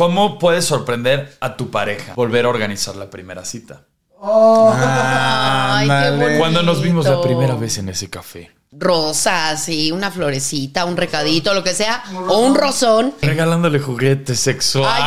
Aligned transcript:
¿Cómo 0.00 0.38
puedes 0.38 0.64
sorprender 0.64 1.36
a 1.40 1.58
tu 1.58 1.70
pareja? 1.70 2.14
Volver 2.14 2.46
a 2.46 2.48
organizar 2.48 2.96
la 2.96 3.10
primera 3.10 3.44
cita. 3.44 3.82
Ay, 4.18 5.86
qué 5.86 6.10
bonito. 6.16 6.38
Cuando 6.38 6.62
nos 6.62 6.80
vimos 6.80 7.04
la 7.04 7.20
primera 7.20 7.54
vez 7.54 7.76
en 7.76 7.90
ese 7.90 8.08
café. 8.08 8.50
Rosas 8.72 9.68
y 9.68 9.92
una 9.92 10.10
florecita, 10.10 10.86
un 10.86 10.96
recadito, 10.96 11.52
lo 11.52 11.62
que 11.62 11.74
sea. 11.74 12.02
O 12.28 12.38
un 12.38 12.54
rosón. 12.54 13.12
Regalándole 13.20 13.78
juguetes 13.78 14.40
sexuales. 14.40 15.04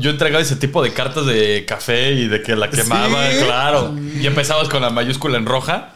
Yo 0.00 0.10
entregaba 0.10 0.42
ese 0.42 0.56
tipo 0.56 0.82
de 0.82 0.92
cartas 0.92 1.26
de 1.26 1.64
café 1.64 2.10
y 2.14 2.26
de 2.26 2.42
que 2.42 2.56
la 2.56 2.68
quemaba, 2.68 3.28
claro. 3.44 3.94
Y 3.96 4.26
empezabas 4.26 4.68
con 4.68 4.82
la 4.82 4.90
mayúscula 4.90 5.38
en 5.38 5.46
roja. 5.46 5.92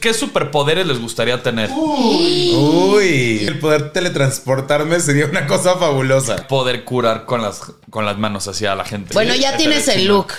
¿Qué 0.00 0.14
superpoderes 0.14 0.86
les 0.86 0.98
gustaría 0.98 1.42
tener? 1.42 1.70
Uy, 1.76 3.44
el 3.46 3.58
poder 3.58 3.92
teletransportarme 3.92 4.98
sería 5.00 5.26
una 5.26 5.46
cosa 5.46 5.76
fabulosa. 5.76 6.46
Poder 6.48 6.84
curar 6.84 7.26
con 7.26 7.42
las, 7.42 7.60
con 7.90 8.06
las 8.06 8.16
manos 8.18 8.48
hacia 8.48 8.74
la 8.74 8.84
gente. 8.84 9.12
Bueno, 9.12 9.34
ya 9.34 9.56
tienes 9.56 9.86
el 9.88 10.06
look. 10.06 10.32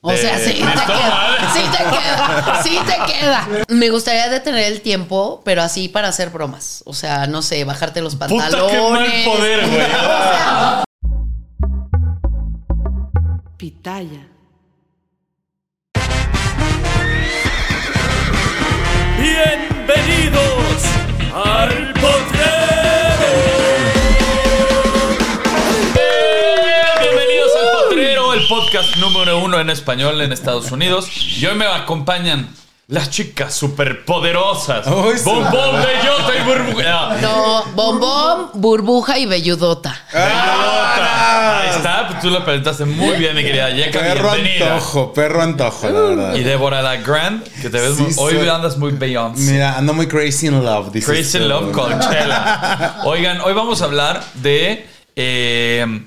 O 0.00 0.12
sea, 0.16 0.38
sí 0.38 0.52
te 0.52 0.58
queda. 0.58 0.68
madre. 0.70 1.46
Sí 1.52 1.60
te 1.72 1.78
queda. 1.84 2.62
Sí 2.62 2.78
te 2.86 3.12
queda. 3.12 3.48
Me 3.68 3.90
gustaría 3.90 4.28
detener 4.28 4.72
el 4.72 4.80
tiempo, 4.80 5.42
pero 5.44 5.62
así 5.62 5.88
para 5.88 6.06
hacer 6.08 6.30
bromas. 6.30 6.84
O 6.86 6.94
sea, 6.94 7.26
no 7.26 7.42
sé, 7.42 7.64
bajarte 7.64 8.00
los 8.00 8.14
Puta, 8.14 8.28
pantalones. 8.28 8.70
qué 8.70 8.78
mal 8.80 9.36
poder, 9.36 9.66
güey. 9.68 9.86
Pitaya. 13.56 14.28
Número 28.96 29.38
uno 29.38 29.60
en 29.60 29.70
español 29.70 30.20
en 30.20 30.32
Estados 30.32 30.70
Unidos. 30.72 31.08
Y 31.38 31.44
hoy 31.46 31.54
me 31.56 31.66
acompañan 31.66 32.48
las 32.88 33.10
chicas 33.10 33.54
superpoderosas. 33.54 34.86
Sí. 34.86 35.22
Bombón, 35.24 35.76
bellota 35.82 36.32
y 36.38 36.42
burbuja. 36.44 37.16
No, 37.20 37.64
bombón, 37.74 38.50
burbuja 38.54 39.18
y 39.18 39.26
velludota. 39.26 39.94
Ahí 40.12 41.70
está, 41.76 42.06
pues 42.08 42.20
tú 42.20 42.30
lo 42.30 42.44
presentaste 42.44 42.84
muy 42.86 43.16
bien, 43.18 43.36
mi 43.36 43.42
querida 43.42 43.70
Yeka. 43.70 44.00
Perro 44.00 44.32
Bienvenida. 44.32 44.74
antojo, 44.74 45.12
perro 45.12 45.42
antojo, 45.42 45.88
la 45.90 46.00
verdad. 46.00 46.34
Y 46.34 46.42
Débora 46.44 46.80
la 46.82 46.96
Grand, 46.96 47.42
que 47.60 47.68
te 47.70 47.80
ves 47.80 47.96
Sí, 47.96 48.02
muy- 48.02 48.14
hoy 48.16 48.34
soy- 48.38 48.48
andas 48.48 48.78
muy 48.78 48.92
Beyoncé. 48.92 49.52
Mira, 49.52 49.76
ando 49.76 49.92
muy 49.92 50.06
crazy 50.08 50.46
in 50.46 50.64
love. 50.64 50.90
Crazy 51.04 51.38
in. 51.38 51.48
Love 51.48 51.72
con 51.72 51.98
Chela. 52.00 53.00
Oigan, 53.04 53.40
hoy 53.42 53.52
vamos 53.52 53.82
a 53.82 53.84
hablar 53.84 54.22
de 54.34 54.86
eh, 55.16 56.00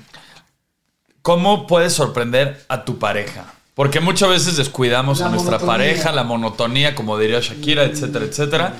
cómo 1.22 1.66
puedes 1.66 1.92
sorprender 1.92 2.64
a 2.68 2.84
tu 2.84 2.98
pareja. 2.98 3.54
Porque 3.74 4.00
muchas 4.00 4.28
veces 4.28 4.56
descuidamos 4.56 5.22
a 5.22 5.30
nuestra 5.30 5.58
pareja, 5.58 6.12
la 6.12 6.24
monotonía, 6.24 6.94
como 6.94 7.18
diría 7.18 7.40
Shakira, 7.40 7.84
etcétera, 7.84 8.26
etcétera. 8.26 8.74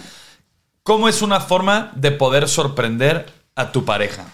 ¿Cómo 0.82 1.08
es 1.08 1.22
una 1.22 1.40
forma 1.40 1.92
de 1.94 2.10
poder 2.10 2.46
sorprender 2.48 3.32
a 3.54 3.72
tu 3.72 3.84
pareja? 3.86 4.26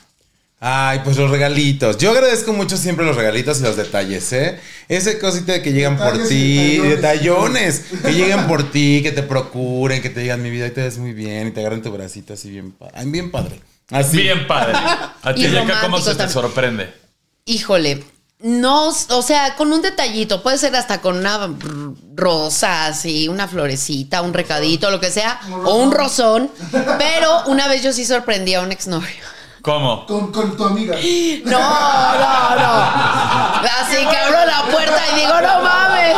Ay, 0.60 1.02
pues 1.04 1.16
los 1.16 1.30
regalitos. 1.30 1.98
Yo 1.98 2.10
agradezco 2.10 2.52
mucho 2.52 2.76
siempre 2.76 3.04
los 3.06 3.14
regalitos 3.14 3.60
y 3.60 3.62
los 3.62 3.76
detalles, 3.76 4.32
¿eh? 4.32 4.58
Ese 4.88 5.20
cosita 5.20 5.52
de 5.52 5.62
que 5.62 5.72
llegan 5.72 5.96
por 5.96 6.26
ti, 6.26 6.78
detallones, 6.78 7.84
que 8.02 8.12
lleguen 8.12 8.48
por 8.48 8.64
ti, 8.72 9.00
que 9.04 9.12
te 9.12 9.22
procuren, 9.22 10.02
que 10.02 10.10
te 10.10 10.18
digan 10.18 10.42
mi 10.42 10.50
vida 10.50 10.66
y 10.66 10.70
te 10.70 10.82
ves 10.82 10.98
muy 10.98 11.12
bien 11.12 11.46
y 11.46 11.50
te 11.52 11.60
agarren 11.60 11.82
tu 11.82 11.92
bracito 11.92 12.32
así 12.32 12.50
bien 12.50 12.74
bien 13.04 13.30
padre. 13.30 13.60
Así. 13.90 14.16
Bien 14.16 14.48
padre. 14.48 14.72
A 15.22 15.32
ti, 15.32 15.46
¿cómo 15.82 16.00
se 16.00 16.16
te 16.16 16.28
sorprende? 16.28 17.07
Híjole. 17.48 18.04
No, 18.40 18.88
o 18.88 19.22
sea, 19.22 19.56
con 19.56 19.72
un 19.72 19.80
detallito, 19.82 20.42
puede 20.42 20.58
ser 20.58 20.76
hasta 20.76 21.00
con 21.00 21.16
una 21.16 21.48
rosa, 22.14 22.86
así, 22.86 23.26
una 23.26 23.48
florecita, 23.48 24.22
un 24.22 24.32
recadito, 24.32 24.90
lo 24.90 25.00
que 25.00 25.10
sea, 25.10 25.40
o 25.64 25.74
un 25.76 25.90
rosón. 25.90 26.50
Pero 26.98 27.44
una 27.46 27.66
vez 27.66 27.82
yo 27.82 27.92
sí 27.92 28.04
sorprendí 28.04 28.54
a 28.54 28.60
un 28.60 28.70
exnovio. 28.70 29.24
¿Cómo? 29.62 30.06
Con, 30.06 30.30
con 30.30 30.56
tu 30.56 30.64
amiga. 30.64 30.96
No, 31.46 31.58
no, 31.58 32.56
no. 32.56 32.72
Así 33.80 33.96
que 33.96 34.16
abro 34.16 34.44
la 34.44 34.62
puerta 34.70 35.02
y 35.10 35.20
digo, 35.20 35.40
no 35.40 35.62
mames. 35.62 36.16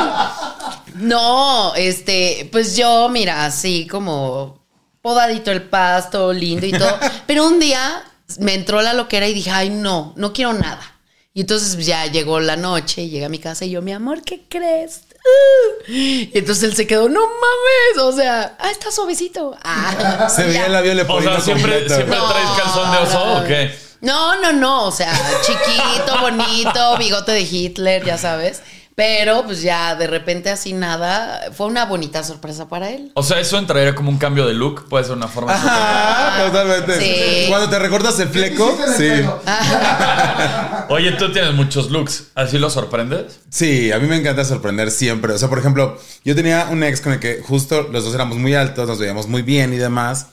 No, 0.96 1.74
este, 1.76 2.48
pues 2.52 2.76
yo, 2.76 3.08
mira, 3.08 3.46
así 3.46 3.86
como 3.86 4.58
podadito 5.00 5.52
el 5.52 5.62
pasto, 5.62 6.32
lindo 6.32 6.66
y 6.66 6.72
todo. 6.72 6.98
Pero 7.26 7.46
un 7.46 7.60
día 7.60 8.02
me 8.40 8.54
entró 8.54 8.82
la 8.82 8.94
loquera 8.94 9.28
y 9.28 9.32
dije, 9.32 9.50
ay, 9.50 9.70
no, 9.70 10.12
no 10.16 10.32
quiero 10.32 10.52
nada. 10.52 10.89
Y 11.32 11.42
entonces 11.42 11.74
pues, 11.76 11.86
ya 11.86 12.06
llegó 12.06 12.41
la 12.41 12.56
noche, 12.56 13.08
llegué 13.08 13.24
a 13.24 13.28
mi 13.28 13.38
casa 13.38 13.64
y 13.64 13.70
yo, 13.70 13.82
mi 13.82 13.92
amor, 13.92 14.22
¿qué 14.22 14.46
crees? 14.48 15.02
Uh. 15.14 15.91
Y 15.92 16.30
entonces 16.34 16.64
él 16.64 16.74
se 16.74 16.86
quedó, 16.86 17.08
no 17.08 17.20
mames, 17.20 18.02
o 18.04 18.12
sea, 18.12 18.56
ah, 18.58 18.70
está 18.70 18.91
suavecito. 18.91 19.56
Ah, 19.62 20.28
Se 20.34 20.44
veía 20.44 20.66
el 20.66 20.72
labio 20.72 20.92
O 20.92 20.94
leporino 20.94 21.32
sea, 21.34 21.40
¿siempre, 21.40 21.70
completo. 21.72 21.94
siempre 21.94 22.16
No, 22.19 22.30
traes 22.30 22.48
calzón 22.60 22.90
de 22.90 22.98
oso 22.98 23.26
no. 23.26 23.38
o 23.40 23.44
qué? 23.44 23.74
No, 24.00 24.40
no, 24.40 24.52
no, 24.52 24.84
o 24.86 24.90
sea, 24.92 25.12
chiquito, 25.42 26.19
bonito, 26.20 26.96
bigote 26.98 27.32
de 27.32 27.42
Hitler, 27.42 28.04
ya 28.04 28.16
sabes. 28.19 28.62
Pero 29.00 29.44
pues 29.47 29.62
ya 29.62 29.94
de 29.94 30.06
repente 30.06 30.50
así 30.50 30.75
nada, 30.75 31.50
fue 31.56 31.66
una 31.69 31.87
bonita 31.87 32.22
sorpresa 32.22 32.69
para 32.69 32.91
él. 32.91 33.11
O 33.15 33.22
sea, 33.22 33.41
eso 33.41 33.56
entraría 33.56 33.94
como 33.94 34.11
un 34.11 34.19
cambio 34.19 34.47
de 34.47 34.53
look. 34.53 34.91
Puede 34.91 35.05
ser 35.05 35.15
una 35.15 35.27
forma 35.27 35.53
de 35.55 35.59
Ajá, 35.59 36.44
totalmente. 36.44 37.00
Sí. 37.00 37.47
Cuando 37.49 37.71
te 37.71 37.78
recortas 37.78 38.21
el 38.21 38.28
fleco, 38.28 38.78
Sí. 38.99 39.09
Oye, 40.91 41.12
tú 41.12 41.33
tienes 41.33 41.55
muchos 41.55 41.91
looks. 41.91 42.25
¿Así 42.34 42.59
lo 42.59 42.69
sorprendes? 42.69 43.41
Sí, 43.49 43.91
a 43.91 43.99
mí 43.99 44.06
me 44.06 44.16
encanta 44.16 44.44
sorprender 44.44 44.91
siempre. 44.91 45.32
O 45.32 45.38
sea, 45.38 45.49
por 45.49 45.59
ejemplo, 45.59 45.99
yo 46.22 46.34
tenía 46.34 46.69
un 46.71 46.82
ex 46.84 47.00
con 47.00 47.15
el 47.15 47.21
que 47.21 47.41
justo 47.43 47.88
los 47.91 48.05
dos 48.05 48.15
éramos 48.15 48.37
muy 48.37 48.55
altos, 48.55 48.87
nos 48.87 48.99
veíamos 48.99 49.28
muy 49.28 49.41
bien 49.41 49.72
y 49.72 49.78
demás. 49.78 50.27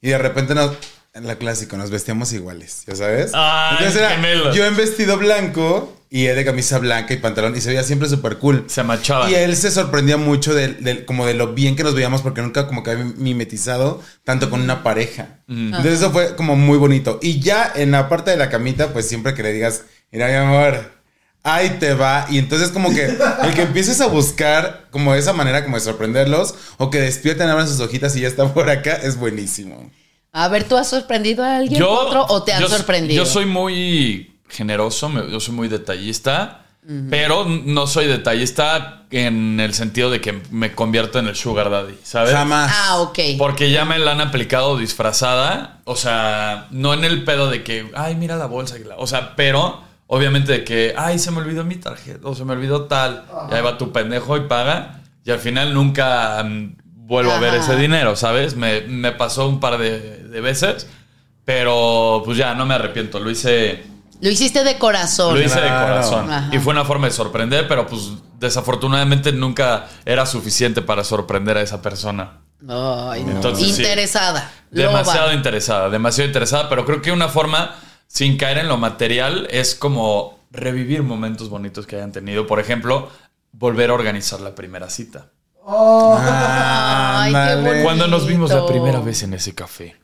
Y 0.00 0.08
de 0.08 0.16
repente 0.16 0.54
nos, 0.54 0.70
en 1.12 1.26
la 1.26 1.36
clásico, 1.36 1.76
nos 1.76 1.90
vestíamos 1.90 2.32
iguales, 2.32 2.84
¿ya 2.86 2.96
sabes? 2.96 3.32
Ay, 3.34 3.76
Entonces 3.78 4.00
era 4.00 4.10
gemelos. 4.12 4.56
yo 4.56 4.64
en 4.64 4.76
vestido 4.76 5.18
blanco 5.18 5.92
y 6.14 6.26
él 6.26 6.36
de 6.36 6.44
camisa 6.44 6.78
blanca 6.78 7.12
y 7.12 7.16
pantalón 7.16 7.56
y 7.56 7.60
se 7.60 7.70
veía 7.70 7.82
siempre 7.82 8.08
súper 8.08 8.36
cool. 8.38 8.64
Se 8.68 8.84
machaba. 8.84 9.28
Y 9.28 9.34
él 9.34 9.56
se 9.56 9.72
sorprendía 9.72 10.16
mucho 10.16 10.54
de, 10.54 10.68
de- 10.68 11.04
como 11.04 11.26
de 11.26 11.34
lo 11.34 11.54
bien 11.54 11.74
que 11.74 11.82
nos 11.82 11.94
veíamos 11.96 12.22
porque 12.22 12.40
nunca 12.40 12.68
como 12.68 12.84
que 12.84 12.92
había 12.92 13.04
mimetizado 13.16 14.00
tanto 14.22 14.48
con 14.48 14.60
una 14.60 14.84
pareja. 14.84 15.40
Entonces 15.48 15.94
eso 15.94 16.12
fue 16.12 16.36
como 16.36 16.54
muy 16.54 16.78
bonito. 16.78 17.18
Y 17.20 17.40
ya 17.40 17.68
en 17.74 17.90
la 17.90 18.08
parte 18.08 18.30
de 18.30 18.36
la 18.36 18.48
camita, 18.48 18.92
pues 18.92 19.08
siempre 19.08 19.34
que 19.34 19.42
le 19.42 19.52
digas, 19.52 19.86
mira 20.12 20.28
mi 20.28 20.34
amor, 20.34 20.92
ahí 21.42 21.78
te 21.80 21.94
va. 21.94 22.26
Y 22.30 22.38
entonces 22.38 22.68
como 22.70 22.94
que 22.94 23.06
el 23.06 23.54
que 23.54 23.62
empieces 23.62 24.00
a 24.00 24.06
buscar 24.06 24.86
como 24.92 25.16
esa 25.16 25.32
manera 25.32 25.64
como 25.64 25.76
de 25.76 25.82
sorprenderlos 25.82 26.54
o 26.78 26.90
que 26.90 27.00
despierten, 27.00 27.48
abran 27.48 27.66
sus 27.66 27.80
hojitas 27.80 28.14
y 28.14 28.20
ya 28.20 28.28
está 28.28 28.54
por 28.54 28.70
acá, 28.70 28.92
es 29.02 29.16
buenísimo. 29.16 29.90
A 30.30 30.46
ver, 30.46 30.62
¿tú 30.62 30.76
has 30.76 30.88
sorprendido 30.90 31.42
a 31.42 31.56
alguien 31.56 31.82
otro 31.82 32.24
o 32.28 32.44
te 32.44 32.52
han 32.52 32.60
yo- 32.60 32.68
sorprendido? 32.68 33.24
Yo 33.24 33.28
soy 33.28 33.46
muy 33.46 34.30
generoso, 34.54 35.08
me- 35.08 35.30
yo 35.30 35.40
soy 35.40 35.54
muy 35.54 35.68
detallista, 35.68 36.60
pero 37.08 37.46
no 37.46 37.86
soy 37.86 38.06
detallista 38.06 39.04
en 39.10 39.58
el 39.58 39.72
sentido 39.72 40.10
de 40.10 40.20
que 40.20 40.42
me 40.50 40.74
convierto 40.74 41.18
en 41.18 41.26
el 41.28 41.34
sugar 41.34 41.70
daddy, 41.70 41.94
¿sabes? 42.02 42.32
Jamás. 42.34 42.70
Ah, 42.74 42.98
ok. 43.00 43.18
Porque 43.38 43.70
ya 43.70 43.86
me 43.86 43.98
la 43.98 44.12
han 44.12 44.20
aplicado 44.20 44.76
disfrazada. 44.76 45.80
O 45.84 45.96
sea, 45.96 46.66
no 46.72 46.92
en 46.92 47.04
el 47.04 47.24
pedo 47.24 47.48
de 47.48 47.62
que, 47.64 47.90
ay, 47.96 48.16
mira 48.16 48.36
la 48.36 48.44
bolsa. 48.46 48.76
que 48.76 48.84
la-". 48.84 48.96
O 48.98 49.06
sea, 49.06 49.34
pero 49.34 49.82
obviamente 50.08 50.52
de 50.52 50.64
que, 50.64 50.94
ay, 50.94 51.18
se 51.18 51.30
me 51.30 51.38
olvidó 51.38 51.64
mi 51.64 51.76
tarjeta 51.76 52.28
o 52.28 52.34
se 52.34 52.44
me 52.44 52.52
olvidó 52.52 52.82
tal. 52.84 53.24
Y 53.50 53.54
ahí 53.54 53.62
va 53.62 53.78
tu 53.78 53.90
pendejo 53.90 54.36
y 54.36 54.40
paga. 54.40 55.00
Y 55.24 55.30
al 55.30 55.38
final 55.38 55.72
nunca 55.72 56.42
mm, 56.44 56.76
vuelvo 57.06 57.32
a 57.32 57.38
ver 57.40 57.54
Ajá. 57.54 57.60
ese 57.60 57.76
dinero, 57.76 58.14
¿sabes? 58.14 58.56
Me, 58.56 58.82
me 58.82 59.12
pasó 59.12 59.48
un 59.48 59.58
par 59.58 59.78
de, 59.78 60.18
de 60.18 60.40
veces. 60.42 60.86
Pero 61.46 62.22
pues 62.24 62.36
ya, 62.36 62.54
no 62.54 62.66
me 62.66 62.74
arrepiento. 62.74 63.20
Lo 63.20 63.30
hice, 63.30 63.82
Lo 64.20 64.30
hiciste 64.30 64.64
de 64.64 64.78
corazón. 64.78 65.34
lo 65.34 65.40
hice 65.40 65.60
de 65.60 65.66
Claro. 65.66 65.86
corazón. 65.86 66.32
Ajá. 66.32 66.54
Y 66.54 66.58
fue 66.58 66.72
una 66.72 66.84
forma 66.84 67.06
de 67.06 67.12
sorprender, 67.12 67.66
pero 67.68 67.86
pues 67.86 68.12
desafortunadamente 68.38 69.32
nunca 69.32 69.86
era 70.04 70.24
suficiente 70.26 70.82
para 70.82 71.04
sorprender 71.04 71.56
a 71.56 71.62
esa 71.62 71.82
persona. 71.82 72.40
Ay, 72.68 73.24
no. 73.24 73.32
Entonces, 73.32 73.74
sí. 73.74 73.82
Interesada. 73.82 74.50
Demasiado 74.70 75.32
interesada, 75.32 75.90
demasiado 75.90 76.26
interesada, 76.28 76.68
pero 76.68 76.84
creo 76.86 77.02
que 77.02 77.12
una 77.12 77.28
forma, 77.28 77.74
sin 78.06 78.36
caer 78.38 78.58
en 78.58 78.68
lo 78.68 78.76
material, 78.76 79.46
es 79.50 79.74
como 79.74 80.38
revivir 80.50 81.02
momentos 81.02 81.48
bonitos 81.48 81.86
que 81.86 81.96
hayan 81.96 82.12
tenido. 82.12 82.46
Por 82.46 82.60
ejemplo, 82.60 83.10
volver 83.52 83.90
a 83.90 83.94
organizar 83.94 84.40
la 84.40 84.54
primera 84.54 84.88
cita. 84.90 85.26
Ay, 85.66 87.32
qué 87.32 87.38
Ándale. 87.38 87.62
bonito. 87.68 87.84
Cuando 87.84 88.06
nos 88.08 88.26
vimos 88.26 88.50
la 88.50 88.66
primera 88.66 89.00
vez 89.00 89.22
en 89.22 89.34
ese 89.34 89.54
café. 89.54 89.96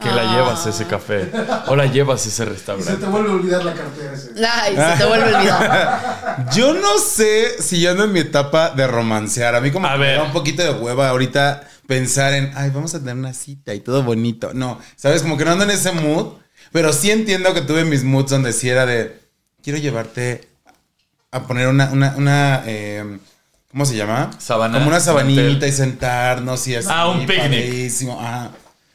Que 0.00 0.08
la 0.10 0.22
Ah. 0.22 0.34
llevas 0.34 0.66
a 0.66 0.70
ese 0.70 0.86
café. 0.86 1.30
O 1.66 1.76
la 1.76 1.84
llevas 1.86 2.24
a 2.24 2.28
ese 2.28 2.30
Y 2.30 2.32
se 2.32 2.44
te 2.44 2.50
restaurante. 2.50 3.06
vuelve 3.06 3.30
a 3.30 3.32
olvidar 3.34 3.64
la 3.64 3.74
cartera 3.74 4.12
ese. 4.14 4.30
Ay, 4.46 4.74
se 4.74 5.02
te 5.02 5.08
vuelve 5.08 5.34
a 5.34 5.38
olvidar. 5.38 6.46
Yo 6.54 6.72
no 6.74 6.98
sé 6.98 7.62
si 7.62 7.80
yo 7.80 7.90
ando 7.90 8.04
en 8.04 8.12
mi 8.12 8.20
etapa 8.20 8.70
de 8.70 8.86
romancear. 8.86 9.54
A 9.54 9.60
mí 9.60 9.70
como 9.70 9.86
A 9.86 9.92
que 9.92 9.98
me 9.98 10.12
da 10.14 10.22
un 10.22 10.32
poquito 10.32 10.62
de 10.62 10.70
hueva 10.70 11.08
ahorita 11.10 11.62
pensar 11.86 12.32
en, 12.32 12.50
ay, 12.56 12.70
vamos 12.70 12.94
a 12.94 12.98
tener 13.00 13.14
una 13.14 13.34
cita 13.34 13.74
y 13.74 13.80
todo 13.80 14.02
bonito. 14.02 14.52
No, 14.54 14.78
sabes, 14.96 15.20
como 15.22 15.36
que 15.36 15.44
no 15.44 15.50
ando 15.52 15.64
en 15.64 15.70
ese 15.70 15.92
mood. 15.92 16.34
Pero 16.72 16.92
sí 16.92 17.10
entiendo 17.10 17.52
que 17.52 17.60
tuve 17.62 17.84
mis 17.84 18.02
moods 18.04 18.30
donde 18.30 18.52
sí 18.52 18.68
era 18.70 18.86
de, 18.86 19.20
quiero 19.62 19.78
llevarte 19.78 20.48
a 21.32 21.42
poner 21.46 21.66
una, 21.68 21.90
una, 21.90 22.14
una 22.16 22.62
eh, 22.66 23.18
¿cómo 23.70 23.84
se 23.84 23.96
llama? 23.96 24.30
Sabana. 24.38 24.74
Como 24.78 24.88
una 24.88 25.00
sabanita 25.00 25.66
y 25.66 25.72
sentarnos 25.72 26.66
y 26.68 26.76
así. 26.76 26.88
Ah, 26.90 27.08
un 27.08 27.20
picnic. 27.26 27.38
padrísimo, 27.40 28.20
ajá. 28.20 28.50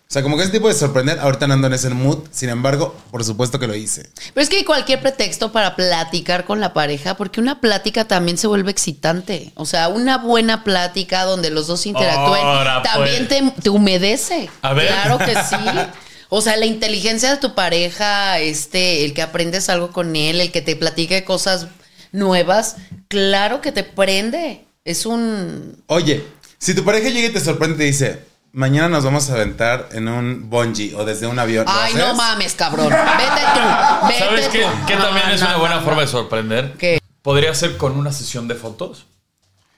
O 0.08 0.14
sea, 0.16 0.22
como 0.22 0.38
que 0.38 0.44
ese 0.44 0.52
tipo 0.52 0.68
de 0.68 0.76
sorprender, 0.76 1.20
ahorita 1.20 1.48
no 1.48 1.56
ando 1.56 1.68
en 1.68 1.74
ese 1.74 1.90
mood. 1.90 2.20
Sin 2.32 2.50
embargo, 2.50 2.96
por 3.10 3.24
supuesto 3.24 3.60
que 3.60 3.68
lo 3.68 3.76
hice. 3.76 4.08
Pero 4.34 4.44
es 4.44 4.50
que 4.50 4.58
hay 4.58 4.64
cualquier 4.64 5.02
pretexto 5.02 5.52
para 5.52 5.76
platicar 5.76 6.46
con 6.46 6.60
la 6.60 6.74
pareja, 6.74 7.18
porque 7.18 7.42
una 7.42 7.60
plática 7.60 8.06
también 8.06 8.38
se 8.38 8.48
vuelve 8.48 8.70
excitante. 8.72 9.52
O 9.56 9.66
sea, 9.66 9.88
una 9.88 10.20
buena 10.20 10.64
plática 10.64 11.24
donde 11.24 11.50
los 11.50 11.68
dos 11.68 11.86
interactúen 11.88 12.42
Ahora, 12.42 12.84
también 12.84 13.28
pues. 13.28 13.56
te, 13.56 13.62
te 13.62 13.70
humedece. 13.70 14.48
A 14.62 14.74
ver. 14.74 14.88
Claro 14.88 15.18
que 15.18 15.34
sí. 15.34 15.56
O 16.30 16.42
sea, 16.42 16.58
la 16.58 16.66
inteligencia 16.66 17.30
de 17.30 17.38
tu 17.38 17.54
pareja, 17.54 18.40
este, 18.40 19.06
el 19.06 19.14
que 19.14 19.22
aprendes 19.22 19.70
algo 19.70 19.92
con 19.92 20.16
él, 20.16 20.42
el 20.42 20.52
que 20.52 20.62
te 20.62 20.76
platique 20.76 21.24
cosas 21.24 21.68
nuevas, 22.12 22.78
claro 23.08 23.62
que 23.62 23.72
te 23.72 23.84
prende. 23.84 24.66
Es 24.84 25.06
un. 25.06 25.84
Oye, 25.88 26.26
si 26.58 26.74
tu 26.74 26.84
pareja 26.84 27.10
llega 27.10 27.30
y 27.30 27.32
te 27.32 27.40
sorprende 27.40 27.76
y 27.76 27.78
te 27.78 27.84
dice, 27.86 28.20
mañana 28.56 28.88
nos 28.88 29.04
vamos 29.04 29.30
a 29.30 29.34
aventar 29.34 29.90
en 29.92 30.08
un 30.08 30.50
bungee 30.50 30.96
o 30.96 31.06
desde 31.06 31.28
un 31.28 31.38
avión. 31.38 31.66
¿lo 31.66 31.72
Ay, 31.72 31.94
no 31.94 32.16
mames, 32.16 32.56
cabrón. 32.56 32.90
Vete 32.90 33.42
tú. 33.54 34.08
Vete 34.08 34.20
¿Sabes 34.20 34.48
qué, 34.48 34.96
No, 34.96 35.04
también 35.04 35.30
es 35.32 35.42
no, 35.42 35.48
una 35.48 35.58
buena 35.58 35.76
no, 35.76 35.82
forma 35.82 35.98
no. 35.98 36.02
de 36.02 36.08
sorprender? 36.08 36.74
¿Qué? 36.78 37.00
Podría 37.22 37.54
ser 37.54 37.78
con 37.78 37.98
una 37.98 38.12
sesión 38.12 38.48
de 38.48 38.56
fotos. 38.56 39.08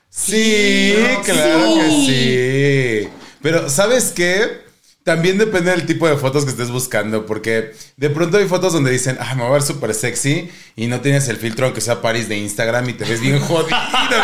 Sí, 0.09 0.95
claro 1.25 1.75
que 1.75 1.89
sí. 1.89 3.09
Pero, 3.41 3.69
¿sabes 3.69 4.13
qué? 4.15 4.65
También 5.03 5.37
depende 5.37 5.71
del 5.71 5.85
tipo 5.85 6.07
de 6.07 6.17
fotos 6.17 6.43
que 6.43 6.51
estés 6.51 6.69
buscando, 6.69 7.25
porque 7.25 7.71
de 7.95 8.09
pronto 8.09 8.37
hay 8.37 8.45
fotos 8.45 8.73
donde 8.73 8.91
dicen, 8.91 9.17
ah, 9.21 9.35
me 9.35 9.43
voy 9.43 9.51
a 9.51 9.53
ver 9.53 9.61
súper 9.61 9.93
sexy 9.93 10.51
y 10.75 10.87
no 10.87 10.99
tienes 10.99 11.29
el 11.29 11.37
filtro 11.37 11.65
aunque 11.65 11.79
sea 11.79 12.01
Paris 12.01 12.27
de 12.27 12.37
Instagram 12.37 12.89
y 12.89 12.93
te 12.93 13.05
ves 13.05 13.21
bien 13.21 13.39
jodido, 13.47 13.77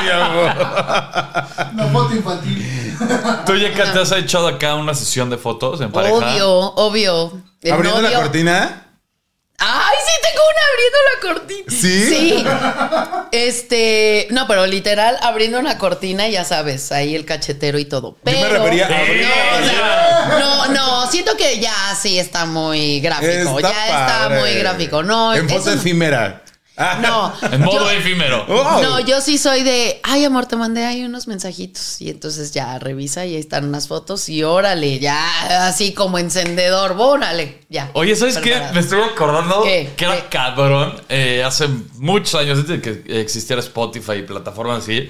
mi 0.04 0.10
amor. 0.10 0.52
Una 1.74 1.88
foto 1.88 2.16
infantil. 2.16 2.83
¿Tú 3.46 3.56
ya 3.56 3.74
te 3.74 4.00
has 4.00 4.12
echado 4.12 4.48
acá 4.48 4.76
una 4.76 4.94
sesión 4.94 5.30
de 5.30 5.38
fotos 5.38 5.82
en 5.82 5.92
pareja? 5.92 6.16
Obvio, 6.16 6.50
obvio. 6.76 7.44
El 7.62 7.74
Abriendo 7.74 8.02
la 8.02 8.14
cortina. 8.14 8.80
Ay, 9.58 9.96
sí, 10.06 10.12
tengo 10.22 10.42
una 10.52 10.62
abriendo 10.74 10.98
la 11.14 11.34
cortina. 11.34 11.66
¿Sí? 11.70 12.10
Sí. 12.10 12.46
Este, 13.32 14.28
no, 14.32 14.46
pero 14.48 14.66
literal, 14.66 15.18
abriendo 15.22 15.60
una 15.60 15.78
cortina, 15.78 16.28
ya 16.28 16.44
sabes, 16.44 16.92
ahí 16.92 17.16
el 17.16 17.26
cachetero 17.26 17.80
y 17.80 17.86
todo. 17.86 18.18
Pero, 18.24 18.40
Yo 18.40 18.44
me 18.46 18.58
refería 18.58 18.88
a 18.88 19.00
abrir. 19.00 19.22
No, 19.22 19.30
o 19.30 19.70
sea, 19.70 20.38
no, 20.40 20.66
no, 20.68 21.12
siento 21.12 21.38
que 21.38 21.60
ya 21.60 21.74
sí 22.00 22.20
está 22.20 22.46
muy 22.46 23.00
gráfico. 23.00 23.58
Está 23.58 23.72
ya 23.72 23.86
está 23.86 24.28
padre. 24.28 24.40
muy 24.40 24.54
gráfico. 24.56 25.04
No, 25.04 25.34
En 25.34 25.48
foto 25.48 25.72
efímera. 25.72 26.44
Ah. 26.76 26.98
No. 27.42 27.52
En 27.52 27.62
modo 27.62 27.86
Yo- 27.86 27.92
efímero. 27.92 28.46
Oh. 28.50 28.82
No, 28.82 29.00
yo 29.00 29.22
sí 29.22 29.38
soy 29.38 29.62
de, 29.64 30.00
ay 30.04 30.26
amor, 30.26 30.48
te 30.48 30.56
mandé 30.56 30.86
ahí 30.86 31.04
unos 31.04 31.28
mensajitos. 31.28 32.02
Y 32.02 32.10
entonces 32.10 32.52
ya 32.52 32.80
revisa 32.80 33.26
y 33.26 33.36
ahí 33.36 33.40
están 33.40 33.66
unas 33.66 33.88
fotos 33.88 34.28
y 34.30 34.44
órale, 34.44 34.98
ya 35.00 35.68
así 35.68 35.94
como 35.94 36.18
encendedor, 36.18 36.96
órale, 36.98 37.60
ya. 37.70 37.92
Oye, 37.94 38.16
¿sabes 38.16 38.38
qué? 38.40 38.60
Me 38.74 38.80
estoy 38.80 39.02
acordando 39.02 39.62
¿Qué? 39.64 39.92
que 39.96 40.06
era 40.06 40.16
¿Qué? 40.16 40.28
cabrón 40.30 40.96
eh, 41.10 41.44
hace 41.46 41.68
muchos 41.98 42.34
años 42.36 42.60
antes 42.60 42.82
de 42.82 43.04
que 43.04 43.22
existiera 43.22 43.60
Spotify 43.62 44.14
y 44.14 44.24
plataformas 44.24 44.80
así, 44.84 45.10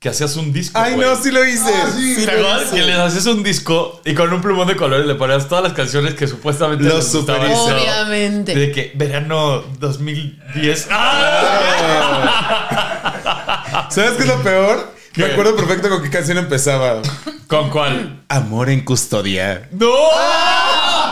que 0.00 0.08
hacías 0.08 0.36
un 0.36 0.52
disco. 0.52 0.78
Ay, 0.78 0.94
güey. 0.94 1.08
no, 1.08 1.16
sí 1.16 1.32
lo 1.32 1.44
hice. 1.44 1.74
Ah, 1.74 1.90
sí. 1.92 2.14
Sí 2.14 2.24
¿Te 2.24 2.30
acuerdas 2.30 2.70
que 2.70 2.82
les 2.82 2.96
hacías 2.96 3.26
un 3.26 3.42
disco 3.42 4.00
y 4.04 4.14
con 4.14 4.32
un 4.32 4.40
plumón 4.40 4.68
de 4.68 4.76
colores 4.76 5.04
le 5.06 5.16
ponías 5.16 5.48
todas 5.48 5.64
las 5.64 5.72
canciones 5.72 6.14
que 6.14 6.28
supuestamente 6.28 6.84
Lo 6.84 6.96
les 6.96 7.12
gustaban? 7.12 7.50
Obviamente. 7.50 8.54
De 8.54 8.70
que 8.70 8.92
verano 8.94 9.64
2010. 9.80 10.88
¡Ah! 10.90 12.28
¿Sabes 13.90 14.12
qué 14.12 14.22
es 14.22 14.28
lo 14.28 14.40
peor? 14.42 14.94
¿Qué? 15.12 15.22
Me 15.22 15.32
acuerdo 15.32 15.56
perfecto 15.56 15.88
con 15.88 16.00
qué 16.02 16.10
canción 16.10 16.38
empezaba. 16.38 17.02
¿Con 17.48 17.70
cuál? 17.70 18.22
Amor 18.28 18.70
en 18.70 18.84
custodia. 18.84 19.68
¡No! 19.72 19.88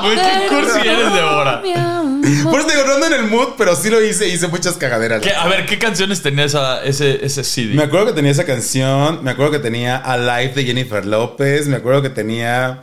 Güey, 0.02 0.16
qué 0.16 0.46
cursi 0.48 0.78
eres, 0.88 1.12
Débora. 1.12 1.62
Por 1.62 2.58
eso 2.60 2.66
te 2.68 2.74
digo, 2.76 2.86
no 2.86 2.94
ando 2.94 3.06
en 3.06 3.12
el 3.12 3.22
mood, 3.24 3.48
pero 3.56 3.76
sí 3.76 3.88
lo 3.90 4.02
hice. 4.02 4.26
Hice 4.28 4.48
muchas 4.48 4.74
cagaderas. 4.74 5.22
¿Qué- 5.22 5.32
a 5.34 5.46
ver, 5.46 5.64
¿qué 5.66 5.78
canciones 5.78 6.22
tenía 6.22 6.44
esa, 6.44 6.82
ese, 6.84 7.24
ese 7.24 7.44
CD? 7.44 7.74
Me 7.74 7.84
acuerdo 7.84 8.06
que 8.06 8.12
tenía 8.14 8.32
esa 8.32 8.44
canción. 8.44 9.22
Me 9.22 9.30
acuerdo 9.30 9.52
que 9.52 9.58
tenía 9.60 9.96
Alive 9.96 10.52
de 10.54 10.64
Jennifer 10.64 11.04
López. 11.06 11.66
Me 11.68 11.76
acuerdo 11.76 12.02
que 12.02 12.10
tenía. 12.10 12.82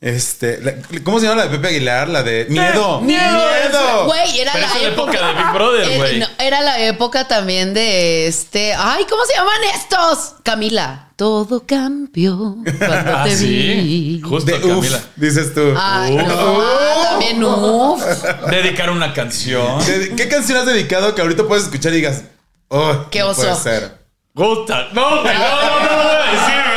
Este. 0.00 0.58
la- 0.62 0.72
¿Cómo 1.04 1.20
se 1.20 1.26
llama 1.26 1.42
la 1.42 1.48
de 1.48 1.56
Pepe 1.58 1.68
Aguilar? 1.68 2.08
La 2.08 2.22
de 2.22 2.46
Miedo. 2.48 3.02
Miedo. 3.02 4.06
Güey, 4.06 4.40
era 4.40 4.52
Pero 4.54 4.66
la 4.66 4.80
época, 4.88 5.12
época 5.12 5.26
de 5.26 5.34
Big 5.34 5.52
Brother, 5.52 5.88
Eh, 5.90 5.96
güey. 5.98 6.18
no, 6.20 6.26
era 6.38 6.60
la 6.62 6.78
época 6.80 7.28
también 7.28 7.74
de 7.74 8.26
este. 8.26 8.72
Ay, 8.74 9.04
¿cómo 9.10 9.22
se 9.26 9.34
llaman 9.34 9.60
estos? 9.74 10.36
Camila. 10.42 11.09
Todo 11.20 11.66
cambió 11.66 12.56
cuando 12.78 13.14
Ah, 13.14 13.24
te 13.24 13.36
sí. 13.36 13.46
vi. 13.46 14.20
Justo, 14.22 14.50
De 14.50 14.56
uf, 14.64 14.76
Camila. 14.86 15.00
dices 15.16 15.52
tú. 15.52 15.60
Ay, 15.76 16.16
Uf. 16.16 16.22
no, 16.26 16.60
ah, 16.62 17.08
también 17.10 17.44
uf. 17.44 18.02
Dedicar 18.50 18.88
una 18.88 19.12
canción. 19.12 19.84
¿De- 19.84 20.16
¿Qué 20.16 20.28
canción 20.30 20.56
has 20.56 20.64
dedicado 20.64 21.14
que 21.14 21.20
ahorita 21.20 21.46
puedes 21.46 21.64
escuchar 21.64 21.92
y 21.92 21.96
digas, 21.96 22.24
oh, 22.68 23.04
Qué 23.10 23.18
no 23.18 23.28
oso. 23.28 23.42
puede 23.42 23.54
ser? 23.56 23.98
Gusta. 24.32 24.88
No, 24.94 25.20
güey, 25.20 25.34
no, 25.34 25.40
no, 25.40 25.80
no, 25.80 25.90
no 25.90 26.02
voy 26.04 26.16
a 26.16 26.32
decir, 26.32 26.54
güey. 26.64 26.69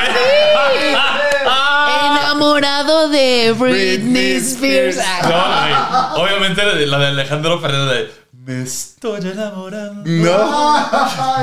Enamorado 2.43 3.07
de 3.09 3.53
Britney 3.57 4.33
Spears. 4.33 4.97
No. 5.23 6.15
Obviamente 6.15 6.61
la 6.85 6.97
de, 6.99 7.07
Alejandro 7.07 7.59
Fernández 7.61 8.09
de 8.33 8.55
Me 8.57 8.63
estoy 8.63 9.21
enamorando. 9.21 10.03
No. 10.05 10.89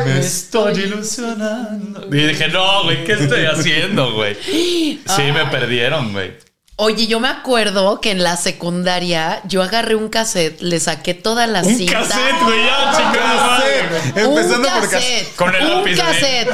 Me 0.04 0.20
estoy 0.20 0.74
ilusionando. 0.80 2.06
Y 2.14 2.26
dije, 2.26 2.48
no, 2.48 2.84
güey, 2.84 3.02
¿qué 3.04 3.12
estoy 3.14 3.46
haciendo, 3.46 4.12
güey? 4.12 4.36
Sí, 5.06 5.22
me 5.32 5.46
perdieron, 5.46 6.12
güey. 6.12 6.32
Oye, 6.76 7.06
yo 7.06 7.18
me 7.20 7.28
acuerdo 7.28 8.00
que 8.00 8.10
en 8.10 8.22
la 8.22 8.36
secundaria 8.36 9.40
yo 9.44 9.62
agarré 9.62 9.94
un 9.94 10.08
cassette, 10.08 10.60
le 10.60 10.80
saqué 10.80 11.14
toda 11.14 11.46
la 11.46 11.62
Un 11.62 11.74
cinta. 11.76 11.92
cassette, 12.00 12.42
güey, 12.42 12.64
ya, 12.64 12.92
chingada. 12.96 13.56
Cassette. 13.56 14.16
Empezando 14.18 14.56
un 14.56 14.62
por 14.62 14.72
cassette, 14.72 14.90
cassette. 14.90 15.36
Con 15.36 15.54
el 15.54 15.62
un 15.64 15.70
lápiz 15.78 15.90
de- 15.92 15.96
cassette. 15.96 16.50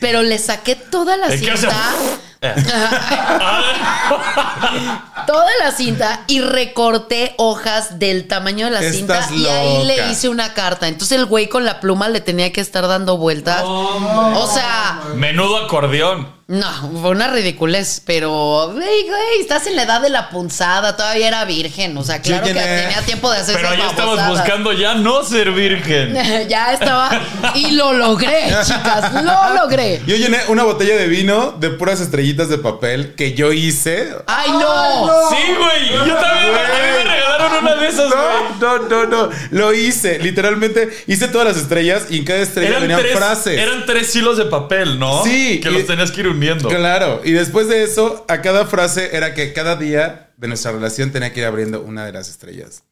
Pero 0.00 0.22
le 0.22 0.38
saqué 0.38 0.76
toda 0.76 1.16
la 1.16 1.26
El 1.28 1.40
toda 5.26 5.50
la 5.60 5.72
cinta 5.72 6.22
y 6.26 6.40
recorté 6.40 7.34
hojas 7.38 7.98
del 7.98 8.28
tamaño 8.28 8.66
de 8.66 8.72
la 8.72 8.80
Estás 8.80 8.96
cinta 8.96 9.28
y 9.32 9.46
ahí 9.46 9.84
le 9.84 10.10
hice 10.10 10.28
una 10.28 10.54
carta. 10.54 10.88
Entonces 10.88 11.18
el 11.18 11.26
güey 11.26 11.48
con 11.48 11.64
la 11.64 11.80
pluma 11.80 12.08
le 12.08 12.20
tenía 12.20 12.52
que 12.52 12.60
estar 12.60 12.86
dando 12.86 13.16
vueltas. 13.16 13.62
o 13.64 14.50
sea, 14.52 15.00
Menudo 15.14 15.64
acordeón. 15.64 16.35
No, 16.48 16.70
fue 17.00 17.10
una 17.10 17.26
ridiculez, 17.26 18.00
pero 18.06 18.70
güey, 18.72 19.02
güey, 19.08 19.40
estás 19.40 19.66
en 19.66 19.74
la 19.74 19.82
edad 19.82 20.00
de 20.00 20.10
la 20.10 20.30
punzada, 20.30 20.96
todavía 20.96 21.26
era 21.26 21.44
virgen, 21.44 21.96
o 21.98 22.04
sea, 22.04 22.22
claro 22.22 22.46
que 22.46 22.54
tenía 22.54 23.02
tiempo 23.04 23.28
de 23.32 23.38
hacer 23.38 23.56
Pero 23.56 23.68
esas 23.68 23.78
ya 23.78 23.90
estabas 23.90 24.28
buscando 24.28 24.72
ya 24.72 24.94
no 24.94 25.24
ser 25.24 25.50
virgen. 25.50 26.14
ya 26.48 26.72
estaba 26.72 27.10
y 27.56 27.72
lo 27.72 27.92
logré, 27.94 28.44
chicas, 28.64 29.12
lo 29.24 29.54
logré. 29.60 30.00
Yo 30.06 30.14
llené 30.14 30.38
una 30.46 30.62
botella 30.62 30.96
de 30.96 31.08
vino 31.08 31.50
de 31.58 31.70
puras 31.70 32.00
estrellitas 32.00 32.48
de 32.48 32.58
papel 32.58 33.14
que 33.16 33.32
yo 33.34 33.52
hice. 33.52 34.14
Ay, 34.28 34.50
no. 34.52 35.08
Sí, 35.28 35.36
güey. 35.58 36.06
Yo 36.06 36.14
también 36.14 36.52
me, 36.52 36.60
a 36.60 36.64
mí 36.64 37.04
me 37.04 37.12
regalaron 37.12 37.52
una 37.64 37.74
de 37.74 37.88
esas, 37.88 38.06
güey. 38.06 38.20
No, 38.60 38.78
no, 38.78 38.88
no, 38.88 39.06
no. 39.26 39.30
Lo 39.50 39.74
hice. 39.74 40.20
Literalmente 40.20 40.90
hice 41.08 41.26
todas 41.26 41.48
las 41.48 41.56
estrellas 41.56 42.04
y 42.08 42.18
en 42.18 42.24
cada 42.24 42.38
estrella 42.38 42.68
Eran 42.68 42.82
venían 42.82 43.00
tres, 43.00 43.16
frases. 43.16 43.58
eran 43.58 43.84
tres 43.84 44.14
hilos 44.14 44.36
de 44.38 44.44
papel, 44.44 44.98
¿no? 45.00 45.24
Sí, 45.24 45.60
Que 45.60 45.70
y- 45.70 45.72
los 45.72 45.86
tenías 45.86 46.12
que 46.12 46.20
ir 46.20 46.35
Claro. 46.68 47.20
Y 47.24 47.32
después 47.32 47.68
de 47.68 47.82
eso, 47.82 48.24
a 48.28 48.40
cada 48.42 48.66
frase 48.66 49.16
era 49.16 49.34
que 49.34 49.52
cada 49.52 49.76
día 49.76 50.30
de 50.36 50.48
nuestra 50.48 50.72
relación 50.72 51.12
tenía 51.12 51.32
que 51.32 51.40
ir 51.40 51.46
abriendo 51.46 51.82
una 51.82 52.04
de 52.04 52.12
las 52.12 52.28
estrellas. 52.28 52.82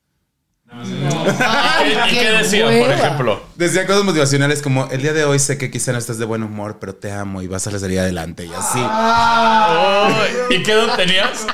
Ay, 0.70 1.96
¿Y 2.10 2.14
qué 2.16 2.30
decía, 2.30 2.64
por 2.64 2.90
ejemplo? 2.90 3.42
Decía 3.54 3.86
cosas 3.86 4.04
motivacionales 4.04 4.60
como, 4.60 4.88
el 4.90 5.02
día 5.02 5.12
de 5.12 5.24
hoy 5.24 5.38
sé 5.38 5.56
que 5.56 5.70
quizá 5.70 5.92
no 5.92 5.98
estás 5.98 6.18
de 6.18 6.24
buen 6.24 6.42
humor, 6.42 6.78
pero 6.80 6.94
te 6.94 7.12
amo 7.12 7.42
y 7.42 7.46
vas 7.46 7.66
a 7.66 7.78
salir 7.78 8.00
adelante. 8.00 8.44
Y 8.46 8.52
así, 8.52 8.80
Ay, 8.82 10.14
¿Y 10.50 10.62
qué 10.62 10.72
edad 10.72 10.96
tenías? 10.96 11.46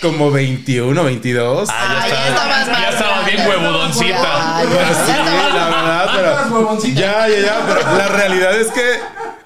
como 0.00 0.30
21, 0.30 1.04
22. 1.04 1.68
Ah, 1.70 2.06
ya 2.08 2.08
ya 2.08 2.28
estaba, 2.28 2.64
ya 2.64 2.72
más 2.72 2.94
estaba 2.94 3.22
bien 3.22 3.46
huevudoncita. 3.46 4.56
Ay, 4.56 4.68
ya 4.72 4.94
sí, 4.94 5.12
la 5.54 5.64
verdad, 5.66 6.10
pero... 6.16 6.78
Ya, 6.94 7.28
ya, 7.28 7.40
ya, 7.40 7.66
pero 7.66 7.96
la 7.96 8.08
realidad 8.08 8.58
es 8.58 8.68
que 8.68 9.00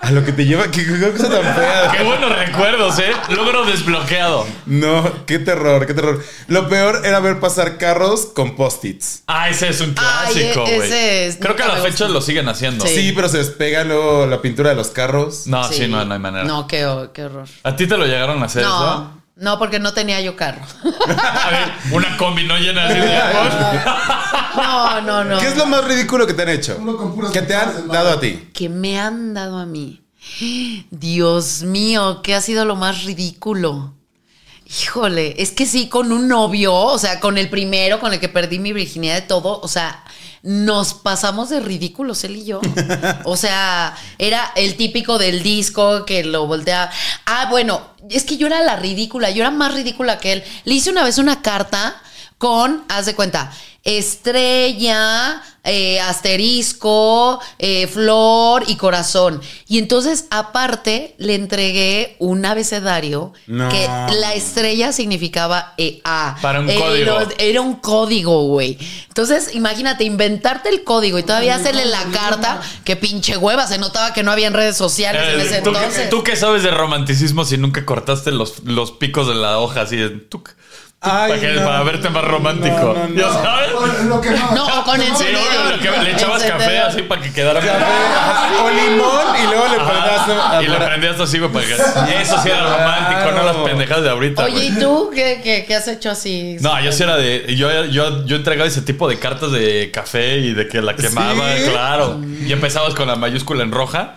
a 0.04 0.10
lo 0.10 0.24
que 0.24 0.32
te 0.32 0.44
lleva, 0.44 0.70
qué, 0.70 0.84
qué 0.84 1.10
cosa 1.12 1.30
tan 1.30 1.42
fea. 1.54 1.92
Qué 1.96 2.04
buenos 2.04 2.36
recuerdos, 2.36 2.98
¿eh? 2.98 3.10
Logro 3.30 3.64
desbloqueado. 3.64 4.46
No, 4.66 5.24
qué 5.26 5.38
terror, 5.38 5.86
qué 5.86 5.94
terror. 5.94 6.22
Lo 6.48 6.68
peor 6.68 7.02
era 7.04 7.20
ver 7.20 7.40
pasar 7.40 7.78
carros 7.78 8.26
con 8.26 8.54
post-its. 8.56 9.22
Ah, 9.26 9.48
ese 9.48 9.68
es 9.68 9.80
un 9.80 9.94
Ay, 9.96 10.34
clásico, 10.34 10.64
ese 10.66 10.76
güey. 10.76 10.92
es- 10.92 11.36
Creo 11.40 11.56
que 11.56 11.62
a 11.62 11.66
nunca 11.66 11.78
la 11.78 11.84
me 11.84 11.90
fecha 11.90 12.08
lo 12.08 12.20
siguen 12.20 12.48
haciendo. 12.48 12.86
Sí. 12.86 12.94
Sí, 12.94 13.12
pero 13.16 13.28
se 13.28 13.38
despega 13.38 13.84
luego 13.84 14.26
la 14.26 14.42
pintura 14.42 14.70
de 14.70 14.76
los 14.76 14.88
carros. 14.88 15.46
No, 15.46 15.64
sí, 15.70 15.88
no, 15.88 16.04
no 16.04 16.12
hay 16.14 16.20
manera. 16.20 16.44
No, 16.44 16.66
qué, 16.66 16.84
ho- 16.86 17.12
qué 17.12 17.24
horror. 17.24 17.48
¿A 17.62 17.74
ti 17.76 17.86
te 17.86 17.96
lo 17.96 18.04
llegaron 18.06 18.42
a 18.42 18.46
hacer 18.46 18.62
eso? 18.62 19.10
No, 19.36 19.58
porque 19.58 19.80
no 19.80 19.92
tenía 19.92 20.20
yo 20.20 20.36
carro. 20.36 20.62
A 20.84 21.50
ver, 21.50 21.72
una 21.92 22.16
combi 22.16 22.44
no 22.46 22.56
llena 22.56 22.84
así 22.86 22.94
de 23.00 23.18
No, 24.56 25.00
no, 25.00 25.24
no. 25.24 25.38
¿Qué 25.40 25.48
es 25.48 25.56
lo 25.56 25.66
más 25.66 25.84
ridículo 25.84 26.26
que 26.26 26.34
te 26.34 26.42
han 26.42 26.50
hecho? 26.50 26.76
Uno 26.80 26.96
con 26.96 27.14
puras 27.14 27.32
Que 27.32 27.42
te 27.42 27.54
han 27.54 27.88
dado 27.88 28.10
a 28.10 28.20
ti. 28.20 28.48
que 28.52 28.68
me 28.68 28.98
han 29.00 29.34
dado 29.34 29.58
a 29.58 29.66
mí. 29.66 30.02
Dios 30.90 31.62
mío, 31.62 32.20
¿qué 32.22 32.34
ha 32.34 32.40
sido 32.40 32.64
lo 32.64 32.76
más 32.76 33.04
ridículo? 33.04 33.94
Híjole, 34.66 35.34
es 35.42 35.50
que 35.50 35.66
sí, 35.66 35.88
con 35.88 36.12
un 36.12 36.28
novio, 36.28 36.72
o 36.74 36.98
sea, 36.98 37.18
con 37.20 37.36
el 37.36 37.50
primero, 37.50 37.98
con 38.00 38.12
el 38.12 38.20
que 38.20 38.28
perdí 38.28 38.58
mi 38.58 38.72
virginidad 38.72 39.14
de 39.16 39.22
todo, 39.22 39.60
o 39.60 39.68
sea, 39.68 40.03
nos 40.44 40.92
pasamos 40.92 41.48
de 41.48 41.58
ridículos 41.58 42.22
él 42.22 42.36
y 42.36 42.44
yo. 42.44 42.60
O 43.24 43.36
sea, 43.36 43.96
era 44.18 44.52
el 44.56 44.76
típico 44.76 45.18
del 45.18 45.42
disco 45.42 46.04
que 46.04 46.22
lo 46.22 46.46
voltea. 46.46 46.90
Ah, 47.24 47.48
bueno, 47.50 47.80
es 48.10 48.24
que 48.24 48.36
yo 48.36 48.46
era 48.46 48.62
la 48.62 48.76
ridícula, 48.76 49.30
yo 49.30 49.42
era 49.42 49.50
más 49.50 49.74
ridícula 49.74 50.18
que 50.18 50.32
él. 50.34 50.44
Le 50.64 50.74
hice 50.74 50.90
una 50.90 51.02
vez 51.02 51.16
una 51.16 51.40
carta 51.40 52.00
con, 52.38 52.84
haz 52.88 53.06
de 53.06 53.14
cuenta, 53.14 53.50
estrella, 54.34 55.42
eh, 55.62 56.00
asterisco, 56.00 57.40
eh, 57.58 57.86
flor 57.86 58.64
y 58.66 58.76
corazón. 58.76 59.40
Y 59.68 59.78
entonces, 59.78 60.26
aparte, 60.30 61.14
le 61.18 61.34
entregué 61.34 62.16
un 62.18 62.44
abecedario 62.44 63.32
No. 63.46 63.68
que 63.68 63.86
la 63.86 64.34
estrella 64.34 64.92
significaba 64.92 65.74
EA. 65.76 66.36
Para 66.40 66.60
un 66.60 66.70
Eh, 66.70 66.76
código. 66.78 67.18
Era 67.38 67.60
un 67.60 67.74
código, 67.76 68.44
güey. 68.48 68.78
Entonces, 69.08 69.54
imagínate, 69.54 70.04
inventarte 70.04 70.68
el 70.68 70.84
código 70.84 71.18
y 71.18 71.22
todavía 71.22 71.54
hacerle 71.54 71.84
la 71.86 72.04
carta, 72.04 72.60
que 72.84 72.96
pinche 72.96 73.36
hueva, 73.36 73.66
se 73.66 73.78
notaba 73.78 74.12
que 74.12 74.22
no 74.22 74.32
había 74.32 74.46
en 74.48 74.54
redes 74.54 74.76
sociales 74.76 75.22
en 75.34 75.40
ese 75.40 75.62
¿Tú, 75.62 75.70
entonces. 75.70 76.10
tú 76.10 76.22
que 76.24 76.36
sabes 76.36 76.62
de 76.62 76.70
romanticismo 76.70 77.44
si 77.44 77.56
nunca 77.58 77.84
cortaste 77.84 78.32
los, 78.32 78.64
los 78.64 78.92
picos 78.92 79.28
de 79.28 79.34
la 79.34 79.58
hoja 79.58 79.82
así 79.82 79.96
de 79.96 80.10
tuc, 80.10 80.50
Ay, 81.04 81.28
para, 81.28 81.40
que- 81.40 81.52
no, 81.52 81.64
para 81.64 81.82
verte 81.82 82.08
más 82.10 82.24
romántico? 82.24 82.76
no, 82.76 82.94
no, 82.94 83.08
no. 83.08 83.14
¿Ya 83.14 83.32
sabes? 83.32 83.70
Con 83.72 84.08
lo 84.08 84.20
que 84.20 84.30
no. 84.30 84.50
No, 84.54 84.80
o 84.80 84.84
con 84.84 85.00
Sí, 85.00 85.06
obvio, 85.24 85.70
lo 85.76 85.78
que 85.82 85.90
le 86.04 86.10
echabas 86.12 86.42
café 86.42 86.78
así 86.78 87.02
para 87.02 87.20
que 87.20 87.32
quedara 87.32 87.60
Ajá, 87.60 88.64
O 88.64 88.70
limón 88.70 89.36
y 89.42 89.46
luego 89.46 89.64
le 89.68 89.76
prendías. 89.76 90.62
y 90.62 90.66
le 90.68 90.76
prendías 90.86 91.20
así, 91.20 91.38
güey, 91.38 91.50
para 91.52 91.66
que 91.66 91.74
eso 92.22 92.38
sí 92.42 92.48
era 92.48 92.62
romántico, 92.62 93.32
no 93.32 93.42
las 93.44 93.56
pendejadas 93.56 94.04
de 94.04 94.10
ahorita. 94.10 94.44
Oye. 94.44 94.64
¿y 94.66 94.78
tú 94.78 95.10
qué, 95.14 95.40
qué- 95.42 95.64
qué 95.66 95.74
has 95.76 95.88
hecho 95.88 96.10
así? 96.10 96.56
No, 96.60 96.80
yo 96.80 96.92
sí 96.92 97.02
era 97.02 97.16
de. 97.16 97.54
Yo, 97.56 97.84
yo, 97.86 98.24
yo 98.24 98.36
entregaba 98.36 98.66
ese 98.66 98.82
tipo 98.82 99.08
de 99.08 99.18
cartas 99.18 99.52
de 99.52 99.90
café 99.92 100.38
y 100.38 100.52
de 100.54 100.68
que 100.68 100.80
la 100.82 100.96
quemaba, 100.96 101.52
¿Sí? 101.56 101.70
claro. 101.70 102.20
Y 102.46 102.52
empezabas 102.52 102.94
con 102.94 103.06
la 103.08 103.16
mayúscula 103.16 103.62
en 103.62 103.72
roja. 103.72 104.16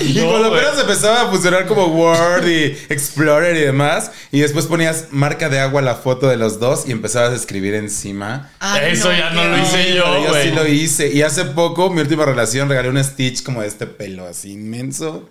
Y 0.00 0.14
No, 0.14 0.28
cuando 0.30 0.48
güey. 0.50 0.60
apenas 0.62 0.80
empezaba 0.80 1.22
a 1.22 1.28
funcionar 1.30 1.66
como 1.66 1.86
Word 1.86 2.46
y 2.46 2.64
Explorer 2.88 3.56
y 3.56 3.60
demás, 3.60 4.10
y 4.32 4.40
después 4.40 4.66
ponías 4.66 5.06
marca 5.10 5.48
de 5.48 5.58
agua 5.60 5.82
la 5.82 5.94
foto 5.96 6.28
de 6.28 6.36
los 6.36 6.60
dos 6.60 6.84
y 6.86 6.92
empezabas 6.92 7.32
a 7.32 7.36
escribir 7.36 7.74
encima. 7.74 8.50
Ay, 8.60 8.92
Eso 8.92 9.10
ya 9.12 9.30
no 9.30 9.44
lo 9.44 9.58
hice 9.58 9.94
yo, 9.94 10.24
yo 10.24 10.34
sí 10.42 10.50
lo 10.50 10.66
hice. 10.66 11.12
Y 11.12 11.22
hace 11.22 11.44
poco, 11.44 11.90
mi 11.90 12.00
última 12.00 12.24
relación, 12.24 12.68
regalé 12.68 12.88
un 12.90 13.02
Stitch 13.02 13.42
como 13.42 13.62
de 13.62 13.68
este 13.68 13.86
pelo 13.86 14.26
así 14.26 14.52
inmenso. 14.52 15.28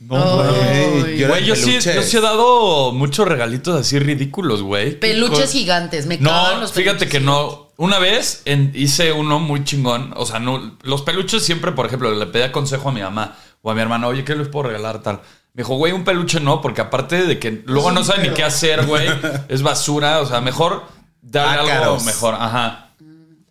Güey, 0.00 1.16
yo 1.18 1.26
era 1.26 1.28
Güey, 1.28 1.44
yo 1.44 1.56
sí, 1.56 1.72
yo 1.80 2.02
sí 2.02 2.16
he 2.16 2.20
dado 2.20 2.92
muchos 2.92 3.26
regalitos 3.26 3.78
así 3.80 3.98
ridículos, 3.98 4.62
güey. 4.62 4.98
Peluches 4.98 5.38
Con- 5.40 5.48
gigantes, 5.48 6.06
me 6.06 6.18
cagan 6.18 6.54
No, 6.54 6.60
los 6.60 6.72
fíjate 6.72 7.08
que 7.08 7.20
no. 7.20 7.68
Una 7.76 7.98
vez 7.98 8.42
en- 8.44 8.72
hice 8.74 9.12
uno 9.12 9.38
muy 9.40 9.64
chingón. 9.64 10.12
O 10.16 10.26
sea, 10.26 10.38
no, 10.38 10.76
los 10.82 11.02
peluches 11.02 11.44
siempre, 11.44 11.72
por 11.72 11.86
ejemplo, 11.86 12.12
le 12.14 12.26
pedía 12.26 12.52
consejo 12.52 12.88
a 12.88 12.92
mi 12.92 13.00
mamá 13.02 13.36
o 13.62 13.70
a 13.70 13.74
mi 13.74 13.80
hermano, 13.80 14.08
oye, 14.08 14.24
¿qué 14.24 14.34
les 14.34 14.48
puedo 14.48 14.68
regalar 14.68 15.02
tal? 15.02 15.20
Me 15.54 15.62
dijo, 15.62 15.74
güey, 15.74 15.92
un 15.92 16.04
peluche 16.04 16.40
no, 16.40 16.60
porque 16.60 16.80
aparte 16.80 17.26
de 17.26 17.38
que 17.38 17.62
luego 17.66 17.90
no 17.90 18.04
saben 18.04 18.22
ni 18.22 18.30
qué 18.30 18.44
hacer, 18.44 18.86
güey, 18.86 19.08
es 19.48 19.62
basura. 19.62 20.20
O 20.20 20.26
sea, 20.26 20.40
mejor 20.40 20.84
darle 21.20 21.72
algo 21.72 22.00
mejor. 22.00 22.34
Ajá. 22.34 22.90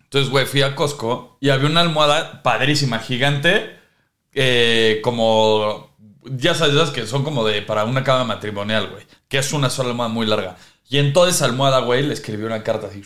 Entonces, 0.04 0.32
güey, 0.32 0.46
fui 0.46 0.62
a 0.62 0.74
Costco 0.74 1.38
y 1.42 1.50
había 1.50 1.70
una 1.70 1.82
almohada 1.82 2.42
padrísima, 2.44 3.00
gigante, 3.00 3.78
eh, 4.34 5.02
como. 5.04 5.96
Ya 6.24 6.56
sabes, 6.56 6.76
esas 6.76 6.92
que 6.92 7.06
son 7.06 7.24
como 7.24 7.46
de 7.46 7.62
para 7.62 7.84
una 7.84 8.04
cama 8.04 8.24
matrimonial, 8.24 8.90
güey. 8.90 9.06
Que 9.28 9.40
es 9.40 9.52
una 9.52 9.70
sola 9.70 9.90
almohada 9.90 10.14
muy 10.14 10.26
larga. 10.26 10.56
Y 10.90 11.00
en 11.00 11.12
toda 11.12 11.30
esa 11.30 11.46
almohada, 11.46 11.80
güey, 11.80 12.04
le 12.04 12.14
escribí 12.14 12.44
una 12.44 12.64
carta 12.64 12.88
así. 12.88 13.04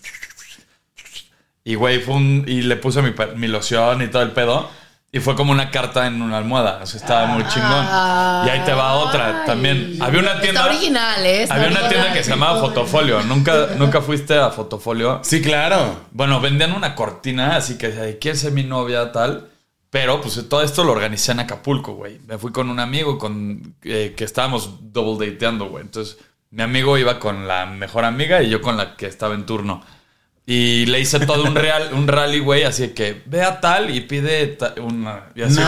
Y, 1.64 1.74
güey, 1.74 2.00
fue 2.02 2.16
un. 2.16 2.46
Y 2.48 2.62
le 2.62 2.76
puse 2.76 3.02
mi, 3.02 3.14
mi 3.36 3.48
loción 3.48 4.04
y 4.04 4.08
todo 4.10 4.22
el 4.22 4.32
pedo. 4.32 4.70
Y 5.14 5.20
fue 5.20 5.36
como 5.36 5.52
una 5.52 5.72
carta 5.72 6.08
en 6.08 6.22
una 6.22 6.38
almohada. 6.38 6.80
O 6.82 6.86
sea, 6.86 7.02
estaba 7.02 7.26
muy 7.28 7.46
chingón. 7.48 7.86
Y 8.46 8.50
ahí 8.50 8.62
te 8.66 8.74
va 8.74 8.94
otra 8.94 9.44
también. 9.46 9.98
Había 10.00 10.22
una 10.22 10.40
tienda. 10.40 10.62
Está 10.62 10.74
original, 10.74 11.26
¿eh? 11.26 11.44
Está 11.44 11.56
Había 11.56 11.68
una 11.68 11.90
tienda 11.90 12.14
que 12.14 12.24
se 12.24 12.30
llamaba 12.30 12.62
Fotofolio. 12.62 13.22
¿Nunca, 13.24 13.72
¿Nunca 13.78 14.02
fuiste 14.02 14.38
a 14.38 14.52
Fotofolio? 14.52 15.20
Sí, 15.24 15.42
claro. 15.42 15.98
Bueno, 16.12 16.40
vendían 16.40 16.72
una 16.72 16.96
cortina, 16.96 17.58
así 17.58 17.78
que 17.78 18.18
¿quién 18.22 18.38
ser 18.38 18.54
mi 18.54 18.64
novia? 18.64 19.12
Tal. 19.12 19.50
Pero 19.90 20.22
pues 20.22 20.48
todo 20.48 20.62
esto 20.62 20.86
lo 20.86 20.94
organicé 20.94 21.34
en 21.34 21.42
Acapulco, 21.42 21.96
güey. 21.96 22.20
Me 22.26 22.38
fui 22.38 22.54
con 22.54 22.70
un 22.70 22.80
amigo 22.80 23.18
con 23.18 23.76
eh, 23.84 24.14
que 24.16 24.24
estábamos 24.24 24.94
double 24.94 25.30
dateando, 25.30 25.66
güey. 25.68 25.84
Entonces, 25.84 26.18
mi 26.52 26.64
amigo 26.64 26.98
iba 26.98 27.20
con 27.20 27.46
la 27.46 27.66
mejor 27.66 28.06
amiga 28.06 28.42
y 28.42 28.50
yo 28.50 28.62
con 28.62 28.78
la 28.78 28.96
que 28.96 29.08
estaba 29.08 29.36
en 29.36 29.46
turno. 29.46 29.84
Y 30.46 30.86
le 30.88 31.00
hice 31.00 31.20
todo 31.22 31.44
un 31.44 31.56
real, 31.56 31.92
un 31.94 32.08
rally, 32.08 32.40
güey, 32.40 32.64
así 32.64 32.90
que 32.90 33.22
ve 33.26 33.44
a 33.44 33.62
tal 33.62 33.90
y 33.96 34.02
pide 34.02 34.48
ta- 34.48 34.74
una. 34.82 35.26
Y 35.36 35.44
así, 35.44 35.60
No. 35.60 35.66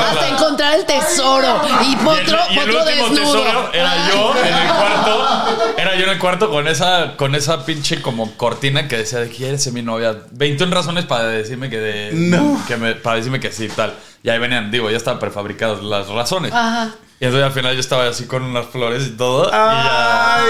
Hasta 0.00 0.28
encontrar 0.28 0.74
el 0.78 0.84
tesoro. 0.84 1.62
Y 1.82 1.92
Y 1.92 1.94
el, 1.94 2.06
otro, 2.08 2.38
y 2.50 2.58
el 2.58 2.70
otro 2.70 2.82
último 2.82 3.08
desnudo. 3.08 3.42
tesoro 3.42 3.72
era 3.72 4.08
yo 4.08 4.34
en 4.44 4.54
el 4.54 4.68
cuarto. 4.68 5.74
Era 5.78 5.94
yo 5.96 6.04
en 6.04 6.10
el 6.10 6.18
cuarto 6.18 6.50
con 6.50 6.68
esa, 6.68 7.16
con 7.16 7.34
esa 7.34 7.64
pinche 7.64 8.02
como 8.02 8.32
cortina 8.36 8.88
que 8.88 8.98
decía 8.98 9.20
de 9.20 9.28
quién 9.30 9.54
es 9.54 9.72
mi 9.72 9.82
novia. 9.82 10.16
21 10.32 10.74
razones 10.74 11.04
para 11.06 11.24
decirme 11.28 11.70
que 11.70 11.78
de, 11.78 12.10
No. 12.12 12.60
que 12.66 12.76
me, 12.76 12.94
para 12.96 13.16
decirme 13.16 13.40
que 13.40 13.52
sí, 13.52 13.68
tal. 13.68 13.94
Y 14.22 14.28
ahí 14.30 14.38
venían, 14.38 14.70
digo, 14.70 14.90
ya 14.90 14.96
estaban 14.96 15.18
prefabricadas 15.20 15.82
las 15.82 16.08
razones. 16.08 16.52
Ajá. 16.52 16.90
Y 17.20 17.26
entonces 17.26 17.44
al 17.46 17.52
final 17.52 17.74
yo 17.74 17.80
estaba 17.80 18.08
así 18.08 18.24
con 18.26 18.42
unas 18.42 18.66
flores 18.66 19.06
y 19.06 19.10
todo. 19.10 19.46
y 19.48 19.50
ya. 19.52 20.36
Ay, 20.36 20.44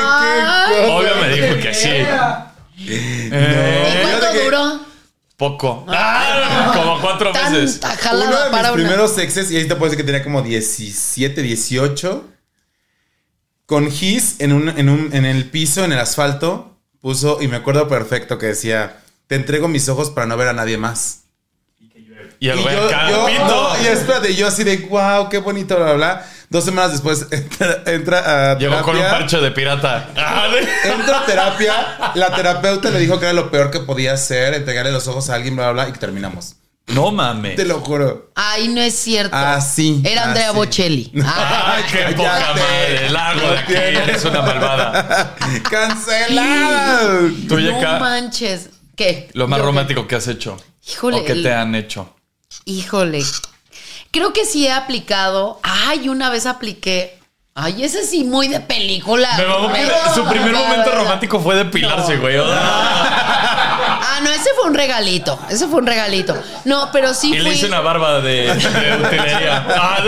qué 0.72 0.80
cosa. 0.82 0.92
Obvio 0.94 1.16
me 1.16 1.28
dijo 1.34 1.60
que 1.62 1.74
sí. 1.74 1.88
Eh, 2.78 3.94
¿Y 3.98 4.02
cuánto 4.08 4.32
que- 4.32 4.44
duró? 4.44 4.80
poco. 5.36 5.84
Ah, 5.88 6.70
como 6.74 7.00
cuatro 7.00 7.32
meses. 7.32 7.80
Uno 8.12 8.20
de 8.26 8.26
mis 8.30 8.50
para 8.50 8.72
una. 8.72 8.72
primeros 8.74 9.16
exes, 9.18 9.50
y 9.50 9.56
ahí 9.56 9.66
te 9.66 9.74
puedo 9.74 9.90
decir 9.90 9.96
que 10.04 10.04
tenía 10.12 10.22
como 10.22 10.42
17, 10.42 11.42
18. 11.42 12.24
Con 13.66 13.90
Gis 13.90 14.36
en, 14.40 14.52
un, 14.52 14.68
en, 14.68 14.88
un, 14.88 15.14
en 15.14 15.24
el 15.24 15.48
piso, 15.48 15.84
en 15.84 15.92
el 15.92 15.98
asfalto, 15.98 16.76
puso, 17.00 17.40
y 17.40 17.48
me 17.48 17.56
acuerdo 17.56 17.88
perfecto 17.88 18.36
que 18.38 18.46
decía: 18.46 18.98
Te 19.28 19.34
entrego 19.36 19.66
mis 19.68 19.88
ojos 19.88 20.10
para 20.10 20.26
no 20.26 20.36
ver 20.36 20.48
a 20.48 20.52
nadie 20.52 20.76
más. 20.76 21.22
Y 22.38 22.48
el 22.48 22.58
Y 22.58 22.62
güey 22.62 22.74
yo, 22.76 22.86
acá, 22.86 23.10
yo- 23.10 23.28
y 23.82 23.86
espérate, 23.86 24.34
yo 24.34 24.46
así 24.46 24.64
de 24.64 24.76
wow, 24.88 25.28
qué 25.28 25.38
bonito, 25.38 25.76
bla, 25.76 25.84
bla, 25.86 25.94
bla. 25.94 26.26
Dos 26.50 26.64
semanas 26.64 26.90
después 26.92 27.26
entra, 27.30 27.82
entra 27.86 28.50
a 28.52 28.58
Llegó 28.58 28.82
con 28.82 28.96
un 28.96 29.02
parche 29.02 29.38
de 29.38 29.50
pirata. 29.52 30.08
Ah, 30.16 30.48
Entra 30.84 31.20
a 31.20 31.24
terapia. 31.26 32.12
La 32.14 32.34
terapeuta 32.34 32.90
le 32.90 32.98
dijo 32.98 33.18
que 33.18 33.26
era 33.26 33.32
lo 33.32 33.50
peor 33.50 33.70
que 33.70 33.78
podía 33.80 34.12
hacer, 34.14 34.54
entregarle 34.54 34.90
los 34.92 35.06
ojos 35.08 35.30
a 35.30 35.34
alguien, 35.36 35.54
bla, 35.56 35.70
bla, 35.70 35.84
bla, 35.86 35.94
y 35.94 35.98
terminamos. 35.98 36.56
No 36.88 37.12
mames. 37.12 37.54
Te 37.54 37.64
lo 37.64 37.78
juro. 37.78 38.32
Ay, 38.34 38.66
no 38.66 38.80
es 38.80 38.96
cierto. 38.98 39.30
Ah, 39.36 39.60
sí. 39.60 40.02
Era 40.04 40.22
Ah, 40.22 40.28
Andrea 40.30 40.50
sí. 40.50 40.56
Bocelli. 40.56 41.12
Ah, 41.24 41.74
Ay, 41.76 41.84
qué 41.88 42.14
poca 42.16 42.32
madre. 42.40 43.10
Largo 43.10 43.48
de 43.52 43.58
aquí. 43.58 43.72
Eres 43.74 44.24
una 44.24 44.42
malvada. 44.42 45.36
¡Cancelada! 45.70 47.08
Tú, 47.48 47.54
no 47.54 47.60
Yeka, 47.60 47.98
manches. 48.00 48.70
¿Qué? 48.96 49.28
lo 49.34 49.46
más 49.46 49.60
Yo 49.60 49.66
romántico 49.66 50.06
que 50.08 50.16
has 50.16 50.26
hecho. 50.26 50.56
Híjole, 50.86 51.18
O 51.18 51.24
que 51.24 51.32
el- 51.32 51.42
te 51.44 51.52
han 51.52 51.74
hecho. 51.76 52.16
Híjole. 52.64 53.22
Creo 54.10 54.32
que 54.32 54.44
sí 54.44 54.66
he 54.66 54.72
aplicado. 54.72 55.60
Ay, 55.62 56.08
una 56.08 56.30
vez 56.30 56.46
apliqué. 56.46 57.18
Ay, 57.54 57.84
ese 57.84 58.04
sí, 58.06 58.24
muy 58.24 58.48
de 58.48 58.60
película. 58.60 59.28
Me 59.36 59.44
mamó 59.44 59.72
que 59.72 59.86
su 60.14 60.24
primer 60.24 60.52
momento 60.52 60.90
romántico 60.92 61.40
fue 61.40 61.56
depilarse, 61.56 62.16
güey. 62.16 62.36
Ah, 62.42 64.20
no, 64.22 64.30
ese 64.30 64.50
fue 64.56 64.64
un 64.70 64.74
regalito. 64.74 65.38
Ese 65.50 65.66
fue 65.66 65.80
un 65.80 65.86
regalito. 65.86 66.34
No, 66.64 66.90
pero 66.92 67.12
sí 67.12 67.32
Y 67.34 67.38
le 67.38 67.42
fui. 67.50 67.50
hice 67.58 67.66
una 67.66 67.80
barba 67.80 68.20
de, 68.20 68.54
de 68.54 68.96
utilería. 69.04 69.66
Ah, 69.76 69.98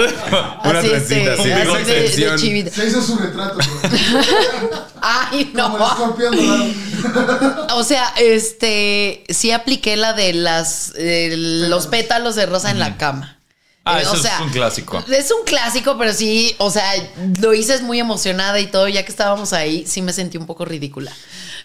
Una 0.64 0.78
así, 0.78 0.88
trencita, 0.88 1.32
este, 1.34 1.42
sí, 1.42 1.50
así 1.52 1.60
digo 1.62 1.74
de- 1.74 2.08
de, 2.30 2.36
chivita. 2.36 2.70
Se 2.70 2.86
hizo 2.86 3.02
su 3.02 3.18
retrato, 3.18 3.54
güey. 3.56 3.66
Ay, 5.02 5.52
Como 5.54 5.78
no. 5.78 5.86
escorpión 5.86 6.36
dorado. 6.36 7.66
O 7.76 7.82
sea, 7.84 8.12
este, 8.16 9.24
sí 9.28 9.50
apliqué 9.50 9.96
la 9.96 10.12
de 10.12 10.32
las, 10.32 10.92
eh, 10.96 11.34
los 11.36 11.86
pétalos 11.88 12.34
de 12.36 12.46
rosa 12.46 12.70
en 12.70 12.78
la 12.78 12.96
cama. 12.96 13.38
Ah, 13.84 13.98
Eh, 13.98 14.02
eso 14.02 14.14
es 14.14 14.40
un 14.40 14.50
clásico. 14.50 15.04
Es 15.10 15.30
un 15.32 15.44
clásico, 15.44 15.96
pero 15.98 16.12
sí, 16.12 16.54
o 16.58 16.70
sea, 16.70 16.92
lo 17.40 17.52
hice 17.52 17.80
muy 17.82 17.98
emocionada 17.98 18.60
y 18.60 18.66
todo, 18.68 18.86
ya 18.88 19.04
que 19.04 19.10
estábamos 19.10 19.52
ahí, 19.52 19.84
sí 19.86 20.02
me 20.02 20.12
sentí 20.12 20.38
un 20.38 20.46
poco 20.46 20.64
ridícula. 20.64 21.12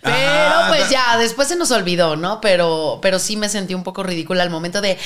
Pero 0.02 0.16
Ah, 0.18 0.66
pues 0.70 0.90
ya, 0.90 1.18
después 1.18 1.48
se 1.48 1.56
nos 1.56 1.72
olvidó, 1.72 2.16
¿no? 2.16 2.40
Pero, 2.42 3.00
pero 3.02 3.20
sí 3.20 3.36
me 3.38 3.50
sentí 3.50 3.74
un 3.74 3.84
poco 3.84 4.04
ridícula 4.04 4.44
al 4.44 4.50
momento 4.50 4.82
de, 4.82 4.92
eh, 4.92 4.98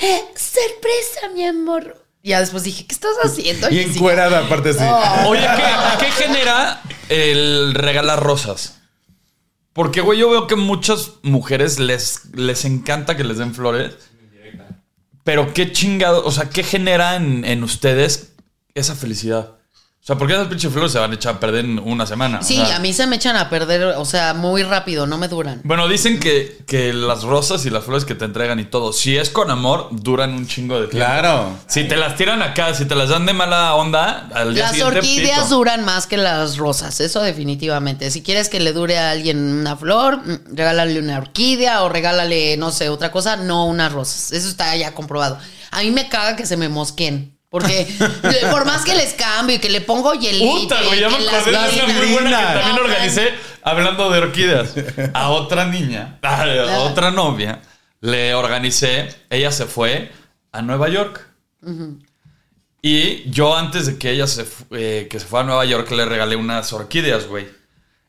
eh, 0.00 0.24
sorpresa, 0.36 1.28
mi 1.34 1.44
amor. 1.44 2.04
Ya 2.22 2.40
después 2.40 2.64
dije, 2.64 2.86
¿qué 2.86 2.94
estás 2.94 3.16
haciendo? 3.22 3.70
Y 3.70 3.80
encuerada, 3.80 4.40
aparte 4.40 4.72
sí. 4.72 4.80
Oye, 5.26 5.46
¿qué, 5.56 6.06
qué 6.06 6.12
genera 6.24 6.82
el 7.08 7.74
regalar 7.74 8.20
rosas? 8.22 8.74
Porque, 9.72 10.00
güey, 10.00 10.18
yo 10.18 10.28
veo 10.28 10.46
que 10.48 10.56
muchas 10.56 11.10
mujeres 11.22 11.78
les, 11.78 12.24
les 12.34 12.64
encanta 12.64 13.16
que 13.16 13.22
les 13.22 13.38
den 13.38 13.54
flores. 13.54 13.94
Pero 15.28 15.52
qué 15.52 15.72
chingado, 15.72 16.24
o 16.24 16.30
sea, 16.30 16.48
¿qué 16.48 16.62
genera 16.62 17.14
en, 17.14 17.44
en 17.44 17.62
ustedes 17.62 18.32
esa 18.72 18.94
felicidad? 18.94 19.57
O 20.08 20.10
sea, 20.12 20.16
¿por 20.16 20.26
qué 20.26 20.32
esas 20.32 20.46
pinches 20.48 20.72
flores 20.72 20.90
se 20.90 20.98
van 20.98 21.10
a 21.10 21.16
echar 21.16 21.34
a 21.34 21.38
perder 21.40 21.66
en 21.66 21.78
una 21.80 22.06
semana? 22.06 22.38
O 22.38 22.42
Sí, 22.42 22.56
sea, 22.56 22.76
a 22.76 22.78
mí 22.78 22.94
se 22.94 23.06
me 23.06 23.16
echan 23.16 23.36
a 23.36 23.50
perder, 23.50 23.82
o 23.98 24.04
sea, 24.06 24.32
muy 24.32 24.62
rápido, 24.62 25.06
no 25.06 25.18
me 25.18 25.28
duran. 25.28 25.60
Bueno, 25.64 25.86
dicen 25.86 26.18
que, 26.18 26.56
que 26.66 26.94
las 26.94 27.24
rosas 27.24 27.66
y 27.66 27.70
las 27.70 27.84
flores 27.84 28.06
que 28.06 28.14
te 28.14 28.24
entregan 28.24 28.58
y 28.58 28.64
todo, 28.64 28.94
si 28.94 29.18
es 29.18 29.28
con 29.28 29.50
amor, 29.50 29.88
duran 29.92 30.32
un 30.32 30.46
chingo 30.46 30.80
de 30.80 30.86
tiempo. 30.86 30.96
Claro. 31.06 31.58
Si 31.66 31.84
te 31.86 31.96
las 31.96 32.16
tiran 32.16 32.40
acá, 32.40 32.72
si 32.72 32.86
te 32.86 32.94
las 32.94 33.10
dan 33.10 33.26
de 33.26 33.34
mala 33.34 33.74
onda, 33.74 34.30
al 34.32 34.54
día 34.54 34.62
Las 34.62 34.72
siguiente. 34.76 34.96
orquídeas 35.00 35.42
pito. 35.44 35.56
duran 35.56 35.84
más 35.84 36.06
que 36.06 36.16
las 36.16 36.56
rosas, 36.56 37.00
eso 37.00 37.20
definitivamente. 37.20 38.10
Si 38.10 38.22
quieres 38.22 38.48
que 38.48 38.60
le 38.60 38.72
dure 38.72 38.98
a 38.98 39.10
alguien 39.10 39.38
una 39.38 39.76
flor, 39.76 40.26
mm, 40.26 40.56
regálale 40.56 40.98
una 41.00 41.18
orquídea 41.18 41.82
o 41.82 41.90
regálale, 41.90 42.56
no 42.56 42.70
sé, 42.70 42.88
otra 42.88 43.12
cosa, 43.12 43.36
no 43.36 43.66
unas 43.66 43.92
rosas. 43.92 44.32
Eso 44.32 44.48
está 44.48 44.74
ya 44.74 44.94
comprobado. 44.94 45.38
A 45.70 45.82
mí 45.82 45.90
me 45.90 46.08
caga 46.08 46.34
que 46.34 46.46
se 46.46 46.56
me 46.56 46.70
mosquen. 46.70 47.37
Porque 47.50 47.86
por 48.50 48.66
más 48.66 48.84
que 48.84 48.94
les 48.94 49.14
cambio 49.14 49.56
y 49.56 49.58
que 49.58 49.70
le 49.70 49.80
pongo 49.80 50.12
hielito. 50.14 50.60
Puta, 50.60 50.82
y 50.82 50.86
güey, 50.86 51.00
ya 51.00 51.08
me 51.08 51.16
acordé 51.16 51.50
de 51.50 51.84
una 51.84 51.94
muy 51.94 52.12
buena 52.12 52.38
que 52.38 52.58
también 52.58 52.78
organicé 52.84 53.34
hablando 53.62 54.10
de 54.10 54.18
orquídeas. 54.18 54.74
A 55.14 55.30
otra 55.30 55.66
niña, 55.66 56.18
a 56.22 56.80
otra 56.80 57.10
novia, 57.10 57.62
le 58.00 58.34
organicé, 58.34 59.08
ella 59.30 59.50
se 59.50 59.66
fue 59.66 60.12
a 60.52 60.62
Nueva 60.62 60.88
York. 60.88 61.26
Y 62.80 63.28
yo 63.30 63.56
antes 63.56 63.86
de 63.86 63.98
que 63.98 64.10
ella 64.10 64.26
se, 64.26 64.46
eh, 64.70 65.08
que 65.10 65.18
se 65.18 65.26
fue 65.26 65.40
a 65.40 65.42
Nueva 65.42 65.64
York 65.64 65.90
le 65.90 66.04
regalé 66.04 66.36
unas 66.36 66.72
orquídeas, 66.72 67.26
güey. 67.26 67.48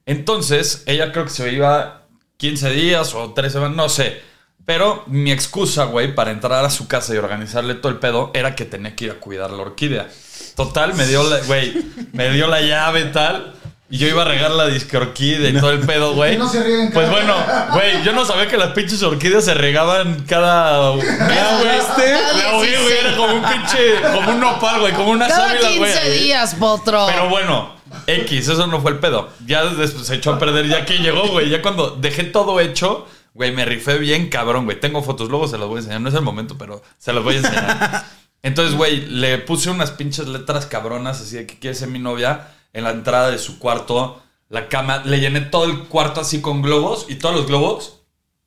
Entonces, 0.06 0.84
ella 0.86 1.12
creo 1.12 1.26
que 1.26 1.32
se 1.32 1.52
iba 1.52 2.08
15 2.38 2.72
días 2.72 3.14
o 3.16 3.34
3 3.34 3.52
semanas, 3.52 3.76
no 3.76 3.90
sé. 3.90 4.22
Pero 4.66 5.04
mi 5.08 5.32
excusa, 5.32 5.86
güey, 5.86 6.14
para 6.14 6.32
entrar 6.32 6.64
a 6.64 6.70
su 6.70 6.88
casa 6.88 7.14
y 7.14 7.18
organizarle 7.18 7.76
todo 7.76 7.92
el 7.92 7.98
pedo 7.98 8.32
era 8.34 8.56
que 8.56 8.66
tenía 8.66 8.96
que 8.96 9.06
ir 9.06 9.12
a 9.12 9.16
cuidar 9.16 9.50
la 9.52 9.64
orquídea. 9.64 10.08
Total, 10.56 10.94
me 10.94 11.08
dio 11.08 11.24
la, 11.24 11.40
güey, 11.40 11.74
me 12.14 12.30
dio 12.32 12.48
la 12.48 12.62
llave 12.62 13.02
y 13.02 13.12
tal. 13.12 13.56
Y 13.92 13.98
yo 13.98 14.08
iba 14.08 14.22
a 14.22 14.26
regar 14.26 14.52
la 14.52 14.68
disque 14.68 14.98
orquídea 14.98 15.50
y 15.50 15.54
todo 15.54 15.72
el 15.72 15.80
pedo, 15.80 16.14
güey. 16.14 16.38
No 16.38 16.48
se 16.48 16.62
rieguen 16.62 16.92
Pues 16.92 17.10
bueno, 17.10 17.34
güey, 17.74 18.04
yo 18.04 18.12
no 18.12 18.24
sabía 18.24 18.48
que 18.48 18.56
las 18.56 18.74
pinches 18.74 19.02
orquídeas 19.02 19.44
se 19.44 19.56
regaban 19.56 20.26
cada 20.28 20.94
mes, 20.96 21.06
güey. 21.06 21.76
¿Viste? 21.76 22.18
Me 22.36 22.42
ahogué, 22.44 22.78
güey, 22.84 22.98
era 23.00 23.18
como 23.18 23.34
un 23.34 23.42
pinche, 23.44 24.02
como 24.14 24.32
un 24.32 24.40
nopal, 24.40 24.82
güey, 24.82 24.94
como 24.94 25.10
una 25.10 25.28
sábila, 25.28 25.60
15 25.62 25.78
güey. 25.80 25.92
ahí. 25.94 26.20
días, 26.20 26.54
potro. 26.54 27.08
Pero 27.08 27.30
bueno, 27.30 27.74
X, 28.06 28.50
eso 28.50 28.68
no 28.68 28.80
fue 28.80 28.92
el 28.92 29.00
pedo. 29.00 29.30
Ya 29.48 29.66
después 29.66 30.06
se 30.06 30.16
echó 30.16 30.34
a 30.34 30.40
perder 30.40 30.68
ya 30.68 30.86
que 30.86 31.00
llegó, 31.00 31.28
güey. 31.30 31.50
Ya 31.50 31.64
cuando 31.64 31.98
dejé 32.00 32.26
todo 32.26 32.60
hecho, 32.60 33.08
güey, 33.40 33.54
me 33.54 33.64
rifé 33.64 33.98
bien 33.98 34.28
cabrón, 34.30 34.66
güey. 34.66 34.82
Tengo 34.82 35.02
fotos, 35.02 35.30
luego 35.30 35.48
se 35.48 35.58
las 35.58 35.66
voy 35.70 35.78
a 35.78 35.80
enseñar. 35.80 36.02
No 36.02 36.10
es 36.10 36.16
el 36.16 36.22
momento, 36.22 36.58
pero 36.58 36.82
se 36.98 37.14
las 37.14 37.24
voy 37.24 37.36
a 37.36 37.38
enseñar. 37.38 38.06
Entonces, 38.44 38.76
güey, 38.76 39.06
le 39.06 39.38
puse 39.38 39.70
unas 39.70 39.92
pinches 39.92 40.28
letras 40.28 40.66
cabronas, 40.66 41.22
así 41.22 41.38
de 41.38 41.48
que 41.48 41.58
quiere 41.58 41.74
ser 41.74 41.88
mi 41.88 42.00
novia, 42.00 42.50
en 42.74 42.84
la 42.84 42.90
entrada 42.92 43.32
de 43.32 43.38
su 43.38 43.58
cuarto, 43.58 44.22
la 44.50 44.68
cama. 44.68 45.04
Le 45.06 45.22
llené 45.22 45.40
todo 45.40 45.64
el 45.64 45.86
cuarto 45.86 46.20
así 46.20 46.42
con 46.42 46.62
globos 46.62 47.06
y 47.08 47.16
todos 47.16 47.34
los 47.34 47.48
globos. 47.48 47.96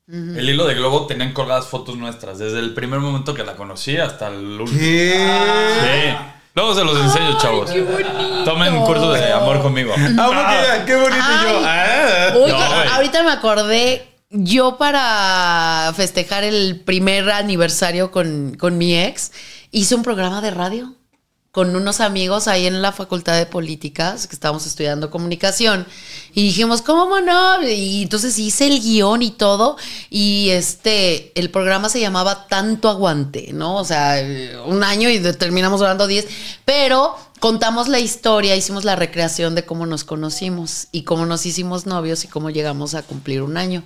El 0.07 0.47
hilo 0.47 0.67
de 0.67 0.75
globo 0.75 1.07
tenían 1.07 1.33
colgadas 1.33 1.65
fotos 1.65 1.95
nuestras, 1.95 2.37
desde 2.37 2.59
el 2.59 2.75
primer 2.75 2.99
momento 2.99 3.33
que 3.33 3.43
la 3.43 3.55
conocí 3.55 3.97
hasta 3.97 4.27
el 4.27 4.61
último. 4.61 4.79
¿Qué? 4.79 5.13
Sí. 5.81 6.17
Luego 6.53 6.75
se 6.75 6.83
los 6.83 6.99
enseño, 7.01 7.35
chavos. 7.39 7.71
Tomen 8.45 8.73
un 8.75 8.85
curso 8.85 9.11
de 9.11 9.31
amor 9.33 9.59
conmigo. 9.63 9.91
Ah, 10.19 10.27
porque- 10.27 10.85
qué 10.85 10.95
bonito 10.95 11.15
y 11.17 11.49
yo. 11.49 11.61
Ah. 11.65 12.29
No, 12.33 12.39
güey. 12.41 12.87
ahorita 12.91 13.23
me 13.23 13.31
acordé, 13.31 14.12
yo 14.33 14.77
para 14.77 15.93
festejar 15.95 16.43
el 16.43 16.81
primer 16.81 17.29
aniversario 17.29 18.11
con, 18.11 18.55
con 18.59 18.77
mi 18.77 18.97
ex, 18.97 19.31
hice 19.71 19.95
un 19.95 20.03
programa 20.03 20.41
de 20.41 20.51
radio 20.51 20.93
con 21.53 21.75
unos 21.75 21.99
amigos 21.99 22.47
ahí 22.47 22.65
en 22.65 22.81
la 22.81 22.91
Facultad 22.91 23.37
de 23.37 23.45
Políticas, 23.45 24.25
que 24.25 24.33
estábamos 24.33 24.65
estudiando 24.65 25.11
comunicación, 25.11 25.85
y 26.33 26.41
dijimos, 26.47 26.81
¿cómo 26.81 27.21
no? 27.21 27.61
Y 27.61 28.01
entonces 28.01 28.39
hice 28.39 28.65
el 28.65 28.81
guion 28.81 29.21
y 29.21 29.29
todo, 29.29 29.77
y 30.09 30.49
este, 30.49 31.31
el 31.39 31.51
programa 31.51 31.89
se 31.89 31.99
llamaba 31.99 32.47
Tanto 32.47 32.89
Aguante, 32.89 33.51
¿no? 33.53 33.75
O 33.75 33.85
sea, 33.85 34.15
un 34.65 34.83
año 34.83 35.11
y 35.11 35.19
terminamos 35.33 35.79
durando 35.79 36.07
10, 36.07 36.27
pero 36.65 37.15
contamos 37.39 37.87
la 37.87 37.99
historia, 37.99 38.55
hicimos 38.55 38.83
la 38.83 38.95
recreación 38.95 39.53
de 39.53 39.63
cómo 39.63 39.85
nos 39.85 40.03
conocimos 40.03 40.87
y 40.91 41.03
cómo 41.03 41.27
nos 41.27 41.45
hicimos 41.45 41.85
novios 41.85 42.23
y 42.23 42.29
cómo 42.29 42.49
llegamos 42.49 42.95
a 42.95 43.03
cumplir 43.03 43.43
un 43.43 43.57
año. 43.57 43.83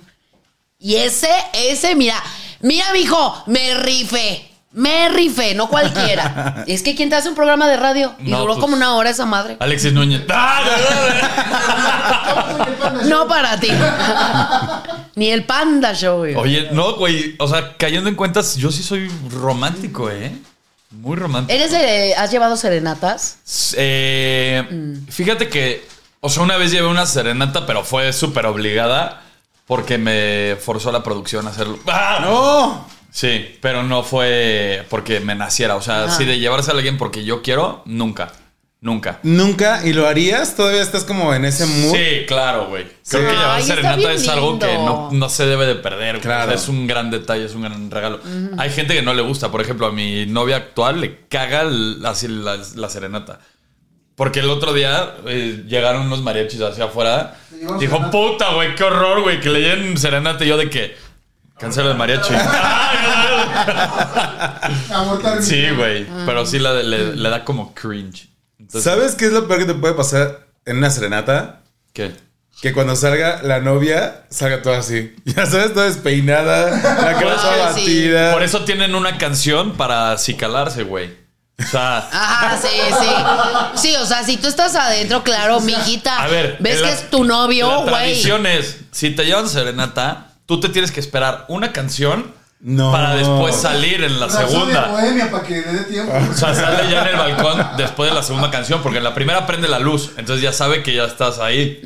Y 0.80 0.94
ese, 0.96 1.28
ese, 1.54 1.94
mira, 1.96 2.22
mira, 2.60 2.86
mijo, 2.92 3.42
me 3.46 3.74
rifé. 3.74 4.44
Me 4.70 5.08
rifé, 5.08 5.54
no 5.54 5.68
cualquiera. 5.68 6.62
es 6.68 6.82
que 6.82 6.94
¿quién 6.94 7.08
te 7.08 7.16
hace 7.16 7.28
un 7.28 7.34
programa 7.34 7.66
de 7.66 7.76
radio? 7.78 8.14
Y 8.20 8.30
No, 8.30 8.40
duró 8.40 8.52
pues- 8.54 8.60
como 8.62 8.76
una 8.76 8.94
hora 8.94 9.10
esa 9.10 9.26
madre. 9.26 9.56
Alexis 9.58 9.92
Núñez. 9.92 10.22
¡Ah! 10.28 10.62
No 13.06 13.26
para 13.26 13.58
ti. 13.58 13.70
Ni 15.16 15.30
el 15.30 15.44
Panda 15.44 15.94
Show, 15.94 16.18
güey. 16.18 16.34
Oye, 16.36 16.68
no, 16.72 16.94
güey. 16.96 17.34
O 17.38 17.48
sea, 17.48 17.76
cayendo 17.76 18.08
en 18.08 18.14
cuentas, 18.14 18.56
yo 18.56 18.70
sí 18.70 18.82
soy 18.84 19.10
romántico, 19.30 20.10
¿eh? 20.10 20.32
Muy 20.90 21.16
romántico. 21.16 21.54
¿Eres 21.58 21.72
de, 21.72 22.14
¿Has 22.14 22.30
llevado 22.30 22.56
serenatas? 22.56 23.38
Eh, 23.76 24.94
Fíjate 25.08 25.48
que, 25.48 25.86
o 26.20 26.28
sea, 26.28 26.42
una 26.42 26.56
vez 26.56 26.70
llevé 26.70 26.86
una 26.86 27.06
serenata, 27.06 27.66
pero 27.66 27.84
fue 27.84 28.12
súper 28.12 28.46
obligada 28.46 29.22
porque 29.68 29.98
me 29.98 30.56
forzó 30.60 30.90
la 30.90 31.04
producción 31.04 31.46
a 31.46 31.50
hacerlo. 31.50 31.78
¡Ah! 31.86 32.18
No. 32.20 32.98
Sí, 33.12 33.56
pero 33.62 33.84
no 33.84 34.02
fue 34.02 34.84
porque 34.90 35.20
me 35.20 35.34
naciera. 35.36 35.76
O 35.76 35.82
sea, 35.82 36.04
Ajá. 36.04 36.16
sí 36.16 36.24
de 36.24 36.38
llevarse 36.40 36.70
a 36.70 36.74
alguien 36.74 36.98
porque 36.98 37.24
yo 37.24 37.40
quiero, 37.42 37.82
nunca. 37.86 38.32
Nunca. 38.80 39.18
Nunca. 39.24 39.84
¿Y 39.84 39.92
lo 39.92 40.06
harías? 40.06 40.54
¿Todavía 40.54 40.82
estás 40.82 41.02
como 41.02 41.34
en 41.34 41.44
ese 41.44 41.66
mood? 41.66 41.96
Sí, 41.96 42.26
claro, 42.28 42.68
güey. 42.68 42.86
Creo 43.08 43.28
que 43.28 43.34
llevar 43.36 43.60
serenata 43.62 44.12
es 44.12 44.28
algo 44.28 44.56
que 44.58 44.72
no, 44.72 45.08
no 45.10 45.28
se 45.28 45.46
debe 45.46 45.66
de 45.66 45.74
perder. 45.74 46.20
Claro. 46.20 46.44
O 46.44 46.46
sea, 46.46 46.54
es 46.62 46.68
un 46.68 46.86
gran 46.86 47.10
detalle, 47.10 47.44
es 47.46 47.54
un 47.56 47.62
gran 47.62 47.90
regalo. 47.90 48.20
Hay 48.56 48.70
gente 48.70 48.94
que 48.94 49.02
no 49.02 49.14
le 49.14 49.22
gusta. 49.22 49.50
Por 49.50 49.60
ejemplo, 49.62 49.86
a 49.88 49.90
mi 49.92 50.26
novia 50.26 50.56
actual 50.56 51.00
le 51.00 51.26
caga 51.28 51.62
el- 51.62 52.04
así 52.06 52.28
la, 52.28 52.56
la 52.76 52.88
serenata. 52.88 53.40
Porque 54.18 54.40
el 54.40 54.50
otro 54.50 54.74
día 54.74 55.14
eh, 55.26 55.62
llegaron 55.68 56.02
unos 56.02 56.22
mariachis 56.22 56.60
hacia 56.60 56.86
afuera. 56.86 57.36
Dijo, 57.78 58.10
puta, 58.10 58.52
güey, 58.52 58.74
qué 58.74 58.82
horror, 58.82 59.22
güey, 59.22 59.40
que 59.40 59.48
le 59.48 59.60
lleven 59.60 59.96
serenata. 59.96 60.44
Y 60.44 60.48
yo 60.48 60.56
de 60.56 60.68
que, 60.68 60.96
cancelo 61.58 61.92
el 61.92 61.96
mariachi. 61.96 62.34
Sí, 65.40 65.70
güey. 65.70 66.06
Pero 66.26 66.46
sí 66.46 66.58
la- 66.58 66.82
le, 66.82 67.16
le 67.16 67.30
da 67.30 67.44
como 67.44 67.74
cringe. 67.74 68.28
Entonces, 68.58 68.84
¿Sabes 68.84 69.14
qué 69.14 69.26
es 69.26 69.32
lo 69.32 69.46
peor 69.46 69.60
que 69.60 69.66
te 69.66 69.74
puede 69.74 69.94
pasar 69.94 70.46
en 70.66 70.78
una 70.78 70.90
serenata? 70.90 71.60
¿Qué? 71.92 72.12
Que 72.60 72.72
cuando 72.72 72.96
salga 72.96 73.40
la 73.44 73.60
novia, 73.60 74.24
salga 74.30 74.62
toda 74.62 74.78
así. 74.78 75.14
Ya 75.24 75.46
sabes, 75.46 75.74
toda 75.74 75.86
despeinada, 75.86 76.70
la 76.70 77.14
cara 77.14 77.36
toda 77.36 77.72
sí. 77.72 77.80
batida. 77.80 78.32
Por 78.32 78.42
eso 78.42 78.64
tienen 78.64 78.94
una 78.94 79.16
canción 79.16 79.76
para 79.76 80.12
acicalarse, 80.12 80.82
güey. 80.82 81.27
O 81.60 81.66
sea, 81.70 81.98
Ajá, 82.12 82.56
sí, 82.56 82.68
sí. 83.00 83.08
Sí, 83.88 83.96
o 83.96 84.06
sea, 84.06 84.22
si 84.22 84.36
tú 84.36 84.46
estás 84.46 84.76
adentro, 84.76 85.24
claro, 85.24 85.58
mijita. 85.60 86.22
a 86.22 86.28
ver. 86.28 86.56
¿Ves 86.60 86.76
que 86.76 86.82
la- 86.82 86.92
es 86.92 87.10
tu 87.10 87.24
novio, 87.24 87.84
La 87.84 87.90
güey? 87.90 88.12
es, 88.56 88.76
si 88.92 89.10
te 89.10 89.24
llevan 89.24 89.48
serenata, 89.48 90.28
tú 90.46 90.60
te 90.60 90.68
tienes 90.68 90.92
que 90.92 91.00
esperar 91.00 91.46
una 91.48 91.72
canción 91.72 92.32
No. 92.60 92.92
para 92.92 93.14
después 93.16 93.56
salir 93.56 94.02
en 94.04 94.20
la 94.20 94.26
Razón 94.26 94.48
segunda. 94.48 94.86
bohemia 94.86 95.30
para 95.32 95.42
que 95.44 95.60
le 95.60 95.72
dé 95.72 95.84
tiempo. 95.84 96.12
O 96.30 96.34
sea, 96.34 96.54
sale 96.54 96.88
ya 96.90 97.02
en 97.02 97.08
el 97.08 97.16
balcón 97.16 97.66
después 97.76 98.08
de 98.10 98.14
la 98.14 98.22
segunda 98.22 98.50
canción, 98.52 98.80
porque 98.82 98.98
en 98.98 99.04
la 99.04 99.14
primera 99.14 99.44
prende 99.46 99.66
la 99.68 99.78
luz, 99.80 100.12
entonces 100.16 100.42
ya 100.42 100.52
sabe 100.52 100.82
que 100.84 100.94
ya 100.94 101.04
estás 101.04 101.38
ahí. 101.40 101.80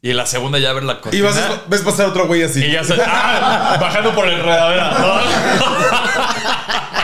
Y 0.00 0.10
en 0.10 0.16
la 0.16 0.24
segunda 0.26 0.58
ya 0.58 0.72
ver 0.72 0.82
la 0.84 0.94
Y 0.94 0.96
cortina. 0.96 1.28
vas, 1.30 1.38
ves 1.68 1.82
pasar 1.82 2.06
otro 2.06 2.26
güey 2.26 2.42
así. 2.42 2.64
Y 2.64 2.72
ya 2.72 2.82
se. 2.82 2.96
¡Ah! 3.06 3.76
Bajando 3.80 4.12
por 4.14 4.26
la 4.26 4.32
enredadera. 4.32 4.96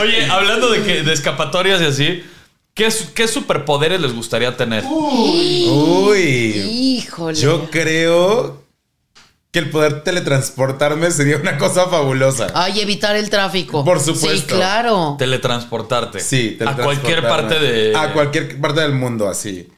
Oye, 0.00 0.26
hablando 0.30 0.70
de, 0.70 0.82
que, 0.82 1.02
de 1.02 1.12
escapatorias 1.12 1.80
y 1.80 1.84
así, 1.84 2.24
¿qué, 2.74 2.88
¿qué 3.14 3.28
superpoderes 3.28 4.00
les 4.00 4.14
gustaría 4.14 4.56
tener? 4.56 4.84
Uy. 4.84 6.18
Híjole. 6.98 7.38
Yo 7.38 7.70
creo 7.70 8.64
que 9.50 9.58
el 9.58 9.70
poder 9.70 10.04
teletransportarme 10.04 11.10
sería 11.10 11.36
una 11.36 11.58
cosa 11.58 11.88
fabulosa. 11.88 12.48
Ay, 12.54 12.80
evitar 12.80 13.16
el 13.16 13.28
tráfico. 13.30 13.84
Por 13.84 13.98
supuesto. 14.00 14.54
Sí, 14.54 14.58
claro. 14.58 15.16
Teletransportarte. 15.18 16.20
Sí, 16.20 16.56
A 16.64 16.76
cualquier 16.76 17.22
parte 17.22 17.58
de. 17.58 17.96
A 17.96 18.12
cualquier 18.12 18.60
parte 18.60 18.80
del 18.80 18.92
mundo, 18.92 19.28
así. 19.28 19.68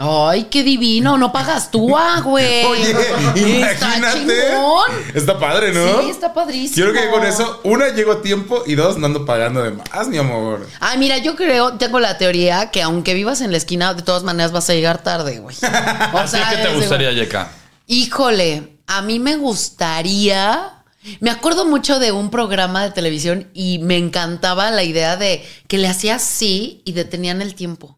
Ay, 0.00 0.44
qué 0.44 0.62
divino. 0.62 1.18
No 1.18 1.32
pagas 1.32 1.72
tú, 1.72 1.96
ah, 1.98 2.20
güey. 2.24 2.64
Oye, 2.66 2.90
Está 2.92 3.96
imagínate. 3.98 4.18
chingón. 4.18 4.90
Está 5.12 5.38
padre, 5.38 5.72
¿no? 5.72 6.02
Sí, 6.02 6.10
está 6.10 6.32
padrísimo. 6.32 6.74
Quiero 6.74 6.92
que 6.92 7.10
con 7.10 7.26
eso, 7.26 7.60
una, 7.64 7.88
llego 7.88 8.12
a 8.12 8.22
tiempo 8.22 8.62
y 8.64 8.76
dos, 8.76 8.96
no 8.96 9.06
ando 9.06 9.24
pagando 9.26 9.60
de 9.62 9.72
más, 9.72 10.06
mi 10.06 10.16
amor. 10.18 10.68
Ay, 10.78 10.98
mira, 10.98 11.18
yo 11.18 11.34
creo, 11.34 11.74
tengo 11.74 11.98
la 11.98 12.16
teoría 12.16 12.70
que 12.70 12.80
aunque 12.80 13.12
vivas 13.14 13.40
en 13.40 13.50
la 13.50 13.56
esquina, 13.56 13.92
de 13.94 14.02
todas 14.02 14.22
maneras 14.22 14.52
vas 14.52 14.70
a 14.70 14.74
llegar 14.74 15.02
tarde, 15.02 15.40
güey. 15.40 15.56
O 16.12 16.18
¿A 16.18 16.24
ti 16.26 16.38
qué 16.50 16.56
te 16.62 16.74
gustaría, 16.74 17.12
Yeka? 17.12 17.50
Híjole, 17.88 18.78
a 18.86 19.02
mí 19.02 19.18
me 19.18 19.36
gustaría. 19.36 20.74
Me 21.20 21.30
acuerdo 21.30 21.64
mucho 21.64 21.98
de 21.98 22.12
un 22.12 22.30
programa 22.30 22.84
de 22.84 22.90
televisión 22.90 23.48
y 23.52 23.78
me 23.78 23.96
encantaba 23.96 24.70
la 24.70 24.84
idea 24.84 25.16
de 25.16 25.44
que 25.66 25.78
le 25.78 25.88
hacía 25.88 26.16
así 26.16 26.82
y 26.84 26.92
detenían 26.92 27.42
el 27.42 27.54
tiempo. 27.54 27.97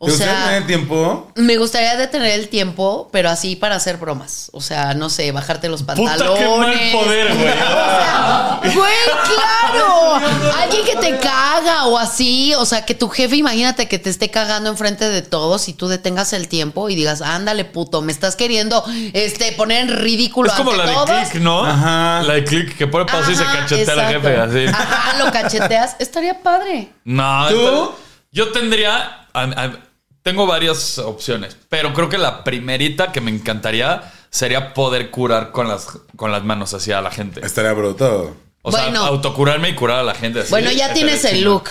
O 0.00 0.06
¿Te 0.06 0.12
gustaría 0.12 0.34
sea, 0.34 0.44
tener 0.46 0.66
tiempo? 0.68 1.32
me 1.34 1.56
gustaría 1.56 1.96
detener 1.96 2.30
el 2.38 2.48
tiempo, 2.48 3.08
pero 3.10 3.30
así 3.30 3.56
para 3.56 3.74
hacer 3.74 3.96
bromas. 3.96 4.48
O 4.52 4.60
sea, 4.60 4.94
no 4.94 5.10
sé, 5.10 5.32
bajarte 5.32 5.68
los 5.68 5.82
Puta, 5.82 5.94
pantalones. 5.96 6.38
qué 6.38 6.46
mal 6.56 7.02
poder, 7.04 7.34
güey. 7.34 7.48
Güey, 8.74 8.92
claro. 9.24 10.14
Alguien 10.60 10.84
que 10.84 10.96
te 10.96 11.16
caga 11.18 11.86
o 11.86 11.96
así. 11.98 12.54
O 12.56 12.64
sea, 12.66 12.84
que 12.84 12.94
tu 12.94 13.08
jefe, 13.08 13.36
imagínate 13.36 13.88
que 13.88 13.98
te 13.98 14.10
esté 14.10 14.30
cagando 14.30 14.68
enfrente 14.70 15.08
de 15.08 15.22
todos 15.22 15.68
y 15.68 15.72
tú 15.72 15.88
detengas 15.88 16.32
el 16.32 16.48
tiempo 16.48 16.88
y 16.88 16.94
digas, 16.96 17.20
ándale, 17.22 17.64
puto, 17.64 18.02
me 18.02 18.12
estás 18.12 18.36
queriendo 18.36 18.84
este, 19.14 19.52
poner 19.52 19.82
en 19.88 19.96
ridículo. 19.96 20.48
Es 20.50 20.54
como 20.56 20.72
ante 20.72 20.82
la 20.84 20.88
de 20.90 20.94
todos". 20.94 21.28
click, 21.30 21.42
¿no? 21.42 21.64
Ajá. 21.64 22.22
La 22.22 22.34
de 22.34 22.44
click 22.44 22.76
que 22.76 22.86
pone 22.86 23.04
pausa 23.06 23.30
y 23.32 23.36
se 23.36 23.44
cachetea 23.44 23.94
al 23.94 24.00
exacto. 24.00 24.28
jefe 24.28 24.36
así. 24.40 24.66
Ajá, 24.66 25.24
lo 25.24 25.32
cacheteas. 25.32 25.96
Estaría 25.98 26.40
padre. 26.42 26.92
No, 27.04 27.48
¿Tú? 27.48 27.92
yo 28.32 28.52
tendría. 28.52 29.26
a- 29.34 29.42
a- 29.42 29.87
tengo 30.28 30.46
varias 30.46 30.98
opciones, 30.98 31.56
pero 31.70 31.94
creo 31.94 32.10
que 32.10 32.18
la 32.18 32.44
primerita 32.44 33.12
que 33.12 33.20
me 33.22 33.30
encantaría 33.30 34.02
sería 34.28 34.74
poder 34.74 35.10
curar 35.10 35.52
con 35.52 35.68
las, 35.68 35.86
con 36.16 36.30
las 36.32 36.44
manos 36.44 36.74
hacia 36.74 37.00
la 37.00 37.10
gente. 37.10 37.40
Estaría 37.44 37.72
bruto. 37.72 38.36
O 38.60 38.70
Bueno. 38.70 39.00
sea, 39.00 39.08
autocurarme 39.08 39.70
y 39.70 39.74
curar 39.74 40.00
a 40.00 40.02
la 40.02 40.14
gente. 40.14 40.40
así. 40.40 40.50
bueno, 40.50 40.70
ya 40.70 40.92
tienes 40.92 41.24
el 41.24 41.42
look. 41.44 41.70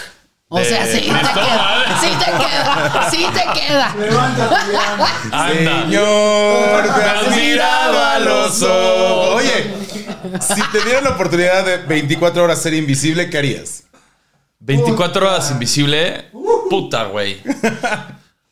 O 0.50 0.60
sea, 0.64 0.86
sí 0.88 1.02
te 1.02 1.08
queda. 1.08 2.00
Sí 2.02 2.10
te 2.18 2.32
queda. 2.32 3.10
Sí 3.12 3.26
te 3.34 3.60
queda. 3.60 3.96
Anda. 5.32 5.82
Señor, 5.84 6.84
Me 6.98 7.04
has 7.04 7.36
mirado 7.36 8.04
a 8.06 8.20
los 8.20 8.62
ojos. 8.64 9.36
Oye, 9.36 9.74
si 10.40 10.62
te 10.72 10.82
dieran 10.84 11.04
la 11.04 11.10
oportunidad 11.12 11.64
de 11.64 11.78
24 11.78 12.44
horas 12.44 12.60
ser 12.60 12.74
invisible, 12.74 13.30
¿qué 13.30 13.38
harías? 13.38 13.84
24 14.60 15.28
horas 15.28 15.52
invisible. 15.52 16.32
Puta, 16.70 17.04
güey. 17.06 17.42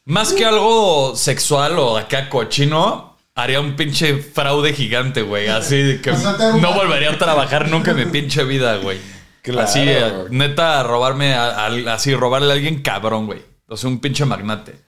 Más 0.05 0.33
que 0.33 0.45
algo 0.45 1.15
sexual 1.15 1.79
o 1.79 1.97
acá 1.97 2.29
cochino, 2.29 3.17
haría 3.33 3.59
un 3.59 3.75
pinche 3.75 4.17
fraude 4.21 4.73
gigante, 4.73 5.23
güey. 5.23 5.47
Así 5.47 5.77
de 5.81 6.01
que 6.01 6.11
no 6.11 6.73
volvería 6.73 7.11
a 7.11 7.17
trabajar 7.17 7.69
nunca 7.69 7.91
en 7.91 7.97
mi 7.97 8.05
pinche 8.05 8.43
vida, 8.43 8.75
güey. 8.77 8.99
Claro. 9.41 9.67
Así, 9.67 9.79
eh, 9.83 10.25
neta, 10.29 10.81
robarme, 10.83 11.33
a- 11.33 11.65
a- 11.67 11.93
así, 11.93 12.15
robarle 12.15 12.51
a 12.51 12.53
alguien 12.55 12.81
cabrón, 12.81 13.25
güey. 13.27 13.41
O 13.67 13.77
sea, 13.77 13.89
un 13.89 13.99
pinche 13.99 14.25
magnate. 14.25 14.79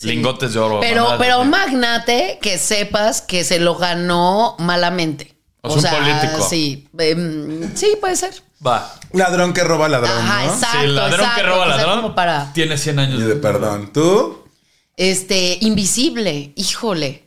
Lingotes 0.00 0.52
de 0.54 0.58
oro. 0.60 0.80
Pero, 0.80 1.02
mamadas 1.04 1.18
pero 1.20 1.44
magnate 1.44 2.38
que 2.42 2.58
sepas 2.58 3.22
que 3.22 3.44
se 3.44 3.60
lo 3.60 3.76
ganó 3.76 4.56
malamente. 4.58 5.34
O 5.62 5.78
sea, 5.78 5.94
un 5.94 5.98
político. 6.04 6.46
Sí, 6.48 6.88
em, 6.98 7.74
sí, 7.74 7.96
puede 8.00 8.16
ser. 8.16 8.34
Va. 8.66 8.92
Ladrón 9.12 9.52
que 9.54 9.62
roba 9.64 9.88
ladrón, 9.88 10.10
Ajá, 10.10 10.44
¿no? 10.44 10.52
exacto. 10.52 10.78
Sí, 10.80 10.86
ladrón 10.88 11.18
que 11.18 11.24
exacto, 11.24 11.46
roba 11.48 11.64
que 11.66 11.72
sea 11.74 11.86
ladrón 11.86 12.14
para, 12.14 12.52
tiene 12.52 12.76
100 12.76 12.98
años. 12.98 13.20
Y 13.20 13.24
de 13.24 13.36
perdón. 13.36 13.90
¿Tú? 13.92 14.43
Este, 14.96 15.58
invisible, 15.60 16.52
híjole. 16.56 17.24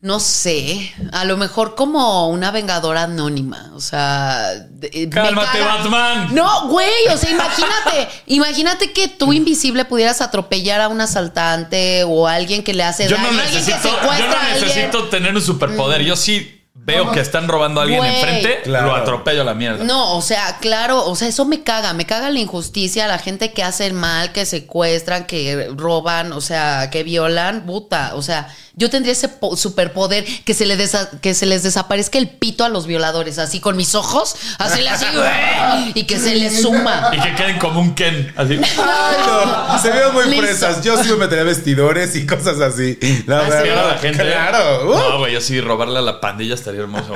No 0.00 0.20
sé, 0.20 0.92
a 1.12 1.24
lo 1.24 1.38
mejor 1.38 1.74
como 1.74 2.28
una 2.28 2.50
vengadora 2.50 3.04
anónima, 3.04 3.72
o 3.74 3.80
sea... 3.80 4.52
me 4.82 5.08
Cálmate, 5.08 5.60
Batman. 5.62 6.34
No, 6.34 6.68
güey, 6.68 7.08
o 7.10 7.16
sea, 7.16 7.30
imagínate, 7.30 8.08
imagínate 8.26 8.92
que 8.92 9.08
tú 9.08 9.32
invisible 9.32 9.86
pudieras 9.86 10.20
atropellar 10.20 10.82
a 10.82 10.88
un 10.88 11.00
asaltante 11.00 12.04
o 12.04 12.28
a 12.28 12.34
alguien 12.34 12.62
que 12.62 12.74
le 12.74 12.82
hace 12.82 13.08
Yo 13.08 13.16
no 13.16 13.24
daño, 13.24 13.40
alguien 13.40 13.64
que 13.64 13.70
necesito, 13.70 13.88
yo 13.88 14.10
a 14.10 14.12
alguien. 14.12 14.60
necesito 14.60 15.08
tener 15.08 15.34
un 15.34 15.40
superpoder. 15.40 16.02
Yo 16.02 16.16
sí 16.16 16.63
veo 16.84 17.10
que 17.12 17.20
están 17.20 17.48
robando 17.48 17.80
a 17.80 17.84
alguien 17.84 18.04
enfrente, 18.04 18.60
Claro. 18.64 18.88
lo 18.88 18.94
atropello 18.94 19.40
a 19.40 19.44
la 19.44 19.54
mierda. 19.54 19.84
No, 19.84 20.16
o 20.16 20.22
sea, 20.22 20.58
claro, 20.60 21.04
o 21.06 21.16
sea, 21.16 21.28
eso 21.28 21.44
me 21.44 21.62
caga, 21.62 21.92
me 21.94 22.04
caga 22.06 22.30
la 22.30 22.38
injusticia, 22.38 23.06
la 23.06 23.18
gente 23.18 23.52
que 23.52 23.62
hace 23.62 23.86
el 23.86 23.94
mal, 23.94 24.32
que 24.32 24.44
secuestran, 24.46 25.24
que 25.26 25.70
roban, 25.76 26.32
o 26.32 26.40
sea, 26.40 26.90
que 26.90 27.02
violan, 27.02 27.64
puta, 27.66 28.12
o 28.14 28.22
sea, 28.22 28.48
yo 28.76 28.90
tendría 28.90 29.12
ese 29.12 29.28
po- 29.28 29.56
superpoder 29.56 30.24
que 30.44 30.52
se, 30.52 30.66
le 30.66 30.76
desa- 30.76 31.08
que 31.20 31.32
se 31.32 31.46
les 31.46 31.62
desaparezca 31.62 32.18
el 32.18 32.28
pito 32.28 32.64
a 32.64 32.68
los 32.68 32.86
violadores, 32.86 33.38
así 33.38 33.60
con 33.60 33.76
mis 33.76 33.94
ojos, 33.94 34.34
así, 34.58 34.80
¡güey! 34.82 35.92
y 35.94 36.04
que 36.04 36.18
se 36.18 36.34
les 36.34 36.60
suma. 36.62 37.10
Y 37.12 37.20
que 37.20 37.34
queden 37.36 37.58
como 37.58 37.80
un 37.80 37.94
Ken. 37.94 38.32
Así. 38.36 38.54
Ay, 38.78 39.16
no. 39.26 39.78
Se 39.78 39.90
veo 39.90 40.12
muy 40.12 40.24
Listo. 40.24 40.42
fresas. 40.42 40.82
Yo 40.82 40.96
sí 41.02 41.08
me 41.10 41.16
metería 41.16 41.44
vestidores 41.44 42.16
y 42.16 42.26
cosas 42.26 42.60
así. 42.60 42.98
La 43.26 43.40
Así 43.42 43.50
verdad. 43.50 43.88
la 43.92 43.98
gente. 43.98 44.22
Claro. 44.24 44.90
Uh. 44.90 44.94
No, 44.98 45.18
güey, 45.18 45.32
yo 45.34 45.40
sí 45.40 45.60
robarle 45.60 46.00
a 46.00 46.02
la 46.02 46.20
pandilla 46.20 46.54
estaría 46.54 46.73
hermoso. 46.78 47.14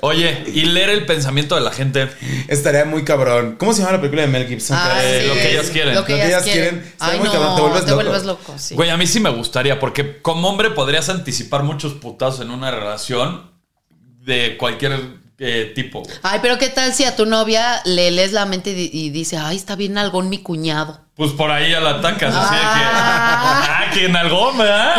Oye, 0.00 0.44
y 0.52 0.64
leer 0.64 0.90
el 0.90 1.06
pensamiento 1.06 1.54
de 1.54 1.60
la 1.60 1.70
gente. 1.70 2.08
Estaría 2.48 2.84
muy 2.84 3.04
cabrón. 3.04 3.56
¿Cómo 3.58 3.72
se 3.72 3.80
llama 3.80 3.92
la 3.92 3.98
película 3.98 4.22
de 4.22 4.28
Mel 4.28 4.46
Gibson? 4.48 4.76
Ah, 4.80 4.98
Eh, 5.02 5.20
sí. 5.22 5.28
lo 5.28 5.34
que 5.34 5.50
ellas 5.52 5.70
quieren. 5.70 5.94
Lo 5.94 6.04
que 6.04 6.12
Lo 6.12 6.18
que 6.18 6.24
ellas 6.26 6.28
ellas 6.28 6.42
quieren. 6.44 6.74
quieren. 6.80 6.94
Ay, 7.00 7.18
muy 7.18 7.26
no, 7.28 7.32
cabrón, 7.32 7.54
te 7.56 7.60
vuelves 7.62 7.84
te 7.84 7.90
loco. 7.90 8.02
vuelves 8.02 8.24
loco, 8.24 8.54
sí. 8.58 8.74
Güey, 8.74 8.90
a 8.90 8.96
mí 8.96 9.06
sí 9.06 9.20
me 9.20 9.30
gustaría, 9.30 9.78
porque 9.78 10.20
como 10.22 10.48
hombre 10.48 10.70
podrías 10.70 11.08
anticipar 11.08 11.62
muchos 11.62 11.92
putazos 11.94 12.40
en 12.40 12.50
una 12.50 12.70
relación 12.70 13.50
de 14.20 14.56
cualquier 14.58 15.22
eh, 15.38 15.72
tipo. 15.74 16.02
Ay, 16.22 16.38
pero 16.42 16.58
¿qué 16.58 16.68
tal 16.68 16.92
si 16.94 17.04
a 17.04 17.16
tu 17.16 17.26
novia 17.26 17.80
le 17.84 18.10
lees 18.12 18.32
la 18.32 18.46
mente 18.46 18.70
y, 18.70 18.74
di- 18.74 18.90
y 18.92 19.10
dice, 19.10 19.36
ay, 19.38 19.56
está 19.56 19.74
bien 19.76 19.98
algón 19.98 20.28
mi 20.28 20.38
cuñado? 20.38 21.00
Pues 21.16 21.32
por 21.32 21.50
ahí 21.50 21.70
ya 21.72 21.80
la 21.80 21.90
atacas, 21.90 22.34
así 22.34 22.54
de 22.54 22.60
que. 22.60 22.66
Ah. 22.66 23.62
Ah, 23.68 23.90
que 23.92 24.04
en 24.06 24.16
algo, 24.16 24.52
¿verdad? 24.56 24.94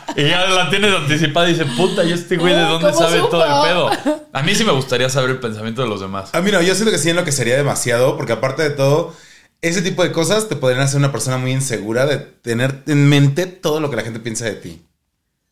y 0.21 0.29
ya 0.29 0.45
la 0.47 0.69
tienes 0.69 0.93
anticipada 0.93 1.49
y 1.49 1.53
dice, 1.53 1.65
puta, 1.65 2.03
¿y 2.03 2.11
este 2.13 2.37
güey 2.37 2.53
de 2.53 2.63
Oh, 2.63 2.69
dónde 2.73 2.91
¿cómo 2.91 2.99
sabe 2.99 3.17
supo? 3.17 3.29
todo 3.29 3.43
el 3.45 3.67
pedo? 3.67 4.19
A 4.33 4.41
mí 4.43 4.55
sí 4.55 4.63
me 4.63 4.71
gustaría 4.71 5.09
saber 5.09 5.31
el 5.31 5.39
pensamiento 5.39 5.81
de 5.81 5.87
los 5.89 5.99
demás. 6.01 6.29
A 6.33 6.41
mí 6.41 6.51
no, 6.51 6.61
yo 6.61 6.73
siento 6.75 6.91
que 6.91 6.97
sí 6.97 7.09
en 7.09 7.15
lo 7.15 7.25
que 7.25 7.31
sería 7.31 7.55
demasiado, 7.57 8.15
porque 8.17 8.33
aparte 8.33 8.63
de 8.63 8.69
todo, 8.71 9.13
ese 9.61 9.81
tipo 9.81 10.03
de 10.03 10.11
cosas 10.11 10.47
te 10.49 10.55
podrían 10.55 10.81
hacer 10.83 10.97
una 10.97 11.11
persona 11.11 11.37
muy 11.37 11.51
insegura 11.51 12.05
de 12.05 12.17
tener 12.17 12.83
en 12.87 13.07
mente 13.09 13.45
todo 13.45 13.79
lo 13.79 13.89
que 13.89 13.95
la 13.97 14.03
gente 14.03 14.19
piensa 14.19 14.45
de 14.45 14.53
ti. 14.53 14.81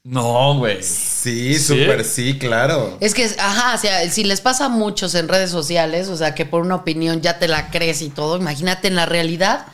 No, 0.04 0.56
güey. 0.58 0.82
Sí, 0.82 1.56
¿Sí? 1.56 1.60
súper 1.60 2.06
sí, 2.06 2.40
claro. 2.40 2.98
Es 3.02 3.14
que, 3.14 3.26
ajá, 3.38 3.76
o 3.76 3.78
sea, 3.78 4.10
si 4.10 4.24
les 4.24 4.40
pasa 4.42 4.66
a 4.66 4.70
muchos 4.70 5.14
en 5.14 5.28
redes 5.28 5.52
sociales, 5.52 6.08
o 6.08 6.16
sea, 6.16 6.34
que 6.34 6.46
por 6.46 6.62
una 6.62 6.76
opinión 6.76 7.22
ya 7.22 7.38
te 7.38 7.48
la 7.50 7.70
crees 7.70 8.02
y 8.02 8.10
todo, 8.10 8.38
imagínate 8.38 8.88
en 8.88 8.96
la 8.96 9.06
realidad. 9.06 9.68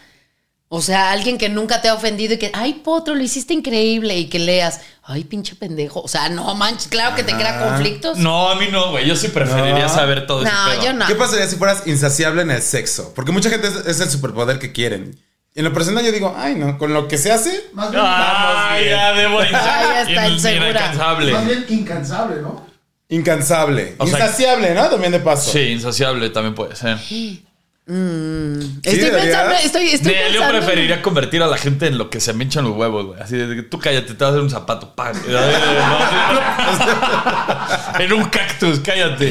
O 0.67 0.81
sea, 0.81 1.11
alguien 1.11 1.37
que 1.37 1.47
nunca 1.47 1.81
te 1.81 1.89
ha 1.89 1.93
ofendido 1.93 2.33
y 2.33 2.37
que, 2.39 2.49
ay, 2.53 2.73
potro, 2.83 3.13
lo 3.15 3.21
hiciste 3.21 3.53
increíble 3.53 4.17
y 4.17 4.25
que 4.29 4.39
leas, 4.39 4.81
ay, 5.03 5.23
pinche 5.23 5.55
pendejo. 5.55 6.01
O 6.01 6.07
sea, 6.07 6.27
no 6.29 6.53
manches, 6.55 6.87
claro 6.87 7.15
que 7.15 7.23
te 7.23 7.33
crea 7.33 7.59
conflictos. 7.69 8.17
No, 8.17 8.49
a 8.49 8.55
mí 8.55 8.65
no, 8.71 8.89
güey. 8.89 9.07
Yo 9.07 9.15
sí 9.15 9.27
preferiría 9.27 9.83
No. 9.83 9.89
saber 9.93 10.25
todo 10.25 10.41
ese 10.43 10.51
No, 10.51 10.71
pedo. 10.71 10.83
yo 10.83 10.93
no. 10.93 11.05
¿Qué 11.05 11.15
pasaría 11.15 11.47
si 11.47 11.55
fueras 11.57 11.83
insaciable 11.85 12.41
en 12.41 12.49
el 12.51 12.61
sexo? 12.63 13.13
Porque 13.15 13.31
mucha 13.31 13.49
gente 13.51 13.67
es, 13.67 13.75
es 13.85 13.99
el 14.01 14.09
superpoder 14.09 14.57
que 14.57 14.71
quieren. 14.71 15.17
En 15.53 15.63
lo 15.63 15.71
personal 15.71 16.03
yo 16.03 16.11
digo, 16.11 16.35
ay 16.35 16.55
no, 16.55 16.77
con 16.79 16.93
lo 16.93 17.07
que 17.07 17.17
se 17.17 17.31
hace, 17.31 17.67
Más 17.73 17.91
bien, 17.91 18.03
Ah, 18.05 18.75
ya 18.83 19.13
debo 19.13 19.41
ya 19.43 20.01
está, 20.07 20.27
In- 20.27 20.33
insegura. 20.33 20.69
Inalcanzable. 20.71 21.31
más 21.31 21.45
bien 21.45 21.65
incansable, 21.69 22.41
¿no? 22.41 22.65
incansable. 23.07 23.95
O 23.99 24.07
sea- 24.07 24.17
Insaciable, 24.19 24.73
¿no? 24.73 24.89
También 24.89 25.11
de 25.11 25.19
paso. 25.19 25.51
Sí, 25.51 25.59
insaciable 25.59 26.29
también 26.31 26.55
puede 26.55 26.75
ser. 26.75 26.97
Estoy 27.87 28.97
debería. 28.97 29.21
pensando, 29.21 29.55
estoy, 29.63 29.87
estoy 29.89 30.11
Nel, 30.13 30.33
yo 30.33 30.39
pensando. 30.39 30.57
preferiría 30.65 31.01
convertir 31.03 31.43
a 31.43 31.47
la 31.47 31.57
gente 31.57 31.85
en 31.85 31.99
lo 31.99 32.09
que 32.09 32.19
se 32.19 32.33
me 32.33 32.43
hinchan 32.43 32.63
los 32.65 32.75
huevos, 32.75 33.05
güey. 33.05 33.21
Así 33.21 33.37
de 33.37 33.55
que 33.55 33.61
tú 33.61 33.77
cállate, 33.79 34.15
te 34.15 34.23
vas 34.23 34.25
a 34.29 34.29
hacer 34.29 34.41
un 34.41 34.49
zapato. 34.49 34.95
¡pam! 34.95 35.15
en 37.99 38.13
un 38.13 38.25
cactus, 38.25 38.79
cállate. 38.79 39.27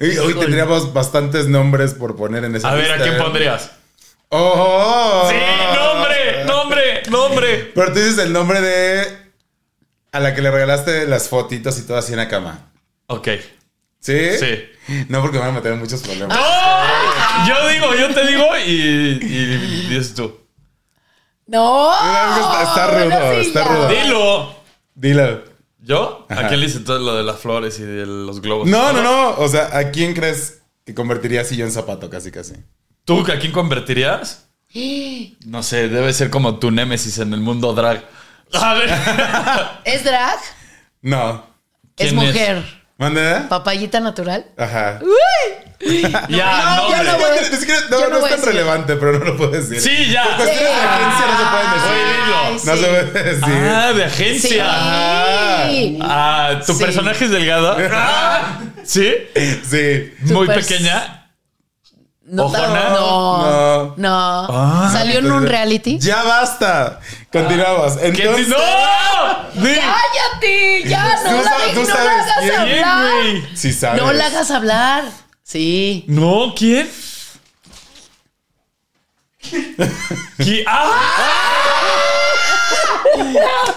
Y 0.00 0.16
Hoy 0.18 0.34
tendríamos 0.34 0.92
bastantes 0.94 1.48
nombres 1.48 1.94
por 1.94 2.16
poner 2.16 2.44
en 2.44 2.56
esa 2.56 2.70
A 2.70 2.74
ver, 2.74 2.92
¿a 2.92 2.96
quién 2.96 3.14
¿eh? 3.14 3.18
pondrías? 3.18 3.70
¡Oh! 4.30 5.28
Sí, 5.30 5.36
nombre, 5.74 6.44
nombre, 6.46 7.02
nombre. 7.10 7.72
Pero 7.74 7.92
tú 7.92 7.98
dices 7.98 8.18
el 8.18 8.32
nombre 8.32 8.60
de. 8.60 9.18
A 10.12 10.20
la 10.20 10.34
que 10.34 10.40
le 10.40 10.50
regalaste 10.50 11.06
las 11.06 11.28
fotitos 11.28 11.78
y 11.78 11.82
todo 11.82 11.98
así 11.98 12.12
en 12.12 12.18
la 12.18 12.28
cama. 12.28 12.70
Ok. 13.08 13.28
¿Sí? 14.00 14.38
Sí. 14.38 15.04
No, 15.08 15.20
porque 15.20 15.36
me 15.38 15.44
van 15.44 15.50
a 15.50 15.58
meter 15.58 15.72
en 15.72 15.80
muchos 15.80 16.00
problemas. 16.00 16.38
¡No! 16.38 16.44
Yo 17.46 17.68
digo, 17.68 17.94
yo 17.94 18.14
te 18.14 18.26
digo 18.26 18.44
y, 18.66 18.70
y 18.70 19.86
dices 19.88 20.14
tú. 20.14 20.38
No. 21.46 21.92
Está- 21.92 22.62
está 22.62 22.86
rudo, 22.88 23.34
sí, 23.42 23.48
está 23.48 23.64
ya. 23.64 23.68
rudo. 23.68 23.88
Dilo. 23.88 24.54
Dilo. 24.94 25.44
¿Yo? 25.80 26.26
Ajá. 26.28 26.46
¿A 26.46 26.48
quién 26.48 26.60
le 26.60 26.66
hice 26.66 26.80
todo 26.80 26.98
lo 26.98 27.14
de 27.16 27.22
las 27.22 27.38
flores 27.38 27.78
y 27.78 27.82
de 27.84 28.04
los 28.04 28.40
globos? 28.42 28.68
No, 28.68 28.92
no, 28.92 29.02
no. 29.02 29.30
O 29.38 29.48
sea, 29.48 29.76
¿a 29.78 29.90
quién 29.90 30.12
crees 30.14 30.60
que 30.84 30.94
convertiría 30.94 31.40
así 31.42 31.56
yo 31.56 31.64
en 31.64 31.72
zapato 31.72 32.10
casi, 32.10 32.30
casi? 32.30 32.54
¿Tú 33.04 33.20
a 33.20 33.38
quién 33.38 33.52
convertirías? 33.52 34.44
No 35.46 35.62
sé, 35.62 35.88
debe 35.88 36.12
ser 36.12 36.28
como 36.28 36.58
tu 36.58 36.70
némesis 36.70 37.18
en 37.18 37.32
el 37.32 37.40
mundo 37.40 37.72
drag. 37.72 38.04
A 38.52 38.74
ver. 38.74 38.90
¿Es 39.84 40.04
drag? 40.04 40.38
No. 41.00 41.46
Es 41.96 42.10
¿Quién 42.12 42.18
es? 42.18 42.26
mujer. 42.34 42.82
¿Mande? 42.98 43.46
Papayita 43.48 44.00
natural. 44.00 44.44
Ajá. 44.58 45.00
Ya, 46.28 46.76
No, 46.76 46.90
ya 46.90 47.02
no 47.04 47.18
voy. 47.18 47.28
Ni 47.50 47.56
siquiera- 47.56 47.80
no, 47.90 48.00
no, 48.00 48.08
no 48.20 48.26
es 48.26 48.30
tan 48.36 48.42
relevante, 48.42 48.96
pero 48.96 49.18
no 49.18 49.24
lo 49.24 49.36
puedo 49.36 49.50
decir. 49.52 49.80
Sí, 49.80 50.10
ya. 50.10 50.24
Por 50.24 50.36
cuestiones 50.36 50.70
de 50.70 50.80
agencia 50.80 51.26
no 51.26 51.38
se 51.38 51.44
pueden 51.50 51.70
decir. 51.72 51.90
Oye, 51.92 52.04
dilo. 52.24 52.36
Ay, 52.38 52.52
No 52.52 52.58
sí. 52.58 52.80
se 52.80 52.86
puede 52.86 53.22
decir. 53.24 53.70
Ah, 53.70 53.92
de 53.92 54.10
Sí. 54.10 54.22
agencia. 54.60 54.64
Ah, 56.02 56.60
¿tu 56.66 56.72
Sí. 56.74 56.82
personaje 56.84 57.24
es 57.24 57.30
delgado? 57.30 57.76
Ah, 57.92 58.58
¿Sí? 58.84 59.12
Sí. 59.68 60.12
Muy 60.22 60.46
Super- 60.46 60.60
pequeña. 60.60 61.14
No, 62.30 62.44
¿Ojona? 62.44 62.88
no, 62.90 63.94
no. 63.96 64.46
Ah. 64.50 64.90
¿Salió 64.92 65.20
en 65.20 65.32
un 65.32 65.46
reality? 65.46 65.98
Ya 65.98 66.22
basta. 66.24 67.00
Continuamos. 67.32 67.96
¿Qué 67.96 68.06
Entonces, 68.08 68.48
¡No! 68.48 68.56
Di- 69.62 69.74
¡Cállate! 69.74 70.82
Ya, 70.84 71.04
no 71.24 71.42
la, 71.42 71.50
sabes- 71.50 71.74
no 71.74 71.82
la 71.84 71.94
hagas 72.12 72.58
hablar. 72.58 73.12
Sí 73.54 73.72
sabes. 73.72 74.02
No 74.02 74.12
la 74.12 74.26
hagas 74.26 74.50
hablar. 74.50 75.04
Sí. 75.48 76.04
No, 76.08 76.52
¿quién? 76.54 76.90
¿Qui- 80.38 80.62
¡Ah! 80.66 82.34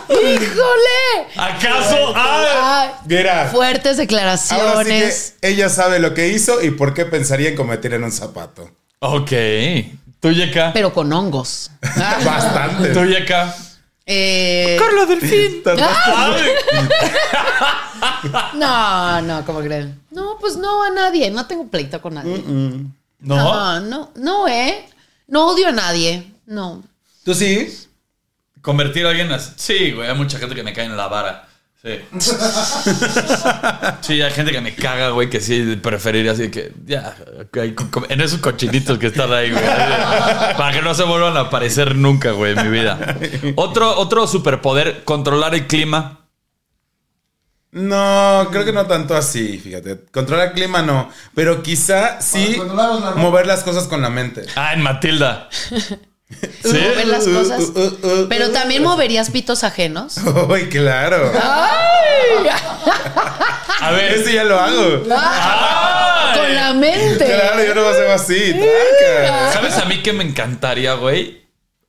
¡Híjole! 0.10 1.28
¿Acaso? 1.38 2.14
¡Ah! 2.14 2.82
Ay, 2.84 2.90
Mira. 3.06 3.46
fuertes 3.52 3.86
Ahora 3.86 3.96
sí 3.96 4.02
declaraciones. 4.02 5.36
que 5.40 5.48
ella 5.48 5.70
sabe 5.70 6.00
lo 6.00 6.14
que 6.14 6.28
hizo 6.28 6.62
y 6.62 6.72
por 6.72 6.94
qué 6.94 7.06
pensaría 7.06 7.48
en 7.50 7.56
cometer 7.56 7.94
en 7.94 8.04
un 8.04 8.12
zapato. 8.12 8.70
Ok. 9.00 9.32
¿Tú, 10.20 10.30
Yeka? 10.30 10.74
Pero 10.74 10.94
con 10.94 11.12
hongos. 11.14 11.72
Bastante. 12.26 12.90
¿Tú, 12.90 13.06
Yeka? 13.06 13.56
Eh, 14.06 14.78
Carla 14.80 15.06
Delfín. 15.06 15.64
Ay. 15.66 16.42
no, 18.56 19.22
no, 19.22 19.46
¿cómo 19.46 19.60
creen? 19.60 20.02
No, 20.12 20.38
pues 20.40 20.58
no 20.58 20.84
a 20.84 20.90
nadie. 20.90 21.30
No 21.32 21.46
tengo 21.46 21.68
pleito 21.68 22.02
con 22.02 22.16
nadie. 22.16 22.38
¿No? 22.40 22.90
No, 23.20 23.80
no, 23.80 24.12
no, 24.16 24.48
¿eh? 24.48 24.86
No 25.28 25.48
odio 25.48 25.68
a 25.68 25.72
nadie. 25.72 26.34
No. 26.46 26.84
¿Tú 27.24 27.34
sí? 27.34 27.88
¿Convertir 28.62 29.06
a 29.06 29.10
alguien 29.10 29.32
así? 29.32 29.52
Sí, 29.56 29.92
güey. 29.92 30.10
Hay 30.10 30.16
mucha 30.16 30.40
gente 30.40 30.56
que 30.56 30.64
me 30.64 30.74
cae 30.74 30.86
en 30.86 30.98
la 30.98 31.08
vara. 31.08 31.48
Sí. 31.82 32.00
Sí, 34.02 34.22
hay 34.22 34.32
gente 34.32 34.52
que 34.52 34.62
me 34.62 34.76
caga, 34.76 35.10
güey, 35.10 35.30
que 35.30 35.40
sí 35.40 35.78
preferiría 35.82 36.32
así 36.34 36.50
que 36.50 36.74
ya, 36.86 37.16
en 38.10 38.22
esos 38.22 38.40
cochinitos 38.40 38.98
que 38.98 39.08
están 39.08 39.32
ahí, 39.32 39.52
güey. 39.52 39.64
Para 39.64 40.72
que 40.74 40.82
no 40.82 40.94
se 40.94 41.04
vuelvan 41.04 41.38
a 41.38 41.42
aparecer 41.42 41.96
nunca, 41.96 42.32
güey, 42.32 42.54
en 42.58 42.64
mi 42.64 42.80
vida. 42.80 43.18
Otro, 43.56 43.98
otro 43.98 44.28
superpoder, 44.28 45.04
controlar 45.04 45.54
el 45.56 45.68
clima. 45.68 46.28
No, 47.72 48.48
creo 48.52 48.66
que 48.66 48.74
no 48.74 48.86
tanto 48.86 49.16
así, 49.16 49.58
fíjate. 49.58 50.06
Controlar 50.12 50.50
el 50.50 50.54
clima 50.54 50.82
no, 50.82 51.10
pero 51.34 51.64
quizá 51.64 52.22
sí 52.22 52.60
mover 53.16 53.48
las 53.48 53.64
cosas 53.64 53.86
con 53.88 54.02
la 54.02 54.10
mente. 54.10 54.46
Ah, 54.56 54.74
en 54.74 54.82
Matilda. 54.82 55.50
¿Sí? 56.64 56.68
Mover 56.74 57.08
las 57.08 57.28
Uh, 57.28 57.34
cosas. 57.34 57.60
uh, 57.62 57.80
uh, 57.80 58.08
uh, 58.24 58.28
Pero 58.30 58.50
también 58.52 58.84
moverías 58.84 59.30
pitos 59.30 59.64
ajenos. 59.64 60.18
Uy, 60.50 60.70
claro. 60.70 61.32
¡Ay! 61.42 62.48
A 63.82 63.92
ver. 63.92 64.14
Ese 64.14 64.34
ya 64.34 64.44
lo 64.44 64.60
hago. 64.60 65.04
¡Ay! 65.16 66.40
Con 66.40 66.56
la 66.56 66.74
mente. 66.74 67.26
Claro, 67.26 67.64
yo 67.66 67.76
no 67.76 67.82
hago 67.82 68.12
así. 68.14 68.54
¿Sabes 69.54 69.78
a 69.78 69.86
mí 69.86 70.02
que 70.04 70.14
me 70.14 70.24
encantaría, 70.24 70.94
güey? 70.94 71.42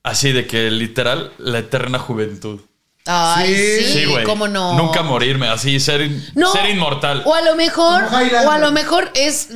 Así 0.03 0.33
de 0.33 0.47
que 0.47 0.71
literal, 0.71 1.33
la 1.39 1.59
eterna 1.61 1.99
juventud. 1.99 2.61
Ay, 3.07 3.55
Sí. 3.55 3.85
sí, 3.85 3.93
Sí, 3.93 4.05
güey. 4.07 4.25
¿cómo 4.25 4.49
no? 4.49 4.75
Nunca 4.75 5.03
morirme, 5.03 5.49
así, 5.49 5.79
ser, 5.81 6.03
in- 6.03 6.25
No. 6.35 6.53
ser 6.53 6.71
inmortal. 6.71 7.23
O 7.25 7.35
a 7.35 7.43
lo 7.43 7.55
mejor, 7.57 8.05
o 8.05 8.51
a 8.51 8.59
lo 8.59 8.73
mejor 8.73 9.11
es 9.15 9.49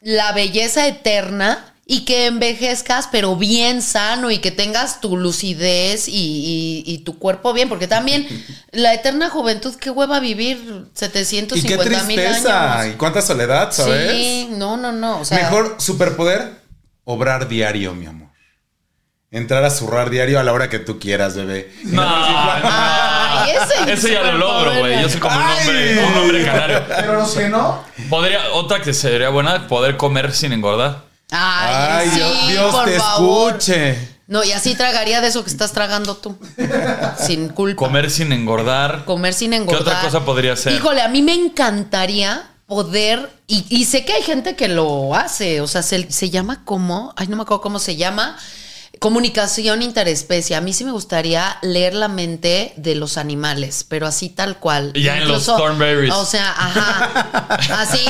la 0.00 0.32
belleza 0.32 0.86
eterna 0.86 1.73
y 1.86 2.06
que 2.06 2.26
envejezcas, 2.26 3.08
pero 3.12 3.36
bien 3.36 3.82
sano 3.82 4.30
y 4.30 4.38
que 4.38 4.50
tengas 4.50 5.00
tu 5.02 5.16
lucidez 5.18 6.08
y, 6.08 6.12
y- 6.14 6.82
y 6.86 6.98
tu 6.98 7.18
cuerpo 7.18 7.52
bien, 7.52 7.68
porque 7.68 7.86
también 7.86 8.26
la 8.72 8.94
eterna 8.94 9.28
juventud, 9.28 9.74
qué 9.76 9.90
hueva 9.90 10.18
vivir 10.20 10.56
Y 10.56 10.62
qué 10.62 10.88
750 10.94 12.02
mil 12.04 12.16
tristeza. 12.16 12.80
años. 12.80 12.94
Y 12.94 12.96
cuánta 12.96 13.20
soledad, 13.20 13.70
¿sabes? 13.72 14.10
Sí, 14.12 14.48
no, 14.52 14.76
no, 14.78 14.92
no. 14.92 15.20
O 15.20 15.24
sea, 15.26 15.38
Mejor 15.38 15.76
superpoder, 15.78 16.52
obrar 17.04 17.48
diario, 17.48 17.94
mi 17.94 18.06
amor. 18.06 18.24
Entrar 19.30 19.64
a 19.64 19.70
zurrar 19.70 20.10
diario 20.10 20.38
a 20.38 20.44
la 20.44 20.52
hora 20.52 20.70
que 20.70 20.78
tú 20.78 21.00
quieras, 21.00 21.34
bebé. 21.34 21.70
No, 21.82 22.02
Ay, 22.06 23.50
ese 23.50 23.92
Eso 23.92 24.08
ya 24.08 24.22
lo 24.22 24.38
logro, 24.38 24.78
güey. 24.78 25.02
Yo 25.02 25.08
soy 25.08 25.18
como 25.20 25.36
un 25.36 25.42
hombre, 25.42 26.04
un 26.06 26.14
hombre 26.18 26.44
canario. 26.44 26.82
Pero 26.88 27.14
los 27.14 27.32
que 27.34 27.48
no, 27.48 27.82
Podría, 28.08 28.52
otra 28.52 28.80
que 28.80 28.94
sería 28.94 29.28
buena, 29.30 29.66
poder 29.68 29.96
comer 29.96 30.32
sin 30.32 30.52
engordar. 30.52 31.02
Ay, 31.36 32.08
Ay, 32.08 32.10
sí, 32.10 32.16
Dios, 32.18 32.48
Dios 32.48 32.74
por 32.74 32.84
te 32.84 32.98
favor. 32.98 33.48
escuche. 33.52 34.14
No, 34.26 34.42
y 34.42 34.52
así 34.52 34.74
tragaría 34.74 35.20
de 35.20 35.28
eso 35.28 35.44
que 35.44 35.50
estás 35.50 35.72
tragando 35.72 36.16
tú. 36.16 36.36
Sin 37.18 37.48
culpa. 37.50 37.76
Comer 37.78 38.10
sin 38.10 38.32
engordar. 38.32 39.04
Comer 39.04 39.34
sin 39.34 39.52
engordar. 39.52 39.82
otra 39.82 40.00
cosa 40.00 40.24
podría 40.24 40.56
ser? 40.56 40.72
Híjole, 40.72 41.02
a 41.02 41.08
mí 41.08 41.20
me 41.22 41.34
encantaría 41.34 42.50
poder, 42.66 43.30
y, 43.46 43.66
y 43.68 43.84
sé 43.84 44.06
que 44.06 44.14
hay 44.14 44.22
gente 44.22 44.56
que 44.56 44.68
lo 44.68 45.14
hace, 45.14 45.60
o 45.60 45.66
sea, 45.66 45.82
se, 45.82 46.10
se 46.10 46.30
llama 46.30 46.64
como, 46.64 47.12
ay, 47.16 47.26
no 47.26 47.36
me 47.36 47.42
acuerdo 47.42 47.60
cómo 47.60 47.78
se 47.78 47.96
llama, 47.96 48.38
comunicación 49.04 49.82
interespecie. 49.82 50.56
A 50.56 50.62
mí 50.62 50.72
sí 50.72 50.82
me 50.82 50.90
gustaría 50.90 51.58
leer 51.60 51.92
la 51.92 52.08
mente 52.08 52.72
de 52.78 52.94
los 52.94 53.18
animales, 53.18 53.84
pero 53.86 54.06
así 54.06 54.30
tal 54.30 54.56
cual. 54.58 54.94
Ya 54.94 55.18
en 55.18 55.28
los 55.28 55.44
Thornberrys. 55.44 56.10
O 56.14 56.24
sea, 56.24 56.48
ajá. 56.56 57.58
Así, 57.82 58.02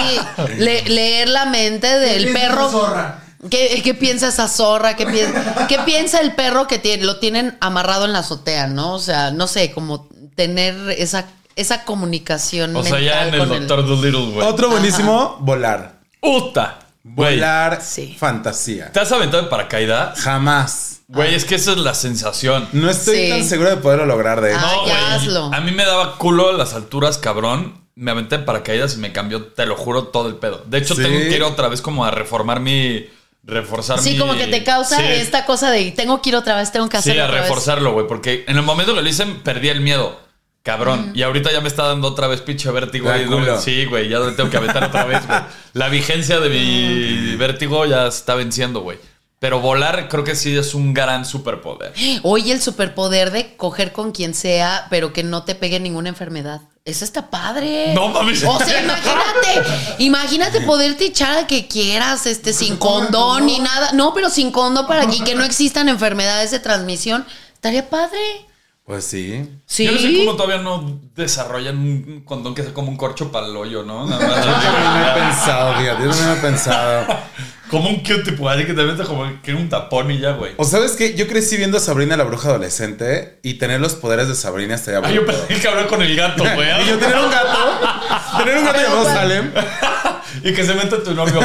le- 0.56 0.84
leer 0.84 1.30
la 1.30 1.46
mente 1.46 1.98
del 1.98 2.32
perro. 2.32 2.70
zorra? 2.70 3.24
¿Qué, 3.50 3.80
qué 3.82 3.94
piensa 3.94 4.28
esa 4.28 4.46
zorra? 4.46 4.94
¿Qué 4.94 5.04
piensa, 5.04 5.66
qué 5.66 5.80
piensa 5.80 6.20
el 6.20 6.36
perro 6.36 6.68
que 6.68 6.78
tiene, 6.78 7.02
lo 7.02 7.18
tienen 7.18 7.58
amarrado 7.60 8.04
en 8.04 8.12
la 8.12 8.20
azotea, 8.20 8.68
no? 8.68 8.94
O 8.94 9.00
sea, 9.00 9.32
no 9.32 9.48
sé, 9.48 9.72
como 9.72 10.06
tener 10.36 10.76
esa, 10.96 11.24
esa 11.56 11.82
comunicación 11.84 12.76
O 12.76 12.84
sea, 12.84 13.00
ya 13.00 13.26
en 13.26 13.34
el 13.34 13.48
Doctor 13.48 13.84
Dolittle, 13.84 14.30
güey. 14.30 14.46
Otro 14.46 14.70
buenísimo, 14.70 15.38
volar. 15.40 15.96
¡Uta! 16.20 16.78
Güey, 17.04 17.34
Volar, 17.36 17.80
Sí. 17.82 18.16
fantasía. 18.18 18.90
¿te 18.90 18.98
has 19.00 19.12
aventado 19.12 19.42
en 19.42 19.48
paracaídas? 19.50 20.18
Jamás. 20.20 21.00
Güey, 21.08 21.34
es 21.34 21.44
que 21.44 21.56
esa 21.56 21.72
es 21.72 21.76
la 21.78 21.92
sensación. 21.94 22.66
No 22.72 22.88
estoy 22.88 23.16
Sí. 23.24 23.28
tan 23.30 23.44
seguro 23.44 23.68
de 23.70 23.76
poderlo 23.76 24.06
lograr, 24.06 24.40
de 24.40 24.52
hecho. 24.52 24.60
Ah, 24.64 24.72
No, 24.76 24.86
ya 24.86 25.00
güey. 25.00 25.12
hazlo. 25.12 25.50
A 25.54 25.60
mí 25.60 25.70
me 25.72 25.84
daba 25.84 26.16
culo 26.16 26.52
las 26.52 26.72
alturas, 26.72 27.18
cabrón. 27.18 27.84
Me 27.94 28.10
aventé 28.10 28.36
en 28.36 28.44
paracaídas 28.46 28.94
y 28.94 28.96
me 28.98 29.12
cambió, 29.12 29.44
te 29.48 29.66
lo 29.66 29.76
juro, 29.76 30.04
todo 30.04 30.28
el 30.28 30.36
pedo. 30.36 30.64
De 30.66 30.78
hecho, 30.78 30.94
¿Sí? 30.96 31.02
tengo 31.02 31.18
que 31.18 31.36
ir 31.36 31.42
otra 31.42 31.68
vez 31.68 31.80
como 31.82 32.04
a 32.06 32.10
reformar 32.10 32.60
mi. 32.60 33.06
Reforzar 33.46 33.98
mi. 33.98 34.02
Sí, 34.02 34.16
como 34.18 34.34
que 34.34 34.46
te 34.46 34.64
causa 34.64 34.96
Sí. 34.96 35.04
esta 35.06 35.44
cosa 35.44 35.70
de 35.70 35.90
tengo 35.92 36.22
que 36.22 36.30
ir 36.30 36.36
otra 36.36 36.56
vez, 36.56 36.72
tengo 36.72 36.88
que 36.88 36.96
Sí, 37.02 37.10
hacerlo. 37.10 37.22
a 37.22 37.26
otra 37.26 37.40
vez. 37.42 37.48
reforzarlo, 37.50 37.92
güey. 37.92 38.06
Porque 38.08 38.44
en 38.48 38.56
el 38.56 38.62
momento 38.62 38.94
que 38.94 39.02
lo 39.02 39.08
hice, 39.08 39.26
perdí 39.44 39.68
el 39.68 39.82
miedo. 39.82 40.18
Cabrón. 40.64 41.12
Y 41.14 41.22
ahorita 41.22 41.52
ya 41.52 41.60
me 41.60 41.68
está 41.68 41.84
dando 41.84 42.08
otra 42.08 42.26
vez 42.26 42.40
pinche 42.40 42.70
vértigo. 42.70 43.10
Sí, 43.60 43.84
güey. 43.84 44.08
Ya 44.08 44.18
lo 44.18 44.34
tengo 44.34 44.48
que 44.48 44.56
aventar 44.56 44.84
otra 44.84 45.04
vez, 45.04 45.24
güey. 45.26 45.38
La 45.74 45.90
vigencia 45.90 46.40
de 46.40 46.48
mi 46.48 47.36
vértigo 47.36 47.84
ya 47.84 48.10
se 48.10 48.18
está 48.18 48.34
venciendo, 48.34 48.80
güey. 48.80 48.98
Pero 49.40 49.60
volar 49.60 50.08
creo 50.08 50.24
que 50.24 50.34
sí 50.34 50.56
es 50.56 50.72
un 50.72 50.94
gran 50.94 51.26
superpoder. 51.26 51.92
Oye, 52.22 52.50
el 52.50 52.62
superpoder 52.62 53.30
de 53.30 53.58
coger 53.58 53.92
con 53.92 54.12
quien 54.12 54.32
sea, 54.32 54.86
pero 54.88 55.12
que 55.12 55.22
no 55.22 55.44
te 55.44 55.54
pegue 55.54 55.78
ninguna 55.80 56.08
enfermedad. 56.08 56.62
Eso 56.86 57.04
está 57.04 57.28
padre. 57.28 57.92
No 57.92 58.08
mames. 58.08 58.42
O 58.42 58.58
sea, 58.58 58.82
imagínate, 58.82 59.94
imagínate 59.98 60.60
poderte 60.62 61.04
echar 61.04 61.36
a 61.36 61.46
que 61.46 61.68
quieras, 61.68 62.24
este, 62.24 62.54
sin 62.54 62.78
condón 62.78 63.44
ni 63.44 63.58
nada. 63.58 63.92
No, 63.92 64.14
pero 64.14 64.30
sin 64.30 64.50
condón 64.50 64.86
para 64.86 65.04
y 65.12 65.20
que 65.24 65.34
no 65.34 65.44
existan 65.44 65.90
enfermedades 65.90 66.50
de 66.50 66.58
transmisión. 66.58 67.26
Estaría 67.52 67.90
padre. 67.90 68.46
Pues 68.84 69.04
sí. 69.06 69.48
Sí. 69.64 69.86
Yo 69.86 69.92
no 69.92 69.98
sé 69.98 70.14
cómo 70.18 70.36
todavía 70.36 70.58
no 70.62 71.00
desarrollan 71.16 71.78
un 71.78 72.22
condón 72.24 72.54
que 72.54 72.62
sea 72.62 72.74
como 72.74 72.90
un 72.90 72.98
corcho 72.98 73.32
para 73.32 73.46
el 73.46 73.56
hoyo, 73.56 73.82
¿no? 73.82 74.06
Nada 74.06 74.28
más. 74.28 74.36
Yo 74.44 74.52
también 74.52 74.92
me 74.92 75.08
he 75.10 75.14
pensado, 75.14 75.74
fíjate, 75.78 76.02
yo 76.04 76.10
también 76.10 76.28
me 76.28 76.34
he 76.34 76.42
pensado. 76.42 77.06
como 77.70 77.88
un 77.88 77.96
cute 78.00 78.24
tipo, 78.24 78.46
así 78.46 78.66
que 78.66 78.74
te 78.74 78.82
metes 78.82 79.06
como 79.06 79.24
que 79.42 79.54
un 79.54 79.70
tapón 79.70 80.10
y 80.10 80.18
ya, 80.18 80.32
güey. 80.32 80.52
O 80.58 80.64
sabes 80.64 80.92
que 80.92 81.14
yo 81.14 81.26
crecí 81.26 81.56
viendo 81.56 81.78
a 81.78 81.80
Sabrina 81.80 82.16
la 82.18 82.24
bruja 82.24 82.50
adolescente 82.50 83.38
y 83.42 83.54
tener 83.54 83.80
los 83.80 83.94
poderes 83.94 84.28
de 84.28 84.34
Sabrina 84.34 84.74
estaría 84.74 85.00
Ay, 85.02 85.14
yo 85.14 85.24
bueno. 85.24 85.40
pensé 85.48 85.62
que 85.62 85.68
hablaba 85.68 85.88
con 85.88 86.02
el 86.02 86.14
gato, 86.14 86.44
güey. 86.54 86.82
Y 86.84 86.88
yo 86.88 86.98
tener 86.98 87.16
un 87.16 87.30
gato, 87.30 87.58
tener 88.36 88.58
un 88.58 88.64
gato 88.66 88.80
llamado 88.82 89.04
Salem. 89.06 89.50
y 90.44 90.52
que 90.52 90.62
se 90.62 90.74
meta 90.74 91.02
tu 91.02 91.14
novio. 91.14 91.40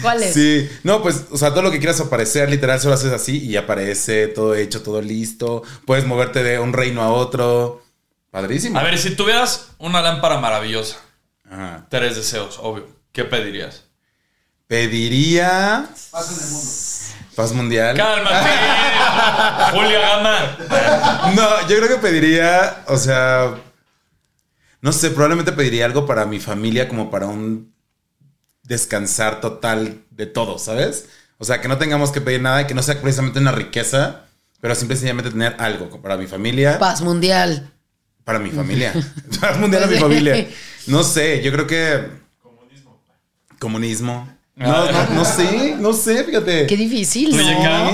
¿Cuál 0.00 0.22
es? 0.22 0.32
Sí, 0.34 0.70
no, 0.84 1.02
pues, 1.02 1.26
o 1.30 1.36
sea, 1.36 1.50
todo 1.50 1.62
lo 1.62 1.70
que 1.70 1.78
quieras 1.78 2.00
aparecer, 2.00 2.48
literal, 2.48 2.80
solo 2.80 2.94
haces 2.94 3.12
así 3.12 3.38
y 3.44 3.56
aparece 3.56 4.28
todo 4.28 4.54
hecho, 4.54 4.82
todo 4.82 5.02
listo. 5.02 5.62
Puedes 5.86 6.06
moverte 6.06 6.42
de 6.42 6.58
un 6.58 6.72
reino 6.72 7.02
a 7.02 7.10
otro. 7.12 7.82
Padrísimo. 8.30 8.78
A 8.78 8.82
ver, 8.82 8.96
si 8.98 9.14
tuvieras 9.14 9.68
una 9.78 10.00
lámpara 10.00 10.38
maravillosa, 10.38 10.96
Ajá. 11.50 11.86
tres 11.90 12.16
deseos, 12.16 12.58
obvio, 12.62 12.86
¿qué 13.12 13.24
pedirías? 13.24 13.84
Pediría 14.66 15.86
Paz 16.10 16.30
en 16.32 16.42
el 16.44 16.50
mundo. 16.50 16.70
paz 17.36 17.52
mundial. 17.52 17.94
¡Cálmate! 17.94 18.48
Julia 19.76 19.98
Gama. 20.00 20.56
No, 21.34 21.68
yo 21.68 21.76
creo 21.76 21.88
que 21.88 21.96
pediría, 21.96 22.82
o 22.88 22.96
sea, 22.96 23.54
no 24.80 24.92
sé, 24.92 25.10
probablemente 25.10 25.52
pediría 25.52 25.84
algo 25.84 26.06
para 26.06 26.24
mi 26.24 26.40
familia 26.40 26.88
como 26.88 27.10
para 27.10 27.26
un 27.26 27.74
descansar 28.62 29.40
total 29.40 30.02
de 30.10 30.26
todo, 30.26 30.58
¿sabes? 30.58 31.06
O 31.38 31.44
sea, 31.44 31.60
que 31.60 31.68
no 31.68 31.78
tengamos 31.78 32.12
que 32.12 32.20
pedir 32.20 32.40
nada 32.40 32.62
y 32.62 32.66
que 32.66 32.74
no 32.74 32.82
sea 32.82 33.00
precisamente 33.00 33.40
una 33.40 33.52
riqueza, 33.52 34.26
pero 34.60 34.74
simple 34.74 34.94
y 34.94 34.98
sencillamente 34.98 35.30
tener 35.30 35.56
algo 35.58 35.90
para 36.00 36.16
mi 36.16 36.26
familia. 36.26 36.78
Paz 36.78 37.00
mundial. 37.02 37.70
Para 38.24 38.38
mi 38.38 38.50
familia. 38.50 38.92
Paz 39.40 39.58
mundial 39.58 39.84
a 39.84 39.86
mi 39.86 39.96
familia. 39.96 40.48
No 40.88 41.04
sé, 41.04 41.40
yo 41.44 41.52
creo 41.52 41.68
que... 41.68 42.08
Comunismo. 42.42 43.00
Comunismo. 43.60 44.28
No, 44.56 44.90
no, 44.90 45.10
no 45.10 45.24
sé, 45.24 45.76
no 45.78 45.92
sé, 45.92 46.24
fíjate. 46.24 46.66
Qué 46.66 46.76
difícil, 46.76 47.36
¿no? 47.36 47.92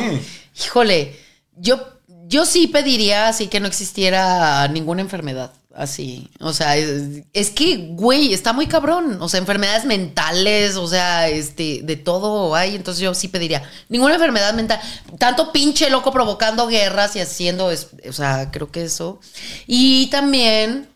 Híjole, 0.58 1.14
yo, 1.54 1.78
yo 2.26 2.46
sí 2.46 2.66
pediría 2.66 3.28
así 3.28 3.48
que 3.48 3.60
no 3.60 3.66
existiera 3.66 4.66
ninguna 4.68 5.02
enfermedad. 5.02 5.52
Así. 5.78 6.28
O 6.40 6.52
sea, 6.52 6.76
es, 6.76 7.22
es 7.32 7.50
que, 7.50 7.76
güey, 7.92 8.34
está 8.34 8.52
muy 8.52 8.66
cabrón. 8.66 9.18
O 9.20 9.28
sea, 9.28 9.38
enfermedades 9.38 9.84
mentales, 9.84 10.74
o 10.74 10.88
sea, 10.88 11.28
este, 11.28 11.82
de 11.84 11.94
todo 11.94 12.56
hay. 12.56 12.74
Entonces 12.74 13.00
yo 13.00 13.14
sí 13.14 13.28
pediría 13.28 13.62
ninguna 13.88 14.14
enfermedad 14.14 14.52
mental. 14.54 14.80
Tanto 15.20 15.52
pinche 15.52 15.88
loco 15.88 16.10
provocando 16.12 16.66
guerras 16.66 17.14
y 17.14 17.20
haciendo, 17.20 17.70
es- 17.70 17.90
o 18.08 18.12
sea, 18.12 18.50
creo 18.50 18.72
que 18.72 18.82
eso. 18.82 19.20
Y 19.68 20.08
también 20.08 20.88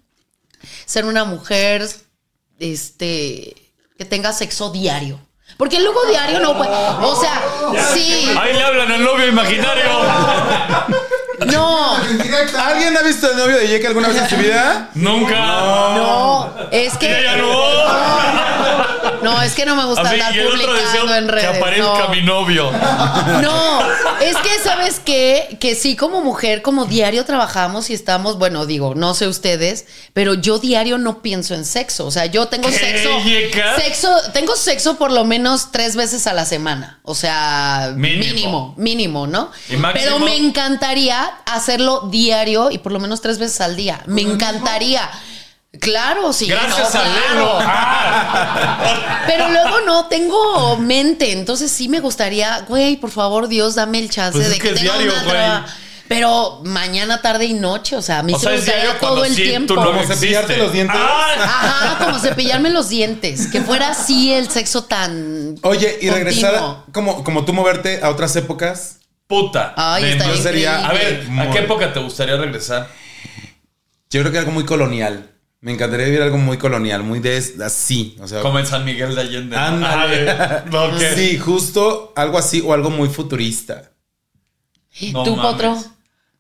ser 0.85 1.05
una 1.05 1.25
mujer, 1.25 1.89
este, 2.59 3.55
que 3.97 4.05
tenga 4.05 4.33
sexo 4.33 4.71
diario. 4.71 5.21
Porque 5.59 5.79
luego 5.79 6.05
diario 6.07 6.41
no 6.41 6.57
puede. 6.57 6.71
O 6.73 7.21
sea, 7.21 7.41
sí. 7.95 8.27
Ahí 8.37 8.53
le 8.53 8.63
hablan 8.65 8.91
al 8.91 9.05
novio 9.05 9.29
imaginario. 9.29 9.85
No. 11.47 11.97
¿Alguien 12.59 12.97
ha 12.97 13.03
visto 13.03 13.31
el 13.31 13.37
novio 13.37 13.59
de 13.59 13.69
Jake 13.69 13.87
alguna 13.87 14.09
vez 14.09 14.19
en 14.19 14.29
su 14.29 14.37
vida? 14.37 14.89
Nunca. 14.95 15.37
No, 15.37 16.55
es 16.71 16.97
que. 16.99 17.23
Ya 17.23 17.37
no. 17.37 18.12
No, 19.23 19.41
es 19.43 19.55
que 19.55 19.65
no 19.65 19.77
me 19.77 19.85
gusta 19.85 20.09
andar 20.09 20.33
publicando 20.35 21.15
en 21.15 21.29
redes. 21.29 21.51
que 21.51 21.57
aparezca 21.59 21.99
no. 22.05 22.09
mi 22.09 22.23
novio. 22.23 22.71
No, 23.43 23.81
es 24.21 24.37
que 24.37 24.59
sabes 24.63 25.01
qué? 25.05 25.57
que 25.61 25.75
sí 25.75 25.97
como 25.97 26.21
mujer, 26.23 26.63
como 26.63 26.87
diario 26.87 27.25
trabajamos 27.25 27.91
y 27.91 27.95
estamos, 27.95 28.39
bueno, 28.39 28.67
digo, 28.67 28.95
no 28.95 29.15
sé 29.15 29.29
ustedes, 29.29 29.87
pero 30.13 30.35
yo 30.35 30.59
diario 30.59 30.99
no 30.99 31.23
pienso 31.23 31.55
en 31.55 31.65
sexo, 31.65 32.07
o 32.07 32.11
sea, 32.11 32.27
yo 32.27 32.49
tengo 32.49 32.69
¿Qué, 32.69 32.75
sexo, 32.75 33.11
sexo, 33.77 34.09
tengo 34.33 34.57
sexo 34.57 34.97
por 34.97 35.13
lo 35.13 35.25
menos 35.25 35.71
tres 35.71 35.97
veces 35.97 36.27
a 36.27 36.33
la 36.33 36.45
semana, 36.45 37.01
o 37.03 37.15
sea, 37.15 37.93
Mínimo. 37.97 38.25
mínimo, 38.25 38.75
mínimo, 38.77 39.27
¿no? 39.27 39.51
Pero 39.93 40.19
me 40.19 40.37
encantaría 40.37 41.31
hacerlo 41.47 42.09
diario 42.11 42.71
y 42.71 42.79
por 42.79 42.93
lo 42.93 43.01
menos 43.01 43.21
tres 43.21 43.39
veces 43.39 43.61
al 43.61 43.77
día, 43.77 44.01
me 44.07 44.23
encantaría. 44.23 45.09
Claro, 45.81 46.33
sí. 46.35 46.47
Gracias 46.49 46.93
no, 46.95 47.01
a 47.01 47.03
claro. 47.03 47.35
Lelo. 47.35 47.59
Ah. 47.61 49.23
Pero 49.27 49.49
luego 49.51 49.81
no 49.87 50.07
tengo 50.09 50.77
mente, 50.77 51.33
entonces 51.33 51.71
sí 51.73 51.89
me 51.89 52.01
gustaría, 52.01 52.61
güey, 52.69 52.97
por 52.97 53.11
favor, 53.11 53.49
Dios, 53.49 53.75
dame 53.75 53.99
el 53.99 54.11
chance 54.11 54.33
Pues 54.39 54.49
es 54.49 54.53
de 54.55 54.59
que 54.59 54.69
que, 54.69 54.75
es 54.75 54.81
tenga 54.81 54.99
diario, 54.99 55.13
una 55.15 55.25
traba- 55.25 55.67
Pero 56.09 56.61
mañana, 56.65 57.23
tarde 57.23 57.47
y 57.47 57.55
noche, 57.55 57.97
o 57.97 58.03
sea, 58.03 58.19
a 58.19 58.23
mí 58.23 58.35
O 58.35 58.39
se 58.39 58.43
sea, 58.43 58.51
me 58.53 58.59
es 58.59 58.65
diario 58.67 58.83
gustaría 58.91 59.01
cuando 59.01 59.17
todo 59.17 59.25
el 59.25 59.35
sí 59.35 59.43
tiempo. 59.45 59.75
novio 59.75 59.93
Como 59.93 60.07
cepillarte 60.15 60.57
los 60.59 60.73
dientes. 60.75 60.97
Ah, 61.01 61.27
Ajá, 61.41 62.05
como 62.05 62.19
cepillarme 62.19 62.69
los 62.69 62.91
dientes, 62.91 63.47
que 63.51 63.63
fuera 63.63 63.89
así 63.93 64.31
el 64.33 64.51
sexo 64.51 64.85
tan. 64.85 65.55
Oye, 65.63 65.89
y 66.03 66.09
continuo. 66.09 66.15
regresar, 66.17 66.77
como, 66.93 67.25
como 67.25 67.45
tú 67.47 67.55
moverte 67.55 68.01
a 68.03 68.11
otras 68.11 68.37
épocas. 68.37 68.99
puta. 69.27 69.73
Ay, 69.79 70.19
yo 70.19 70.37
sería- 70.37 70.87
A 70.87 70.93
ver. 70.93 71.27
¿a 71.39 71.51
qué 71.51 71.61
época 71.61 71.91
te 71.95 72.01
gustaría 72.01 72.37
regresar? 72.37 72.89
Yo 74.11 74.21
creo 74.21 74.31
que 74.31 74.39
algo 74.39 74.53
muy 74.53 74.67
colonial. 74.67 75.31
Me 75.63 75.73
encantaría 75.73 76.07
vivir 76.07 76.21
algo 76.23 76.39
muy 76.39 76.59
colonial, 76.59 77.03
muy 77.05 77.21
de 77.21 77.37
así. 77.65 78.17
O 78.21 78.27
sea, 78.27 78.41
Como 78.43 78.59
en 78.59 78.67
San 78.67 78.85
Miguel 78.85 79.15
de 79.15 79.21
Allende. 79.21 79.57
¿no? 79.57 79.63
Ándale. 79.63 80.31
Ah, 80.31 80.65
no, 80.71 80.99
¿qué? 80.99 81.15
sí, 81.15 81.39
justo 81.39 82.13
algo 82.17 82.37
así 82.37 82.61
o 82.67 82.75
algo 82.75 82.91
muy 82.91 83.09
futurista. 83.09 83.93
No 85.13 85.23
¿Tú. 85.23 85.37
Potro? 85.41 85.77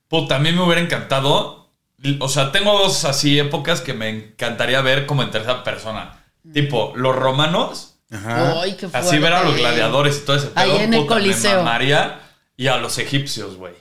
Puta, 0.08 0.36
a 0.36 0.38
mí 0.40 0.52
me 0.52 0.60
hubiera 0.62 0.80
encantado. 0.80 1.70
O 2.18 2.28
sea, 2.28 2.50
tengo 2.52 2.76
dos 2.76 3.04
así 3.04 3.38
épocas 3.38 3.80
que 3.80 3.94
me 3.94 4.08
encantaría 4.10 4.80
ver 4.82 5.06
como 5.06 5.22
en 5.22 5.30
tercera 5.30 5.62
persona. 5.62 6.24
Tipo, 6.52 6.92
los 6.96 7.14
romanos. 7.14 7.94
Ajá. 8.10 8.60
Ay, 8.60 8.74
qué 8.74 8.88
Así 8.92 9.18
ver 9.18 9.32
a 9.32 9.36
los 9.44 9.52
fuerte. 9.52 9.60
gladiadores 9.62 10.18
y 10.18 10.20
todo 10.26 10.36
ese 10.36 10.48
Ahí 10.56 10.68
pedo, 10.70 10.80
en 10.80 10.94
el 10.94 11.06
Coliseo. 11.06 11.58
mamaría. 11.62 12.20
Y 12.56 12.66
a 12.66 12.76
los 12.76 12.98
egipcios, 12.98 13.56
güey. 13.56 13.72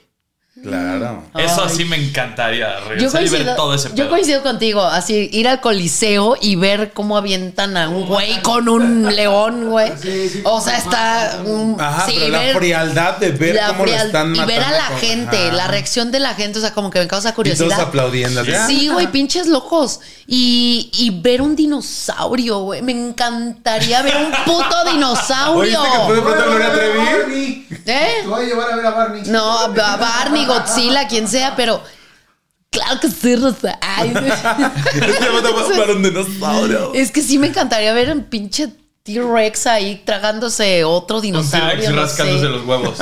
Claro. 0.62 1.24
Eso 1.38 1.64
Ay. 1.66 1.74
sí 1.76 1.84
me 1.86 1.96
encantaría. 1.96 2.78
Yo 2.80 2.88
Regresar 2.90 3.22
y 3.22 3.24
ver 3.24 3.30
coincido, 3.30 3.56
todo 3.56 3.74
ese 3.74 3.90
yo 3.94 4.08
coincido 4.10 4.42
contigo, 4.42 4.82
así 4.84 5.30
ir 5.32 5.48
al 5.48 5.60
coliseo 5.60 6.36
y 6.40 6.56
ver 6.56 6.92
cómo 6.92 7.16
avientan 7.16 7.76
a 7.76 7.88
un 7.88 8.06
güey 8.06 8.40
con 8.42 8.68
un 8.68 9.14
león, 9.16 9.70
güey. 9.70 9.92
Sí, 10.00 10.28
sí. 10.28 10.40
O 10.44 10.60
sea, 10.60 10.76
está... 10.76 11.40
mm, 11.44 11.80
Ajá, 11.80 12.06
sí, 12.06 12.16
pero 12.18 12.32
la 12.32 12.54
frialdad 12.54 13.16
de 13.16 13.30
ver 13.32 13.54
la 13.54 13.66
cómo 13.68 13.86
lo 13.86 13.92
están 13.92 14.36
y 14.36 14.44
ver 14.44 14.62
a 14.62 14.70
la 14.72 14.88
con- 14.88 14.98
gente, 14.98 15.46
Ajá. 15.48 15.56
la 15.56 15.66
reacción 15.68 16.12
de 16.12 16.20
la 16.20 16.34
gente, 16.34 16.58
o 16.58 16.62
sea, 16.62 16.72
como 16.74 16.90
que 16.90 17.00
me 17.00 17.08
causa 17.08 17.30
Y 17.30 17.32
curiosidad. 17.32 17.68
todos 17.70 17.80
aplaudiendo. 17.88 18.44
Sí, 18.66 18.88
güey, 18.88 19.06
pinches 19.10 19.46
locos. 19.46 20.00
Y, 20.26 20.90
y 20.94 21.10
ver 21.20 21.42
un 21.42 21.56
dinosaurio, 21.56 22.60
güey. 22.60 22.80
Me 22.82 22.92
encantaría 22.92 24.02
ver 24.02 24.16
un 24.16 24.30
puto 24.44 24.84
dinosaurio. 24.92 25.80
¿Oíste 25.82 26.24
que 26.24 26.42
Gloria 26.42 26.72
Trevi? 26.72 26.98
Barney. 26.98 27.66
¿Eh? 27.86 28.08
Te 28.22 28.28
voy 28.28 28.44
a 28.44 28.46
llevar 28.46 28.70
a 28.72 28.76
ver 28.76 28.86
a 28.86 28.90
Barney. 28.90 29.22
No, 29.26 29.58
a 29.58 29.96
Barney, 29.96 30.41
Godzilla, 30.46 31.06
quien 31.08 31.28
sea, 31.28 31.54
pero. 31.56 31.82
Claro 32.70 32.98
que 33.00 33.10
sí, 33.10 33.36
Rosa. 33.36 33.78
Ay, 33.82 34.14
Es 34.14 35.18
que 35.18 35.30
me 35.30 35.42
tocó 35.42 35.68
para 35.76 35.92
un 35.92 36.02
dinosaurio. 36.02 36.92
es 36.94 37.10
que 37.10 37.20
sí 37.22 37.38
me 37.38 37.48
encantaría 37.48 37.92
ver 37.92 38.10
un 38.10 38.24
pinche 38.24 38.68
T-Rex 39.02 39.66
ahí 39.66 40.00
tragándose 40.06 40.82
otro 40.84 41.16
Un 41.16 41.22
dinosaurio. 41.22 41.70
T-Rex 41.70 41.90
no 41.90 42.00
rascándose 42.02 42.40
sé. 42.40 42.48
los 42.48 42.64
huevos. 42.66 42.98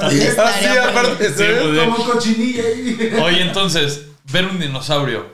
Así, 0.00 0.20
Como 1.84 2.04
cochinilla 2.12 2.62
ahí. 2.62 3.12
Oye, 3.22 3.42
entonces, 3.42 4.02
ver 4.30 4.46
un 4.46 4.58
dinosaurio. 4.58 5.26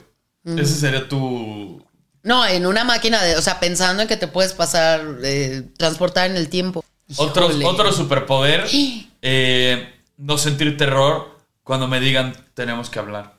Ese 0.45 0.75
sería 0.75 1.09
tu. 1.09 1.83
No, 2.23 2.45
en 2.47 2.67
una 2.67 2.85
máquina 2.85 3.23
de. 3.23 3.37
O 3.37 3.43
sea, 3.43 3.59
pensando 3.61 4.03
en 4.03 4.09
que 4.09 4.17
te 4.17 4.29
puedes 4.29 4.53
pasar, 4.53 5.03
eh, 5.23 5.63
transportar 5.77 6.31
en 6.31 6.37
el 6.37 6.49
tiempo. 6.49 6.85
Otro, 7.17 7.49
Híjole. 7.49 7.65
otro 7.65 7.93
superpoder. 7.93 8.67
eh, 9.23 9.95
no 10.17 10.39
sentir 10.39 10.77
terror 10.77 11.39
cuando 11.65 11.89
me 11.89 12.01
digan 12.01 12.35
tenemos 12.55 12.91
que 12.91 12.99
hablar. 12.99 13.35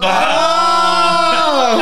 ¡Ah! 0.00 1.78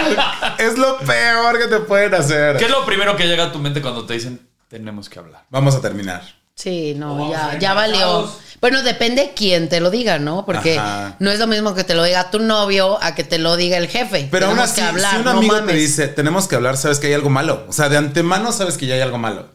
Es 0.59 0.79
lo 0.79 0.99
peor 0.99 1.59
que 1.59 1.67
te 1.69 1.81
pueden 1.81 2.15
hacer. 2.15 2.57
¿Qué 2.57 2.65
es 2.65 2.71
lo 2.71 2.85
primero 2.85 3.17
que 3.17 3.27
llega 3.27 3.45
a 3.45 3.53
tu 3.53 3.59
mente 3.59 3.83
cuando 3.83 4.05
te 4.07 4.15
dicen 4.15 4.41
tenemos 4.69 5.09
que 5.09 5.19
hablar? 5.19 5.45
Vamos 5.51 5.75
a 5.75 5.81
terminar. 5.81 6.23
Sí, 6.55 6.95
no, 6.97 7.31
ya, 7.31 7.59
ya 7.59 7.75
valió. 7.75 8.31
Bueno, 8.61 8.83
depende 8.83 9.33
quién 9.37 9.69
te 9.69 9.81
lo 9.81 9.91
diga, 9.91 10.19
¿no? 10.19 10.47
Porque 10.47 10.79
Ajá. 10.79 11.17
no 11.19 11.31
es 11.31 11.39
lo 11.39 11.47
mismo 11.47 11.75
que 11.75 11.85
te 11.85 11.95
lo 11.95 12.05
diga 12.05 12.31
tu 12.31 12.39
novio 12.39 12.99
a 13.03 13.15
que 13.15 13.25
te 13.25 13.39
lo 13.39 13.57
diga 13.57 13.77
el 13.77 13.89
jefe. 13.89 14.29
Pero 14.31 14.47
aún 14.47 14.59
así, 14.59 14.81
que 14.81 14.87
hablar, 14.87 15.11
si 15.11 15.17
un 15.19 15.25
no 15.25 15.31
amigo 15.33 15.61
te 15.65 15.75
dice, 15.75 16.09
tenemos 16.09 16.49
que 16.49 16.55
hablar, 16.57 16.77
sabes 16.77 16.99
que 16.99 17.09
hay 17.09 17.13
algo 17.13 17.29
malo. 17.29 17.67
O 17.69 17.73
sea, 17.73 17.89
de 17.89 17.97
antemano 17.97 18.53
sabes 18.53 18.79
que 18.79 18.87
ya 18.87 18.95
hay 18.95 19.01
algo 19.01 19.19
malo. 19.19 19.49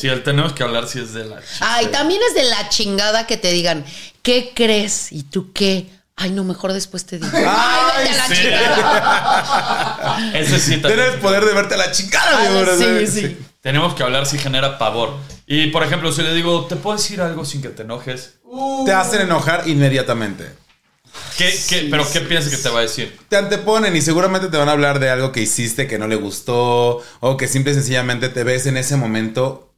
Sí, 0.00 0.08
el 0.08 0.22
tenemos 0.22 0.52
que 0.52 0.62
hablar 0.62 0.88
si 0.88 0.98
es 1.00 1.12
de 1.12 1.24
la. 1.24 1.36
ch- 1.40 1.58
Ay, 1.60 1.86
también 1.88 2.20
es 2.28 2.34
de 2.34 2.44
la 2.44 2.68
chingada 2.68 3.26
que 3.26 3.36
te 3.36 3.50
digan, 3.52 3.84
¿qué 4.22 4.52
crees? 4.54 5.12
¿Y 5.12 5.24
tú 5.24 5.52
qué? 5.52 5.86
Ay, 6.16 6.30
no, 6.30 6.44
mejor 6.44 6.72
después 6.72 7.06
te 7.06 7.18
digo. 7.18 7.30
Ay, 7.32 7.44
Ay, 7.46 8.04
vete 8.04 8.14
a 8.14 8.16
la 8.18 8.26
sí. 8.28 8.34
chingada. 8.42 10.30
Ese 10.34 10.58
sí 10.60 10.70
también. 10.78 10.94
Tienes 10.96 11.14
el 11.14 11.20
poder 11.20 11.44
de 11.44 11.52
verte 11.54 11.74
a 11.74 11.78
la 11.78 11.90
chingada, 11.92 12.30
Ah, 12.38 12.40
mi 12.40 12.46
amor, 12.58 12.68
sí, 12.76 12.84
¿sabes? 12.84 13.12
sí. 13.12 13.38
Tenemos 13.62 13.94
que 13.94 14.02
hablar 14.02 14.26
si 14.26 14.38
genera 14.38 14.78
pavor. 14.78 15.16
Y 15.46 15.66
por 15.68 15.82
ejemplo, 15.82 16.12
si 16.12 16.22
le 16.22 16.32
digo, 16.34 16.66
¿te 16.66 16.76
puedo 16.76 16.96
decir 16.96 17.20
algo 17.20 17.44
sin 17.44 17.60
que 17.62 17.68
te 17.68 17.82
enojes? 17.82 18.34
Te 18.86 18.92
hacen 18.92 19.22
enojar 19.22 19.68
inmediatamente. 19.68 20.50
¿Qué, 21.36 21.58
qué- 21.68 21.88
¿Pero 21.90 22.06
qué 22.10 22.20
piensas 22.20 22.50
que 22.54 22.58
te 22.58 22.68
va 22.68 22.78
a 22.80 22.82
decir? 22.82 23.18
Te 23.28 23.36
anteponen 23.36 23.96
y 23.96 24.00
seguramente 24.02 24.48
te 24.48 24.56
van 24.56 24.68
a 24.68 24.72
hablar 24.72 24.98
de 25.00 25.10
algo 25.10 25.32
que 25.32 25.40
hiciste 25.40 25.86
que 25.88 25.98
no 25.98 26.06
le 26.06 26.16
gustó 26.16 27.02
o 27.20 27.36
que 27.36 27.48
simple 27.48 27.72
y 27.72 27.74
sencillamente 27.74 28.28
te 28.28 28.44
ves 28.44 28.66
en 28.66 28.76
ese 28.76 28.96
momento. 28.96 29.69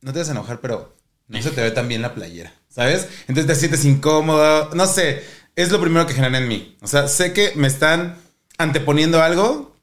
No 0.00 0.12
te 0.12 0.18
vas 0.20 0.28
a 0.28 0.32
enojar, 0.32 0.60
pero 0.60 0.94
no 1.28 1.42
se 1.42 1.50
te 1.50 1.62
ve 1.62 1.70
tan 1.70 1.88
bien 1.88 2.02
la 2.02 2.14
playera, 2.14 2.52
¿sabes? 2.68 3.08
Entonces 3.28 3.46
te 3.46 3.54
sientes 3.56 3.84
incómodo. 3.84 4.70
No 4.74 4.86
sé, 4.86 5.24
es 5.56 5.70
lo 5.70 5.80
primero 5.80 6.06
que 6.06 6.14
genera 6.14 6.38
en 6.38 6.48
mí. 6.48 6.76
O 6.82 6.86
sea, 6.86 7.08
sé 7.08 7.32
que 7.32 7.52
me 7.56 7.66
están 7.66 8.16
anteponiendo 8.58 9.22
algo 9.22 9.74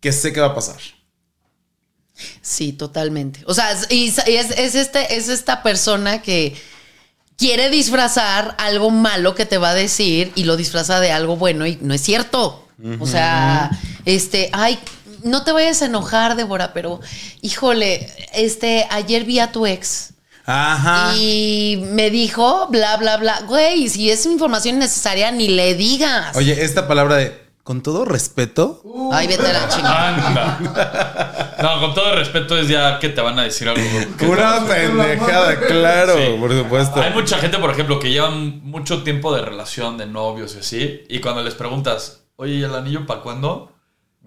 que 0.00 0.12
sé 0.12 0.32
que 0.32 0.40
va 0.40 0.48
a 0.48 0.54
pasar. 0.54 0.76
Sí, 2.42 2.72
totalmente. 2.72 3.40
O 3.46 3.54
sea, 3.54 3.72
es- 3.72 3.86
y 3.90 4.06
es, 4.08 4.50
es 4.58 4.74
este, 4.74 5.16
es 5.16 5.28
esta 5.28 5.62
persona 5.62 6.20
que 6.20 6.56
quiere 7.36 7.70
disfrazar 7.70 8.56
algo 8.58 8.90
malo 8.90 9.34
que 9.36 9.46
te 9.46 9.58
va 9.58 9.70
a 9.70 9.74
decir 9.74 10.32
y 10.34 10.44
lo 10.44 10.56
disfraza 10.56 10.98
de 10.98 11.12
algo 11.12 11.36
bueno 11.36 11.66
y 11.66 11.78
no 11.80 11.94
es 11.94 12.00
cierto. 12.00 12.64
O 13.00 13.06
sea, 13.08 13.70
este, 14.04 14.50
ay, 14.52 14.78
no 15.22 15.44
te 15.44 15.52
vayas 15.52 15.82
a 15.82 15.86
enojar, 15.86 16.36
Débora, 16.36 16.72
pero 16.72 17.00
híjole, 17.42 18.10
este, 18.34 18.86
ayer 18.90 19.24
vi 19.24 19.38
a 19.40 19.52
tu 19.52 19.66
ex. 19.66 20.14
Ajá. 20.46 21.14
Y 21.16 21.78
me 21.92 22.10
dijo, 22.10 22.68
bla, 22.70 22.96
bla, 22.96 23.18
bla. 23.18 23.40
Güey, 23.46 23.88
si 23.88 24.10
es 24.10 24.24
información 24.24 24.76
innecesaria, 24.76 25.30
ni 25.30 25.48
le 25.48 25.74
digas. 25.74 26.34
Oye, 26.36 26.64
esta 26.64 26.88
palabra 26.88 27.16
de 27.16 27.48
con 27.62 27.82
todo 27.82 28.06
respeto. 28.06 28.82
Ay, 29.12 29.26
vete 29.26 29.46
a 29.46 29.52
la 29.52 29.68
chingada. 29.68 30.56
Anda. 30.56 31.54
No, 31.62 31.80
con 31.80 31.92
todo 31.94 32.14
respeto 32.14 32.56
es 32.56 32.66
ya 32.66 32.98
que 32.98 33.10
te 33.10 33.20
van 33.20 33.38
a 33.38 33.42
decir 33.42 33.68
algo. 33.68 33.82
Una 34.26 34.64
pendejada, 34.66 35.60
claro, 35.60 36.16
Sí. 36.16 36.36
por 36.40 36.50
supuesto. 36.52 37.02
Hay 37.02 37.12
mucha 37.12 37.36
gente, 37.36 37.58
por 37.58 37.70
ejemplo, 37.70 37.98
que 38.00 38.10
llevan 38.10 38.62
mucho 38.64 39.02
tiempo 39.02 39.34
de 39.34 39.42
relación, 39.42 39.98
de 39.98 40.06
novios 40.06 40.54
y 40.56 40.60
así, 40.60 41.04
y 41.10 41.20
cuando 41.20 41.42
les 41.42 41.54
preguntas, 41.54 42.20
oye, 42.36 42.54
¿y 42.54 42.62
el 42.62 42.74
anillo 42.74 43.04
para 43.04 43.20
cuándo? 43.20 43.70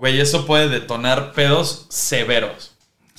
Güey, 0.01 0.19
eso 0.19 0.47
puede 0.47 0.67
detonar 0.67 1.31
pedos 1.33 1.85
severos. 1.89 2.71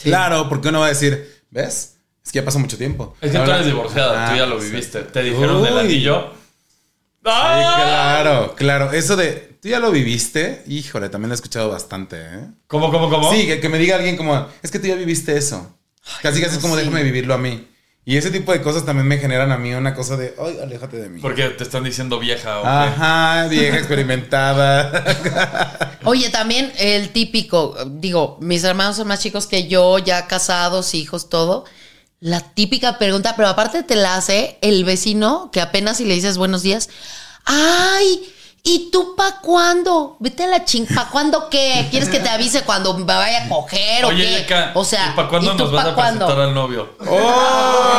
Claro, 0.02 0.48
porque 0.48 0.66
uno 0.70 0.80
va 0.80 0.86
a 0.86 0.88
decir, 0.88 1.32
¿ves? 1.48 1.94
Es 2.26 2.32
que 2.32 2.40
ya 2.40 2.44
pasó 2.44 2.58
mucho 2.58 2.76
tiempo. 2.76 3.14
Es 3.20 3.30
que 3.30 3.36
tú 3.36 3.42
Habla- 3.42 3.54
eres 3.54 3.66
divorciada, 3.68 4.26
tú 4.26 4.32
Ah, 4.32 4.36
ya 4.36 4.46
lo 4.46 4.60
sí. 4.60 4.66
viviste. 4.68 5.02
Te 5.02 5.22
dijeron 5.22 5.62
del 5.62 5.78
anillo. 5.78 6.32
Sí, 6.32 7.20
¡Ah! 7.26 8.18
claro, 8.20 8.54
claro. 8.56 8.90
Eso 8.92 9.14
de, 9.14 9.58
tú 9.62 9.68
ya 9.68 9.78
lo 9.78 9.92
viviste, 9.92 10.64
híjole, 10.66 11.08
también 11.08 11.28
lo 11.28 11.34
he 11.34 11.36
escuchado 11.36 11.70
bastante, 11.70 12.16
¿eh? 12.20 12.46
¿Cómo, 12.66 12.90
cómo, 12.90 13.08
cómo? 13.08 13.32
Sí, 13.32 13.46
que, 13.46 13.60
que 13.60 13.68
me 13.68 13.78
diga 13.78 13.94
alguien 13.94 14.16
como, 14.16 14.48
es 14.60 14.72
que 14.72 14.80
tú 14.80 14.88
ya 14.88 14.96
viviste 14.96 15.36
eso. 15.36 15.72
Casi, 16.20 16.40
casi 16.40 16.56
es 16.56 16.60
como, 16.60 16.74
sí. 16.74 16.80
déjame 16.80 17.04
vivirlo 17.04 17.32
a 17.34 17.38
mí. 17.38 17.68
Y 18.04 18.16
ese 18.16 18.32
tipo 18.32 18.52
de 18.52 18.62
cosas 18.62 18.84
también 18.84 19.06
me 19.06 19.18
generan 19.18 19.52
a 19.52 19.58
mí 19.58 19.72
una 19.74 19.94
cosa 19.94 20.16
de, 20.16 20.34
ay, 20.36 20.58
aléjate 20.60 20.96
de 20.96 21.08
mí. 21.08 21.20
Porque 21.20 21.50
te 21.50 21.62
están 21.62 21.84
diciendo 21.84 22.18
vieja 22.18 22.60
o? 22.60 22.66
Ajá, 22.66 23.46
vieja 23.46 23.78
experimentada. 23.78 25.98
Oye, 26.04 26.28
también 26.30 26.72
el 26.78 27.10
típico, 27.10 27.76
digo, 27.86 28.38
mis 28.40 28.64
hermanos 28.64 28.96
son 28.96 29.06
más 29.06 29.20
chicos 29.20 29.46
que 29.46 29.68
yo, 29.68 30.00
ya 30.00 30.26
casados, 30.26 30.94
hijos, 30.94 31.28
todo. 31.28 31.64
La 32.18 32.40
típica 32.40 32.98
pregunta, 32.98 33.34
pero 33.36 33.48
aparte 33.48 33.84
te 33.84 33.94
la 33.94 34.16
hace 34.16 34.58
el 34.62 34.84
vecino 34.84 35.50
que 35.52 35.60
apenas 35.60 35.98
si 35.98 36.04
le 36.04 36.14
dices 36.14 36.38
buenos 36.38 36.62
días. 36.62 36.88
¡Ay! 37.44 38.32
¿Y 38.64 38.90
tú 38.92 39.16
pa' 39.16 39.40
cuándo? 39.40 40.16
Vete 40.20 40.44
a 40.44 40.46
la 40.46 40.64
ching. 40.64 40.86
¿Pa' 40.86 41.08
cuándo 41.10 41.48
qué? 41.50 41.88
¿Quieres 41.90 42.08
que 42.08 42.20
te 42.20 42.28
avise 42.28 42.62
cuando 42.62 42.94
me 42.96 43.02
vaya 43.04 43.46
a 43.46 43.48
coger 43.48 44.04
o 44.04 44.08
Oye, 44.08 44.22
qué? 44.24 44.30
Yeka, 44.38 44.70
o 44.74 44.84
sea, 44.84 45.08
¿y 45.12 45.16
para 45.16 45.28
cuándo 45.28 45.52
¿y 45.52 45.56
tú 45.56 45.64
nos 45.64 45.72
vas 45.72 45.84
pa' 45.84 45.90
a 45.90 45.94
cuándo? 45.94 46.26
presentar 46.26 46.48
al 46.48 46.54
novio? 46.54 46.90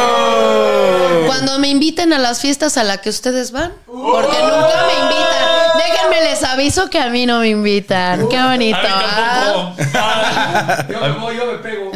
¡Oh! 0.04 1.24
Cuando 1.28 1.60
me 1.60 1.68
inviten 1.68 2.14
a 2.14 2.20
las 2.20 2.40
fiestas 2.40 2.78
a 2.78 2.84
las 2.86 3.00
que 3.00 3.10
ustedes 3.10 3.52
van. 3.52 3.74
Porque 3.86 4.38
nunca 4.42 4.86
me 4.88 4.94
invitan. 5.04 5.50
Déjenme 5.78 6.22
les 6.30 6.42
aviso 6.44 6.90
que 6.90 7.00
a 7.00 7.10
mí 7.10 7.26
no 7.26 7.40
me 7.40 7.50
invitan. 7.50 8.30
Qué 8.30 8.42
bonito. 8.42 8.78
A 8.78 8.82
mí 8.84 8.88
¿ah? 8.88 9.76
Ah. 9.96 10.86
Yo, 10.90 11.14
como 11.16 11.32
yo 11.34 11.46
me 11.46 11.58
pego. 11.58 11.92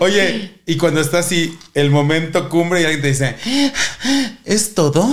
Oye, 0.00 0.60
y 0.66 0.76
cuando 0.76 1.00
está 1.00 1.20
así, 1.20 1.56
el 1.74 1.90
momento 1.90 2.48
cumbre 2.48 2.80
y 2.80 2.84
alguien 2.84 3.02
te 3.02 3.08
dice, 3.08 3.36
¿es 4.44 4.74
todo? 4.74 5.08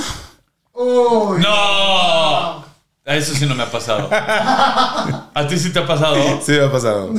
Uy. 0.74 1.41
¡No! 1.41 2.66
A 3.08 3.16
Eso 3.16 3.34
sí 3.34 3.45
no 3.45 3.55
me 3.55 3.64
ha 3.64 3.72
pasado. 3.72 4.10
¿A 4.12 5.45
ti 5.49 5.58
sí 5.58 5.72
te 5.72 5.80
ha 5.80 5.88
pasado? 5.88 6.18
Sí, 6.45 6.51
me 6.51 6.66
ha 6.66 6.72
pasado. 6.72 7.14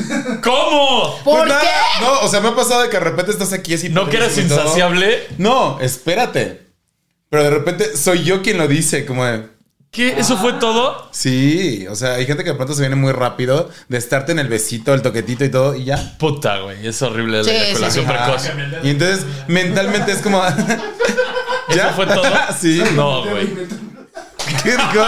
¿Cómo? 0.45 1.18
¿Por 1.24 1.39
Pues 1.39 1.49
nada, 1.49 1.61
qué? 1.62 2.05
No, 2.05 2.20
o 2.20 2.28
sea, 2.28 2.41
me 2.41 2.49
ha 2.49 2.55
pasado 2.55 2.82
de 2.82 2.91
que 2.91 2.99
de 2.99 3.05
repente 3.05 3.32
estás 3.32 3.53
aquí 3.55 3.72
así. 3.74 3.89
¿No 3.89 4.07
que 4.09 4.18
eres 4.18 4.36
insaciable? 4.36 5.26
No, 5.39 5.80
espérate. 5.80 6.66
Pero 7.30 7.43
de 7.45 7.51
repente 7.51 7.97
soy 7.97 8.22
yo 8.22 8.43
quien 8.43 8.59
lo 8.59 8.68
dice, 8.68 9.07
como 9.07 9.24
de. 9.24 9.47
¿Qué? 9.91 10.11
¿Eso 10.18 10.36
fue 10.36 10.53
todo? 10.55 11.09
Sí, 11.12 11.86
o 11.89 11.95
sea, 11.97 12.14
hay 12.16 12.26
gente 12.26 12.45
que 12.45 12.51
de 12.51 12.57
pronto 12.57 12.74
se 12.74 12.80
viene 12.82 12.95
muy 12.97 13.12
rápido 13.12 13.70
de 13.89 13.97
estarte 13.97 14.32
en 14.32 14.39
el 14.39 14.49
besito, 14.49 14.93
el 14.93 15.01
toquetito 15.01 15.45
y 15.47 15.51
todo, 15.51 15.74
y 15.74 15.84
ya. 15.84 16.16
Puta, 16.18 16.59
güey. 16.59 16.86
Es 16.86 17.01
horrible 17.01 17.39
la 17.39 17.45
Sí, 17.45 17.51
eyaculación 17.51 18.05
sí, 18.07 18.11
sí. 18.12 18.18
precoz. 18.18 18.84
Y 18.84 18.91
entonces 18.91 19.24
mentalmente 19.47 20.12
es 20.12 20.18
como. 20.18 20.43
¿Eso 21.68 21.89
fue 21.97 22.07
todo? 22.07 22.24
sí. 22.61 22.82
No, 22.95 23.24
güey. 23.24 23.49
¿Qué 24.69 24.77
dijo? 24.77 25.05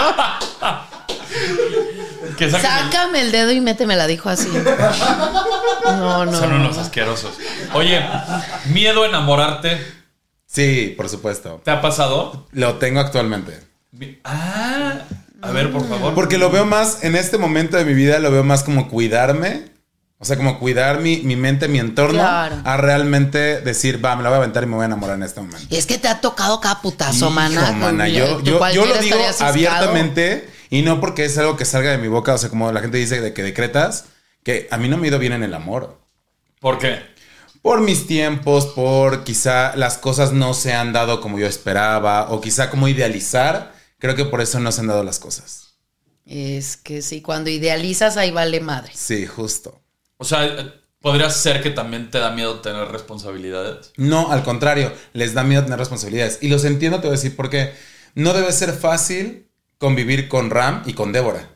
Que 2.38 2.50
Sácame 2.50 3.20
el 3.20 3.30
dedo 3.30 3.52
y 3.52 3.60
métemela, 3.60 4.06
dijo 4.06 4.30
así. 4.30 4.48
No, 5.84 6.24
no. 6.24 6.32
Son 6.32 6.52
unos 6.52 6.78
asquerosos. 6.78 7.34
Oye, 7.74 8.02
miedo 8.72 9.02
a 9.02 9.08
enamorarte. 9.08 9.78
Sí, 10.46 10.94
por 10.96 11.10
supuesto. 11.10 11.60
¿Te 11.62 11.70
ha 11.70 11.82
pasado? 11.82 12.46
Lo 12.52 12.76
tengo 12.76 13.00
actualmente. 13.00 13.60
Ah, 14.24 14.94
a 15.42 15.50
ver, 15.50 15.70
por 15.70 15.86
favor. 15.86 16.14
Porque 16.14 16.38
lo 16.38 16.50
veo 16.50 16.64
más, 16.64 17.04
en 17.04 17.14
este 17.14 17.36
momento 17.36 17.76
de 17.76 17.84
mi 17.84 17.92
vida, 17.92 18.18
lo 18.18 18.30
veo 18.30 18.44
más 18.44 18.62
como 18.64 18.88
cuidarme. 18.88 19.64
O 20.22 20.26
sea, 20.26 20.36
como 20.36 20.58
cuidar 20.58 21.00
mi, 21.00 21.22
mi 21.22 21.34
mente, 21.34 21.66
mi 21.66 21.78
entorno, 21.78 22.18
Claro. 22.20 22.56
a 22.62 22.76
realmente 22.76 23.62
decir, 23.62 24.04
va, 24.04 24.14
me 24.16 24.22
la 24.22 24.28
voy 24.28 24.34
a 24.34 24.38
aventar 24.40 24.62
y 24.62 24.66
me 24.66 24.74
voy 24.74 24.82
a 24.82 24.86
enamorar 24.86 25.16
en 25.16 25.22
este 25.22 25.40
momento. 25.40 25.66
Y 25.70 25.76
es 25.78 25.86
que 25.86 25.96
te 25.96 26.08
ha 26.08 26.20
tocado 26.20 26.60
cada 26.60 26.82
putazo, 26.82 27.16
Hijo, 27.16 27.30
mana. 27.30 28.06
Yo, 28.06 28.38
lo 28.38 28.98
digo 28.98 29.16
abiertamente 29.40 30.46
y 30.68 30.82
no 30.82 31.00
porque 31.00 31.24
es 31.24 31.38
algo 31.38 31.56
que 31.56 31.64
salga 31.64 31.90
de 31.90 31.96
mi 31.96 32.08
boca, 32.08 32.34
o 32.34 32.38
sea, 32.38 32.50
como 32.50 32.70
la 32.70 32.80
gente 32.82 32.98
dice 32.98 33.22
de 33.22 33.32
que 33.32 33.42
decretas, 33.42 34.04
que 34.42 34.68
a 34.70 34.76
mí 34.76 34.90
no 34.90 34.98
me 34.98 35.06
ha 35.06 35.08
ido 35.08 35.18
bien 35.18 35.32
en 35.32 35.42
el 35.42 35.54
amor. 35.54 35.98
¿Por 36.60 36.78
qué? 36.78 37.00
Por 37.62 37.80
mis 37.80 38.06
tiempos, 38.06 38.66
por 38.66 39.24
quizá 39.24 39.74
las 39.74 39.96
cosas 39.96 40.32
no 40.32 40.52
se 40.52 40.74
han 40.74 40.92
dado 40.92 41.22
como 41.22 41.38
yo 41.38 41.46
esperaba, 41.46 42.30
o 42.30 42.42
quizá 42.42 42.68
como 42.68 42.88
idealizar, 42.88 43.72
creo 43.98 44.14
que 44.16 44.26
por 44.26 44.42
eso 44.42 44.60
no 44.60 44.70
se 44.70 44.82
han 44.82 44.86
dado 44.88 45.02
las 45.02 45.18
cosas. 45.18 45.68
Es 46.26 46.76
que 46.76 47.00
sí, 47.00 47.22
cuando 47.22 47.48
idealizas 47.48 48.18
ahí 48.18 48.30
vale 48.30 48.60
madre. 48.60 48.92
Sí, 48.94 49.26
justo. 49.26 49.79
O 50.20 50.24
sea, 50.24 50.74
¿podría 51.00 51.30
ser 51.30 51.62
que 51.62 51.70
también 51.70 52.10
te 52.10 52.18
da 52.18 52.30
miedo 52.30 52.60
tener 52.60 52.88
responsabilidades? 52.88 53.90
No, 53.96 54.30
al 54.30 54.42
contrario, 54.42 54.92
les 55.14 55.32
da 55.32 55.42
miedo 55.44 55.64
tener 55.64 55.78
responsabilidades. 55.78 56.38
Y 56.42 56.50
los 56.50 56.62
entiendo, 56.66 56.98
te 56.98 57.06
voy 57.06 57.16
a 57.16 57.18
decir, 57.18 57.34
porque 57.34 57.72
no 58.14 58.34
debe 58.34 58.52
ser 58.52 58.74
fácil 58.74 59.48
convivir 59.78 60.28
con 60.28 60.50
Ram 60.50 60.82
y 60.84 60.92
con 60.92 61.12
Débora. 61.12 61.48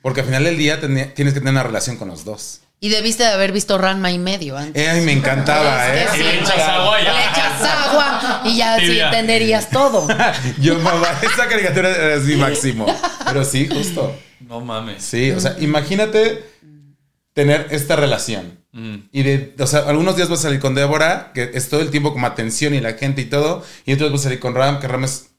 Porque 0.00 0.20
al 0.20 0.26
final 0.26 0.44
del 0.44 0.58
día 0.58 0.80
tienes 0.80 1.12
que 1.12 1.40
tener 1.40 1.50
una 1.50 1.64
relación 1.64 1.96
con 1.96 2.06
los 2.06 2.24
dos. 2.24 2.60
Y 2.78 2.88
debiste 2.88 3.24
de 3.24 3.30
haber 3.30 3.50
visto 3.50 3.78
Ranma 3.78 4.12
y 4.12 4.20
medio 4.20 4.56
antes. 4.56 4.80
Eh, 4.80 4.88
a 4.88 4.94
mí 4.94 5.00
me 5.00 5.12
encantaba, 5.12 5.88
¿eh? 5.92 6.06
Y 6.14 6.18
le 6.18 6.38
echas 6.38 6.58
agua 6.60 7.00
y 7.00 7.04
ya. 7.04 7.12
Le 7.14 7.20
echas 7.20 7.62
agua 7.62 8.42
y 8.44 8.56
ya 8.56 8.76
sí 8.78 9.00
entenderías 9.00 9.70
todo. 9.70 10.06
Yo, 10.60 10.78
mamá, 10.78 11.08
esa 11.20 11.48
caricatura 11.48 11.88
era 11.90 12.22
así 12.22 12.36
máximo. 12.36 12.86
Pero 13.26 13.44
sí, 13.44 13.68
justo. 13.68 14.16
No 14.38 14.60
mames. 14.60 15.02
Sí, 15.02 15.32
o 15.32 15.40
sea, 15.40 15.56
imagínate 15.58 16.52
tener 17.34 17.68
esta 17.70 17.96
relación. 17.96 18.58
Mm. 18.72 18.96
Y 19.12 19.22
de, 19.22 19.54
o 19.58 19.66
sea, 19.66 19.80
algunos 19.80 20.16
días 20.16 20.28
vas 20.28 20.40
a 20.40 20.42
salir 20.42 20.60
con 20.60 20.74
Débora, 20.74 21.32
que 21.34 21.50
es 21.54 21.68
todo 21.68 21.80
el 21.80 21.90
tiempo 21.90 22.12
como 22.12 22.26
atención 22.26 22.74
y 22.74 22.80
la 22.80 22.94
gente 22.94 23.22
y 23.22 23.26
todo. 23.26 23.64
Y 23.84 23.94
otros 23.94 24.10
vas 24.12 24.20
a 24.20 24.24
salir 24.24 24.40
con 24.40 24.54
Ram, 24.54 24.80
que 24.80 24.88
Ram 24.88 25.04
es 25.04 25.30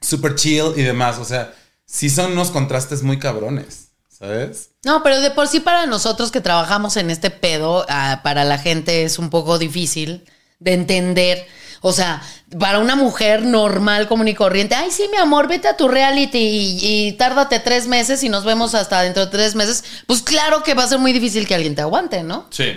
súper 0.00 0.34
chill 0.34 0.72
y 0.76 0.82
demás. 0.82 1.18
O 1.18 1.24
sea, 1.24 1.54
sí 1.84 2.10
son 2.10 2.32
unos 2.32 2.50
contrastes 2.50 3.02
muy 3.02 3.18
cabrones, 3.18 3.88
¿sabes? 4.08 4.70
No, 4.84 5.02
pero 5.02 5.20
de 5.20 5.30
por 5.30 5.48
sí 5.48 5.60
para 5.60 5.86
nosotros 5.86 6.30
que 6.30 6.40
trabajamos 6.40 6.96
en 6.96 7.10
este 7.10 7.30
pedo, 7.30 7.86
ah, 7.88 8.20
para 8.22 8.44
la 8.44 8.58
gente 8.58 9.04
es 9.04 9.18
un 9.18 9.30
poco 9.30 9.58
difícil 9.58 10.24
de 10.58 10.74
entender. 10.74 11.46
O 11.80 11.92
sea, 11.92 12.22
para 12.58 12.78
una 12.78 12.96
mujer 12.96 13.42
normal, 13.42 14.08
común 14.08 14.28
y 14.28 14.34
corriente, 14.34 14.74
ay, 14.74 14.90
sí, 14.90 15.08
mi 15.10 15.16
amor, 15.18 15.48
vete 15.48 15.68
a 15.68 15.76
tu 15.76 15.88
reality 15.88 16.38
y, 16.38 16.78
y 17.08 17.12
tárdate 17.12 17.60
tres 17.60 17.86
meses 17.86 18.22
y 18.22 18.28
nos 18.28 18.44
vemos 18.44 18.74
hasta 18.74 19.02
dentro 19.02 19.24
de 19.26 19.30
tres 19.30 19.54
meses. 19.54 19.84
Pues 20.06 20.22
claro 20.22 20.62
que 20.62 20.74
va 20.74 20.84
a 20.84 20.88
ser 20.88 20.98
muy 20.98 21.12
difícil 21.12 21.46
que 21.46 21.54
alguien 21.54 21.74
te 21.74 21.82
aguante, 21.82 22.22
¿no? 22.22 22.46
Sí. 22.50 22.76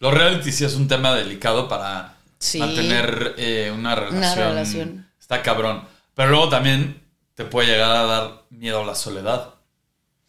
Los 0.00 0.14
reality 0.14 0.52
sí 0.52 0.64
es 0.64 0.74
un 0.74 0.86
tema 0.88 1.14
delicado 1.14 1.68
para 1.68 2.14
Sí. 2.38 2.58
mantener 2.58 3.34
eh, 3.36 3.72
una 3.74 3.94
relación. 3.96 4.48
relación. 4.48 5.10
Está 5.20 5.42
cabrón. 5.42 5.82
Pero 6.14 6.30
luego 6.30 6.48
también 6.48 7.02
te 7.34 7.44
puede 7.44 7.68
llegar 7.68 7.90
a 7.90 8.02
dar 8.04 8.42
miedo 8.50 8.82
a 8.82 8.86
la 8.86 8.94
soledad. 8.94 9.54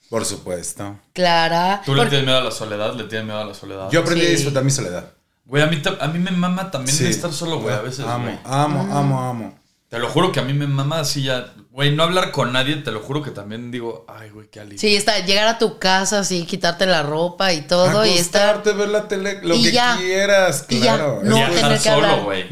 Por 0.10 0.26
supuesto. 0.26 1.00
Clara. 1.14 1.84
¿Tú 1.86 1.94
le 1.94 2.06
tienes 2.08 2.26
miedo 2.26 2.40
a 2.40 2.44
la 2.44 2.50
soledad? 2.52 2.96
¿Le 2.96 3.04
tienes 3.04 3.26
miedo 3.28 3.40
a 3.42 3.46
la 3.46 3.54
soledad? 3.54 3.92
Yo 3.92 4.00
aprendí 4.00 4.22
Sí. 4.22 4.28
a 4.28 4.32
disfrutar 4.32 4.64
mi 4.64 4.72
soledad. 4.72 5.14
Güey, 5.50 5.64
a 5.64 5.66
mí, 5.68 5.82
a 6.00 6.08
mí 6.08 6.20
me 6.20 6.30
mama 6.32 6.70
también 6.70 6.96
Sí. 6.96 7.08
estar 7.08 7.34
solo, 7.34 7.60
güey, 7.60 7.74
a 7.76 7.82
veces, 7.82 8.06
Amo, 8.06 8.26
güey. 8.26 8.38
amo, 8.46 8.84
Mm. 8.84 8.92
amo, 8.96 9.22
amo. 9.24 9.60
Te 9.90 9.98
lo 9.98 10.08
juro 10.08 10.32
que 10.32 10.40
a 10.40 10.44
mí 10.44 10.54
me 10.54 10.68
mama 10.68 11.00
así 11.00 11.24
ya. 11.24 11.52
Güey, 11.72 11.96
no 11.96 12.04
hablar 12.04 12.30
con 12.30 12.54
nadie, 12.54 12.76
te 12.76 12.92
lo 12.92 13.00
juro 13.00 13.24
que 13.24 13.32
también 13.32 13.72
digo, 13.72 14.06
ay, 14.08 14.30
güey, 14.30 14.48
qué 14.50 14.60
alivio. 14.60 14.78
Sí, 14.80 14.96
está, 14.96 15.18
llegar 15.26 15.48
a 15.48 15.58
tu 15.58 15.80
casa, 15.80 16.20
así, 16.20 16.46
quitarte 16.46 16.86
la 16.86 17.02
ropa 17.02 17.52
y 17.54 17.62
todo 17.62 18.06
y 18.06 18.12
estar. 18.12 18.62
Ver 18.64 18.90
la 18.90 19.08
tele, 19.08 19.40
lo 19.42 19.56
Y 19.56 19.64
que 19.64 19.72
ya. 19.72 19.98
quieras, 19.98 20.66
Y 20.70 20.80
ya, 20.82 20.96
claro. 20.98 21.22
no 21.24 21.36
Viajar 21.38 21.56
tener 21.56 21.78
que 21.80 21.90
solo, 21.90 22.08
hablar. 22.08 22.22
güey. 22.24 22.46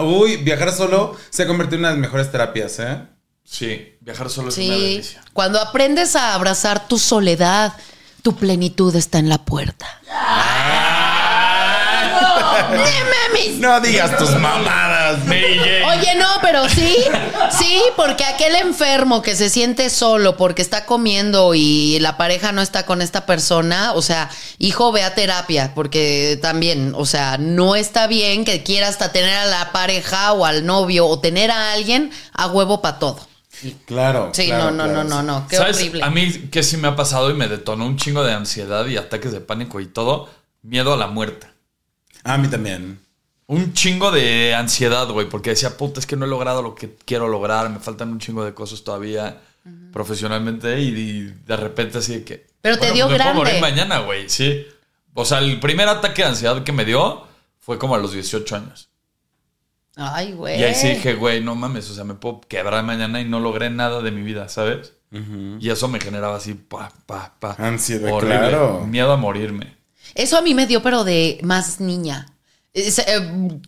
Uy, 0.00 0.36
viajar 0.38 0.72
solo 0.72 1.14
se 1.28 1.42
ha 1.42 1.46
convertido 1.46 1.74
en 1.76 1.80
una 1.80 1.88
de 1.90 1.94
las 1.96 2.00
mejores 2.00 2.32
terapias, 2.32 2.78
¿eh? 2.78 3.02
Sí, 3.44 3.96
viajar 4.00 4.30
solo 4.30 4.48
es 4.48 4.56
una 4.56 4.64
Sí. 4.66 4.70
delicia. 4.70 5.20
Cuando 5.34 5.60
aprendes 5.60 6.16
a 6.16 6.32
abrazar 6.34 6.88
tu 6.88 6.98
soledad, 6.98 7.74
tu 8.22 8.34
plenitud 8.36 8.94
está 8.96 9.18
en 9.18 9.28
la 9.28 9.38
puerta. 9.44 9.86
¡No 10.06 10.87
mames! 13.32 13.58
No 13.58 13.80
digas 13.80 14.16
tus 14.16 14.30
mamadas. 14.32 15.24
Mary 15.26 15.58
Jane. 15.58 15.84
Oye, 15.84 16.14
no, 16.16 16.26
pero 16.42 16.68
sí, 16.68 16.96
sí, 17.58 17.82
porque 17.96 18.24
aquel 18.24 18.54
enfermo 18.56 19.22
que 19.22 19.36
se 19.36 19.50
siente 19.50 19.90
solo 19.90 20.36
porque 20.36 20.62
está 20.62 20.86
comiendo 20.86 21.54
y 21.54 21.98
la 22.00 22.16
pareja 22.16 22.52
no 22.52 22.62
está 22.62 22.86
con 22.86 23.02
esta 23.02 23.26
persona, 23.26 23.92
o 23.94 24.02
sea, 24.02 24.30
hijo, 24.58 24.92
ve 24.92 25.02
a 25.02 25.14
terapia, 25.14 25.72
porque 25.74 26.38
también, 26.40 26.92
o 26.96 27.06
sea, 27.06 27.38
no 27.38 27.76
está 27.76 28.06
bien 28.06 28.44
que 28.44 28.62
quiera 28.62 28.88
hasta 28.88 29.12
tener 29.12 29.34
a 29.34 29.46
la 29.46 29.72
pareja 29.72 30.32
o 30.32 30.44
al 30.44 30.66
novio 30.66 31.06
o 31.06 31.18
tener 31.20 31.50
a 31.50 31.72
alguien 31.72 32.10
a 32.32 32.46
huevo 32.46 32.80
para 32.80 32.98
todo. 32.98 33.28
Claro. 33.86 34.30
Sí, 34.32 34.46
claro, 34.46 34.70
no, 34.70 34.70
no, 34.70 34.84
claro, 34.84 35.04
no, 35.04 35.22
no, 35.22 35.40
no, 35.40 35.48
qué 35.48 35.56
¿Sabes? 35.56 35.76
horrible. 35.78 36.04
A 36.04 36.10
mí 36.10 36.48
que 36.50 36.62
sí 36.62 36.76
me 36.76 36.88
ha 36.88 36.96
pasado 36.96 37.30
y 37.30 37.34
me 37.34 37.48
detonó 37.48 37.86
un 37.86 37.96
chingo 37.96 38.22
de 38.22 38.32
ansiedad 38.32 38.86
y 38.86 38.96
ataques 38.96 39.32
de 39.32 39.40
pánico 39.40 39.80
y 39.80 39.86
todo, 39.86 40.28
miedo 40.62 40.92
a 40.92 40.96
la 40.96 41.08
muerte. 41.08 41.48
A 42.28 42.38
mí 42.38 42.48
también. 42.48 43.00
Un 43.46 43.72
chingo 43.72 44.10
de 44.10 44.54
ansiedad, 44.54 45.08
güey, 45.08 45.28
porque 45.28 45.50
decía, 45.50 45.76
puta, 45.76 46.00
es 46.00 46.06
que 46.06 46.16
no 46.16 46.26
he 46.26 46.28
logrado 46.28 46.62
lo 46.62 46.74
que 46.74 46.94
quiero 47.06 47.28
lograr, 47.28 47.70
me 47.70 47.78
faltan 47.78 48.10
un 48.10 48.18
chingo 48.18 48.44
de 48.44 48.52
cosas 48.52 48.84
todavía 48.84 49.40
profesionalmente 49.92 50.80
y, 50.80 50.88
y 50.88 51.34
de 51.46 51.56
repente 51.56 51.98
así 51.98 52.16
de 52.16 52.24
que... 52.24 52.46
Pero 52.60 52.78
te 52.78 52.92
dio 52.92 53.06
pues 53.06 53.18
me 53.18 53.24
puedo 53.24 53.34
grande. 53.34 53.38
morir 53.38 53.60
mañana, 53.60 54.00
güey, 54.00 54.28
sí. 54.28 54.66
O 55.14 55.24
sea, 55.24 55.38
el 55.38 55.58
primer 55.60 55.88
ataque 55.88 56.22
de 56.22 56.28
ansiedad 56.28 56.62
que 56.62 56.72
me 56.72 56.84
dio 56.84 57.26
fue 57.58 57.78
como 57.78 57.94
a 57.94 57.98
los 57.98 58.12
18 58.12 58.56
años. 58.56 58.88
Ay, 59.96 60.32
güey. 60.32 60.60
Y 60.60 60.64
ahí 60.64 60.74
sí 60.74 60.88
dije, 60.88 61.14
güey, 61.14 61.42
no 61.42 61.54
mames, 61.54 61.90
o 61.90 61.94
sea, 61.94 62.04
me 62.04 62.14
puedo 62.14 62.42
quebrar 62.42 62.84
mañana 62.84 63.20
y 63.20 63.24
no 63.24 63.40
logré 63.40 63.70
nada 63.70 64.00
de 64.02 64.10
mi 64.10 64.22
vida, 64.22 64.48
¿sabes? 64.48 64.92
Y 65.10 65.70
eso 65.70 65.88
me 65.88 66.00
generaba 66.00 66.36
así, 66.36 66.52
pa, 66.52 66.92
pa, 67.06 67.34
pa. 67.40 67.56
Ansiedad, 67.58 68.16
claro. 68.18 68.84
Miedo 68.86 69.10
a 69.10 69.16
morirme. 69.16 69.77
Eso 70.18 70.36
a 70.36 70.42
mí 70.42 70.52
me 70.52 70.66
dio, 70.66 70.82
pero 70.82 71.04
de 71.04 71.38
más 71.44 71.78
niña. 71.78 72.26
Eh, 72.74 72.90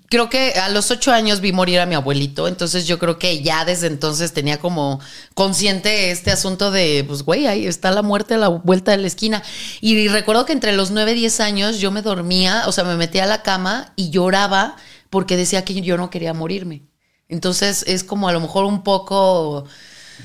creo 0.08 0.28
que 0.28 0.52
a 0.54 0.68
los 0.68 0.90
ocho 0.90 1.12
años 1.12 1.40
vi 1.40 1.52
morir 1.52 1.78
a 1.78 1.86
mi 1.86 1.94
abuelito, 1.94 2.48
entonces 2.48 2.88
yo 2.88 2.98
creo 2.98 3.20
que 3.20 3.40
ya 3.40 3.64
desde 3.64 3.86
entonces 3.86 4.32
tenía 4.32 4.58
como 4.58 5.00
consciente 5.34 6.10
este 6.10 6.32
asunto 6.32 6.72
de, 6.72 7.04
pues 7.06 7.22
güey, 7.22 7.46
ahí 7.46 7.66
está 7.66 7.92
la 7.92 8.02
muerte 8.02 8.34
a 8.34 8.38
la 8.38 8.48
vuelta 8.48 8.90
de 8.90 8.98
la 8.98 9.06
esquina. 9.06 9.44
Y 9.80 10.08
recuerdo 10.08 10.44
que 10.44 10.52
entre 10.52 10.72
los 10.72 10.90
nueve 10.90 11.14
diez 11.14 11.38
años 11.38 11.78
yo 11.78 11.92
me 11.92 12.02
dormía, 12.02 12.64
o 12.66 12.72
sea, 12.72 12.82
me 12.82 12.96
metía 12.96 13.24
a 13.24 13.28
la 13.28 13.42
cama 13.42 13.92
y 13.94 14.10
lloraba 14.10 14.74
porque 15.08 15.36
decía 15.36 15.64
que 15.64 15.80
yo 15.80 15.96
no 15.96 16.10
quería 16.10 16.34
morirme. 16.34 16.82
Entonces 17.28 17.84
es 17.86 18.02
como 18.02 18.28
a 18.28 18.32
lo 18.32 18.40
mejor 18.40 18.64
un 18.64 18.82
poco... 18.82 19.66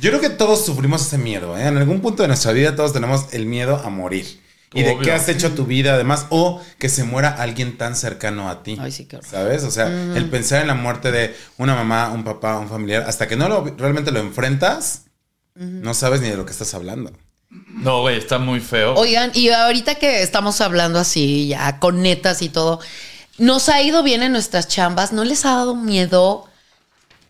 Yo 0.02 0.10
creo 0.10 0.22
que 0.22 0.32
todos 0.32 0.66
sufrimos 0.66 1.04
ese 1.04 1.20
miedo, 1.20 1.56
¿eh? 1.56 1.68
En 1.68 1.78
algún 1.78 2.02
punto 2.02 2.24
de 2.24 2.30
nuestra 2.30 2.52
vida 2.52 2.76
todos 2.76 2.94
tenemos 2.94 3.32
el 3.32 3.46
miedo 3.46 3.78
a 3.78 3.90
morir. 3.92 4.44
Y 4.76 4.84
de 4.84 4.98
qué 5.00 5.12
has 5.12 5.28
hecho 5.30 5.54
tu 5.54 5.66
vida, 5.66 5.94
además, 5.94 6.28
o 6.30 6.62
que 6.78 6.90
se 6.90 7.04
muera 7.04 7.30
alguien 7.30 7.78
tan 7.78 7.96
cercano 7.96 8.50
a 8.50 8.62
ti. 8.62 8.78
Ay, 8.80 8.92
sí, 8.92 9.06
qué 9.06 9.16
horror. 9.18 9.32
¿Sabes? 9.32 9.64
O 9.64 9.72
sea, 9.72 9.88
el 9.88 10.30
pensar 10.30 10.62
en 10.62 10.68
la 10.68 10.76
muerte 10.76 11.12
de 11.12 11.36
una 11.58 11.76
mamá, 11.76 12.12
un 12.12 12.24
papá, 12.24 12.60
un 12.60 12.68
familiar, 12.68 13.06
hasta 13.08 13.28
que 13.28 13.36
no 13.36 13.48
lo, 13.48 13.64
realmente 13.78 14.12
lo 14.12 14.20
enfrentas, 14.20 15.06
no 15.56 15.94
sabes 15.94 16.22
ni 16.22 16.30
de 16.30 16.38
lo 16.38 16.46
que 16.46 16.52
estás 16.52 16.74
hablando. 16.74 17.12
No, 17.50 18.02
güey, 18.02 18.18
está 18.18 18.38
muy 18.38 18.60
feo. 18.60 18.96
Oigan, 18.96 19.32
y 19.34 19.50
ahorita 19.50 19.96
que 19.96 20.22
estamos 20.22 20.60
hablando 20.60 21.00
así, 21.00 21.48
ya 21.48 21.80
con 21.80 22.02
netas 22.02 22.42
y 22.42 22.50
todo, 22.50 22.82
nos 23.38 23.70
ha 23.70 23.82
ido 23.82 24.04
bien 24.04 24.24
en 24.24 24.32
nuestras 24.34 24.68
chambas, 24.68 25.14
¿no 25.14 25.24
les 25.24 25.46
ha 25.46 25.56
dado 25.56 25.76
miedo 25.76 26.50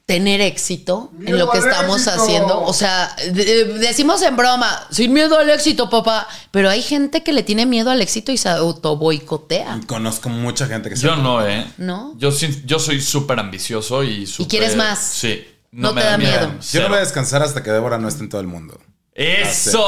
tener 0.06 0.40
éxito 0.40 1.12
en 1.26 1.38
lo 1.40 1.50
que 1.50 1.58
estamos 1.58 2.06
éxito. 2.06 2.22
haciendo? 2.24 2.62
O 2.62 2.74
sea, 2.74 3.16
de- 3.32 3.46
de- 3.46 3.66
decimos 3.80 4.22
en 4.22 4.36
broma, 4.36 4.88
sin 4.92 5.12
miedo 5.12 5.38
al 5.40 5.50
éxito, 5.50 5.90
papá, 5.90 6.28
pero 6.52 6.70
hay 6.70 6.84
gente 6.84 7.24
que 7.24 7.34
le 7.34 7.42
tiene 7.42 7.66
miedo 7.66 7.90
al 7.90 8.02
éxito 8.02 8.32
y 8.32 8.38
se 8.38 8.50
auto 8.50 8.98
boicotea. 8.98 9.80
Conozco 9.88 10.30
mucha 10.30 10.68
gente 10.68 10.90
que 10.90 10.96
se... 10.96 11.08
Yo 11.08 11.16
no, 11.16 11.46
¿eh? 11.48 11.66
¿No? 11.78 12.14
Yo, 12.18 12.32
sí- 12.32 12.62
yo 12.66 12.78
soy 12.78 13.02
súper 13.02 13.40
ambicioso 13.40 14.04
y 14.04 14.28
súper... 14.28 14.50
quieres 14.50 14.76
más? 14.76 15.00
Sí. 15.00 15.44
No 15.72 15.92
me 15.92 16.02
te 16.02 16.08
da 16.08 16.18
miedo. 16.18 16.52
Yo 16.72 16.82
no 16.84 16.90
voy 16.90 16.98
a 16.98 17.02
descansar 17.02 17.42
hasta 17.42 17.64
que 17.64 17.72
Débora 17.72 17.98
no 17.98 18.08
esté 18.08 18.24
en 18.24 18.30
todo 18.30 18.40
el 18.42 18.48
mundo. 18.48 18.80
¡Eso! 19.14 19.86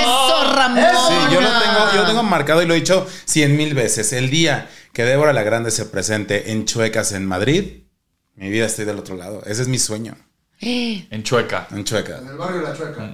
Eso, 0.00 0.52
Ramón. 0.54 0.84
Sí, 1.08 1.14
yo 1.34 1.40
lo 1.40 1.48
tengo, 1.48 1.92
yo 1.94 2.02
lo 2.02 2.06
tengo 2.08 2.22
marcado 2.22 2.62
y 2.62 2.66
lo 2.66 2.74
he 2.74 2.78
dicho 2.78 3.06
cien 3.26 3.56
mil 3.56 3.74
veces. 3.74 4.12
El 4.12 4.28
día 4.30 4.68
que 4.92 5.04
Débora 5.04 5.32
la 5.32 5.42
Grande 5.42 5.70
se 5.70 5.84
presente 5.86 6.50
en 6.52 6.64
Chuecas 6.66 7.12
en 7.12 7.26
Madrid, 7.26 7.81
mi 8.36 8.48
vida 8.50 8.66
estoy 8.66 8.84
del 8.84 8.98
otro 8.98 9.16
lado. 9.16 9.42
Ese 9.46 9.62
es 9.62 9.68
mi 9.68 9.78
sueño, 9.78 10.16
En 10.60 11.22
Chueca. 11.22 11.68
en 11.70 11.84
Chuecas. 11.84 12.22
En 12.22 12.28
el 12.28 12.36
barrio 12.36 12.58
de 12.58 12.68
la 12.68 12.76
Chueca. 12.76 13.12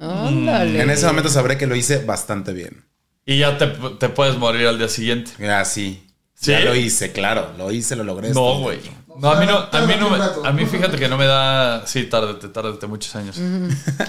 Ándale. 0.00 0.82
En 0.82 0.90
ese 0.90 1.06
momento 1.06 1.28
sabré 1.30 1.56
que 1.58 1.66
lo 1.66 1.76
hice 1.76 2.04
bastante 2.04 2.52
bien. 2.52 2.84
Y 3.24 3.38
ya 3.38 3.56
te, 3.56 3.68
te 3.68 4.08
puedes 4.08 4.36
morir 4.36 4.66
al 4.66 4.78
día 4.78 4.88
siguiente. 4.88 5.48
Así. 5.50 6.06
¿Sí? 6.34 6.50
Ya 6.50 6.60
lo 6.60 6.74
hice, 6.74 7.12
claro. 7.12 7.52
Lo 7.56 7.70
hice, 7.70 7.94
lo 7.94 8.02
logré. 8.02 8.30
No, 8.30 8.58
güey. 8.58 8.80
No, 9.16 9.30
a 9.30 9.38
mí 9.38 9.46
no, 9.46 9.58
a 9.70 9.86
mí 9.86 9.94
no, 10.00 10.10
me- 10.10 10.48
a 10.48 10.52
mí 10.52 10.66
fíjate 10.66 10.96
que 10.96 11.06
no 11.08 11.16
me 11.18 11.26
da, 11.26 11.86
sí, 11.86 12.04
tárdate, 12.06 12.48
tárdate 12.48 12.86
muchos 12.86 13.14
años. 13.14 13.38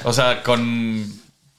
O 0.05 0.13
sea, 0.13 0.41
con, 0.41 1.05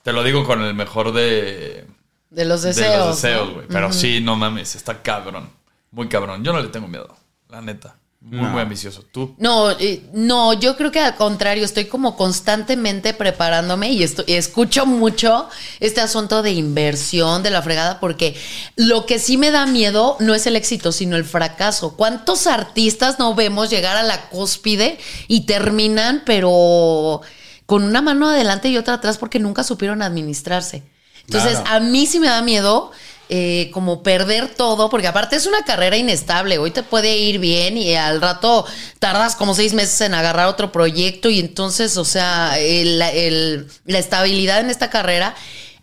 te 0.03 0.13
lo 0.13 0.25
digo 0.25 0.45
con 0.45 0.63
el 0.63 0.75
mejor 0.75 1.13
de, 1.13 1.87
De 2.31 2.45
los 2.47 2.63
de 2.63 2.69
deseos. 2.71 3.07
los 3.07 3.23
deseos, 3.23 3.49
¿no? 3.49 3.55
güey. 3.57 3.67
Pero 3.69 3.93
sí, 3.93 4.21
no 4.21 4.35
mames, 4.35 4.75
está 4.75 5.01
cabrón. 5.03 5.49
Muy 5.93 6.09
cabrón. 6.09 6.43
Yo 6.43 6.53
no 6.55 6.61
le 6.61 6.69
tengo 6.69 6.89
miedo, 6.89 7.15
la 7.51 7.61
neta. 7.61 7.97
Muy, 8.27 8.41
No. 8.41 8.49
muy 8.49 8.63
ambicioso. 8.63 9.03
Tú. 9.13 9.35
No, 9.37 9.71
eh, 9.73 10.03
no, 10.15 10.55
yo 10.55 10.79
creo 10.79 10.91
que 10.91 10.99
al 10.99 11.15
contrario, 11.15 11.63
estoy 11.63 11.85
como 11.85 12.17
constantemente 12.17 13.13
preparándome 13.13 13.91
y, 13.91 14.03
esto- 14.03 14.25
y 14.27 14.33
escucho 14.33 14.87
mucho 14.87 15.47
este 15.79 16.01
asunto 16.01 16.43
de 16.43 16.53
inversión, 16.53 17.43
de 17.43 17.51
la 17.51 17.61
fregada, 17.61 18.01
porque 18.01 18.35
lo 18.77 19.05
que 19.05 19.19
sí 19.19 19.37
me 19.37 19.51
da 19.51 19.67
miedo 19.67 20.17
no 20.21 20.35
es 20.35 20.47
el 20.47 20.57
éxito, 20.57 20.91
sino 20.91 21.17
el 21.17 21.25
fracaso. 21.27 21.97
¿Cuántos 21.97 22.47
artistas 22.47 23.19
no 23.19 23.35
vemos 23.35 23.69
llegar 23.69 23.97
a 23.99 24.03
la 24.03 24.31
cúspide 24.31 24.99
y 25.29 25.43
terminan, 25.43 26.23
pero 26.25 27.21
con 27.67 27.83
una 27.85 28.01
mano 28.01 28.31
adelante 28.31 28.69
y 28.71 28.79
otra 28.79 28.95
atrás 28.95 29.19
porque 29.19 29.39
nunca 29.39 29.63
supieron 29.65 30.01
administrarse? 30.01 30.83
Entonces, 31.27 31.59
Claro. 31.61 31.77
a 31.77 31.81
mí 31.81 32.07
sí 32.07 32.21
me 32.21 32.29
da 32.29 32.43
miedo 32.43 32.91
eh, 33.29 33.71
como 33.73 34.03
perder 34.03 34.55
todo, 34.55 34.91
porque 34.91 35.07
aparte 35.07 35.37
es 35.37 35.47
una 35.47 35.65
carrera 35.65 35.97
inestable. 35.97 36.59
Hoy 36.59 36.71
te 36.71 36.83
puede 36.83 37.17
ir 37.17 37.39
bien 37.39 37.77
y 37.79 37.95
al 37.95 38.21
rato 38.21 38.67
tardas 38.99 39.37
como 39.37 39.55
seis 39.55 39.73
meses 39.75 40.01
en 40.03 40.15
agarrar 40.15 40.49
otro 40.49 40.73
proyecto 40.73 41.31
y 41.31 41.39
entonces, 41.41 41.97
o 41.97 42.05
sea, 42.05 42.59
el- 42.59 42.99
la 42.99 43.99
estabilidad 43.99 44.61
en 44.61 44.71
esta 44.71 44.91
carrera 44.91 45.35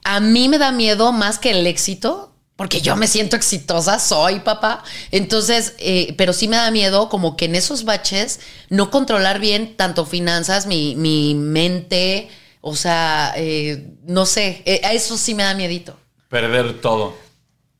a 0.03 0.19
mí 0.19 0.49
me 0.49 0.57
da 0.57 0.71
miedo 0.71 1.11
más 1.11 1.39
que 1.39 1.51
el 1.51 1.67
éxito. 1.67 2.27
Porque 2.57 2.81
yo 2.81 2.95
me 2.95 3.07
siento 3.07 3.35
exitosa, 3.35 3.97
soy 3.97 4.41
papá. 4.41 4.83
Entonces, 5.09 5.73
eh, 5.79 6.13
pero 6.15 6.31
sí 6.31 6.47
me 6.47 6.57
da 6.57 6.69
miedo 6.69 7.09
como 7.09 7.35
que 7.35 7.45
en 7.45 7.55
esos 7.55 7.85
baches 7.85 8.39
no 8.69 8.91
controlar 8.91 9.39
bien 9.39 9.75
tanto 9.75 10.05
finanzas, 10.05 10.67
mi, 10.67 10.95
mi 10.95 11.33
mente, 11.33 12.29
o 12.59 12.75
sea, 12.75 13.33
eh, 13.35 13.87
no 14.05 14.27
sé, 14.27 14.63
a 14.83 14.93
eso 14.93 15.17
sí 15.17 15.33
me 15.33 15.41
da 15.41 15.55
miedito. 15.55 15.97
Perder 16.29 16.79
todo. 16.81 17.15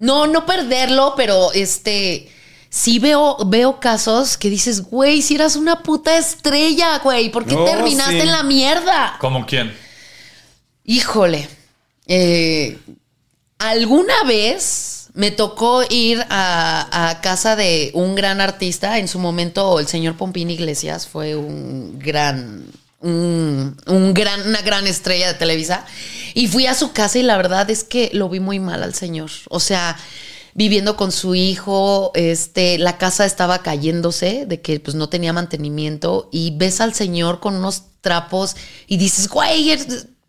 No, 0.02 0.28
no 0.28 0.46
perderlo, 0.46 1.14
pero 1.16 1.54
este. 1.54 2.30
Sí 2.70 3.00
veo, 3.00 3.38
veo 3.48 3.80
casos 3.82 4.38
que 4.38 4.50
dices, 4.50 4.82
güey, 4.84 5.22
si 5.22 5.36
eras 5.36 5.56
una 5.58 5.84
puta 5.84 6.18
estrella, 6.18 7.00
güey, 7.00 7.30
¿por 7.30 7.46
qué 7.46 7.56
terminaste 7.56 8.14
sí. 8.14 8.20
en 8.22 8.32
la 8.32 8.44
mierda? 8.44 9.18
¿Cómo 9.20 9.46
quién? 9.46 9.74
Híjole. 10.86 11.48
eh, 12.08 12.78
Alguna 13.60 14.24
vez 14.26 15.10
me 15.14 15.30
tocó 15.32 15.84
ir 15.90 16.26
a, 16.30 17.10
a 17.10 17.22
casa 17.22 17.56
de 17.56 17.92
un 17.94 18.16
gran 18.16 18.42
artista. 18.42 18.98
En 18.98 19.08
su 19.08 19.20
momento, 19.20 19.78
el 19.80 19.88
señor 19.88 20.16
Pompín 20.18 20.50
Iglesias 20.50 21.08
fue 21.08 21.36
un 21.36 22.00
gran. 22.00 22.66
Un, 23.02 23.76
gran, 24.14 24.48
una 24.48 24.62
gran 24.62 24.88
estrella 24.88 25.28
de 25.28 25.34
Televisa. 25.40 25.86
Y 26.34 26.48
fui 26.48 26.68
a 26.68 26.74
su 26.74 26.92
casa 26.94 27.20
y 27.20 27.24
la 27.24 27.38
verdad 27.38 27.70
es 27.70 27.84
que 27.84 28.10
lo 28.14 28.30
vi 28.30 28.40
muy 28.40 28.60
mal 28.60 28.84
al 28.84 28.94
señor. 28.94 29.32
O 29.50 29.60
sea, 29.60 29.98
viviendo 30.54 30.96
con 30.96 31.12
su 31.12 31.36
hijo, 31.36 32.12
este, 32.14 32.78
la 32.78 32.98
casa 32.98 33.26
estaba 33.26 33.64
cayéndose, 33.64 34.46
de 34.46 34.62
que 34.62 34.80
pues 34.80 34.96
no 34.96 35.10
tenía 35.10 35.34
mantenimiento, 35.34 36.30
y 36.32 36.56
ves 36.58 36.82
al 36.82 36.94
señor 36.94 37.40
con 37.40 37.56
unos 37.56 37.84
trapos 38.02 38.56
y 38.88 38.98
dices, 38.98 39.30
güey, 39.30 39.72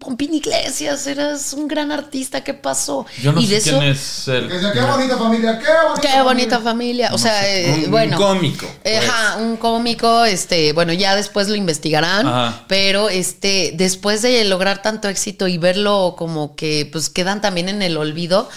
Pompín 0.02 0.34
Iglesias, 0.34 1.06
eras 1.06 1.52
un 1.52 1.68
gran 1.68 1.92
artista, 1.92 2.42
¿qué 2.42 2.54
pasó? 2.54 3.06
Yo 3.22 3.32
no 3.32 3.40
y 3.40 3.46
sé 3.46 3.54
de 3.54 3.60
quién 3.62 3.82
es 3.84 4.26
el. 4.28 4.48
Que 4.48 4.58
sea, 4.58 4.72
qué 4.72 4.80
bonita 4.80 5.16
familia, 5.16 5.58
qué 5.60 5.66
bonita 5.88 6.00
Qué 6.00 6.22
bonita 6.22 6.60
familia. 6.60 7.10
O 7.12 7.18
sea, 7.18 7.48
eh, 7.48 7.72
Un- 7.72 7.84
un 7.84 7.90
bueno. 7.92 8.16
cómico, 8.16 8.66
pues. 8.82 9.08
Ajá, 9.08 9.36
un 9.36 9.56
cómico. 9.56 10.24
Este, 10.24 10.72
bueno, 10.72 10.92
ya 10.92 11.14
después 11.14 11.48
lo 11.48 11.54
investigarán. 11.54 12.26
Ajá. 12.26 12.64
Pero 12.66 13.08
este, 13.08 13.72
después 13.76 14.22
de 14.22 14.44
lograr 14.44 14.82
tanto 14.82 15.08
éxito 15.08 15.46
y 15.46 15.56
verlo 15.58 16.16
como 16.18 16.56
que 16.56 16.88
pues 16.90 17.08
quedan 17.08 17.40
también 17.40 17.68
en 17.68 17.80
el 17.82 17.96
olvido, 17.96 18.48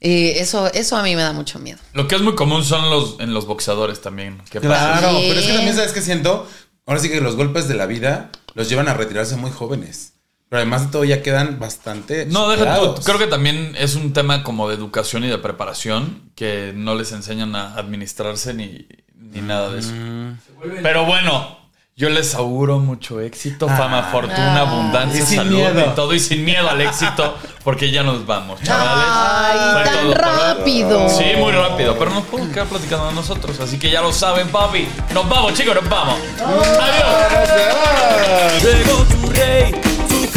eh, 0.00 0.34
eso, 0.40 0.70
eso 0.74 0.96
a 0.98 1.02
mí 1.02 1.16
me 1.16 1.22
da 1.22 1.32
mucho 1.32 1.58
miedo. 1.58 1.78
Lo 1.94 2.06
que 2.06 2.16
es 2.16 2.20
muy 2.20 2.34
común 2.34 2.64
son 2.64 2.90
los 2.90 3.16
en 3.18 3.32
los 3.32 3.46
boxeadores 3.46 4.02
también. 4.02 4.42
¿Qué 4.50 4.60
pasa? 4.60 4.98
Claro, 4.98 5.18
Sí. 5.18 5.24
pero 5.28 5.40
es 5.40 5.46
que 5.46 5.52
también 5.54 5.74
sabes 5.74 5.92
que 5.92 6.02
siento, 6.02 6.46
ahora 6.84 7.00
sí 7.00 7.08
que 7.08 7.20
los 7.22 7.34
golpes 7.34 7.66
de 7.66 7.74
la 7.74 7.86
vida 7.86 8.30
los 8.54 8.68
llevan 8.68 8.88
a 8.88 8.94
retirarse 8.94 9.36
muy 9.36 9.50
jóvenes. 9.50 10.12
Pero 10.48 10.60
además 10.62 10.86
de 10.86 10.92
todo 10.92 11.04
ya 11.04 11.22
quedan 11.22 11.58
bastante. 11.58 12.24
No, 12.26 12.48
deja 12.48 12.64
tú. 12.64 12.70
superados. 12.80 13.04
Creo 13.04 13.18
que 13.18 13.26
también 13.26 13.74
es 13.78 13.96
un 13.96 14.12
tema 14.12 14.42
como 14.44 14.68
de 14.68 14.76
educación 14.76 15.24
y 15.24 15.28
de 15.28 15.38
preparación 15.38 16.30
que 16.36 16.72
no 16.74 16.94
les 16.94 17.10
enseñan 17.12 17.56
a 17.56 17.74
administrarse 17.74 18.54
ni, 18.54 18.86
ni 19.18 19.40
nada 19.40 19.70
de 19.70 19.80
eso. 19.80 19.90
Mm. 19.92 20.38
Pero 20.84 21.04
bueno, 21.04 21.58
yo 21.96 22.10
les 22.10 22.34
auguro 22.36 22.78
mucho 22.78 23.20
éxito, 23.20 23.66
fama, 23.66 24.04
fortuna, 24.12 24.58
Ah. 24.58 24.60
abundancia, 24.70 25.20
Y 25.22 25.26
sin 25.26 25.36
salud 25.38 25.56
miedo. 25.56 25.80
y 25.80 25.94
todo. 25.96 26.14
Y 26.14 26.20
sin 26.20 26.44
miedo 26.44 26.70
al 26.70 26.80
éxito, 26.80 27.36
porque 27.64 27.90
ya 27.90 28.04
nos 28.04 28.24
vamos, 28.24 28.62
chavales. 28.62 29.04
Ay, 29.08 29.58
Fue 29.72 29.82
tan 29.96 30.12
rápido. 30.12 31.08
Sí, 31.08 31.24
muy 31.38 31.50
rápido, 31.52 31.98
pero 31.98 32.12
nos 32.12 32.22
podemos 32.24 32.52
quedar 32.52 32.68
platicando 32.68 33.10
nosotros. 33.10 33.58
Así 33.58 33.80
que 33.80 33.90
ya 33.90 34.00
lo 34.00 34.12
saben, 34.12 34.46
papi. 34.48 34.86
Nos 35.12 35.28
vamos, 35.28 35.54
chicos, 35.54 35.74
nos 35.74 35.88
vamos. 35.88 36.20
Adiós. 36.38 38.62
Llegó 38.62 39.02
tu 39.04 39.28
rey, 39.30 39.74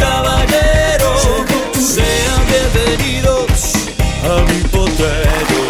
caballeros, 0.00 1.28
sean 1.78 2.40
bienvenidos 2.48 3.74
a 4.24 4.42
mi 4.48 4.60
potrero. 4.68 5.60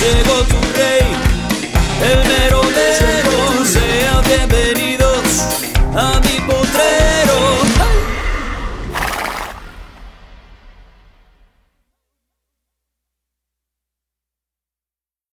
Llegó 0.00 0.36
tu 0.50 0.58
rey, 0.76 1.06
el 2.10 2.20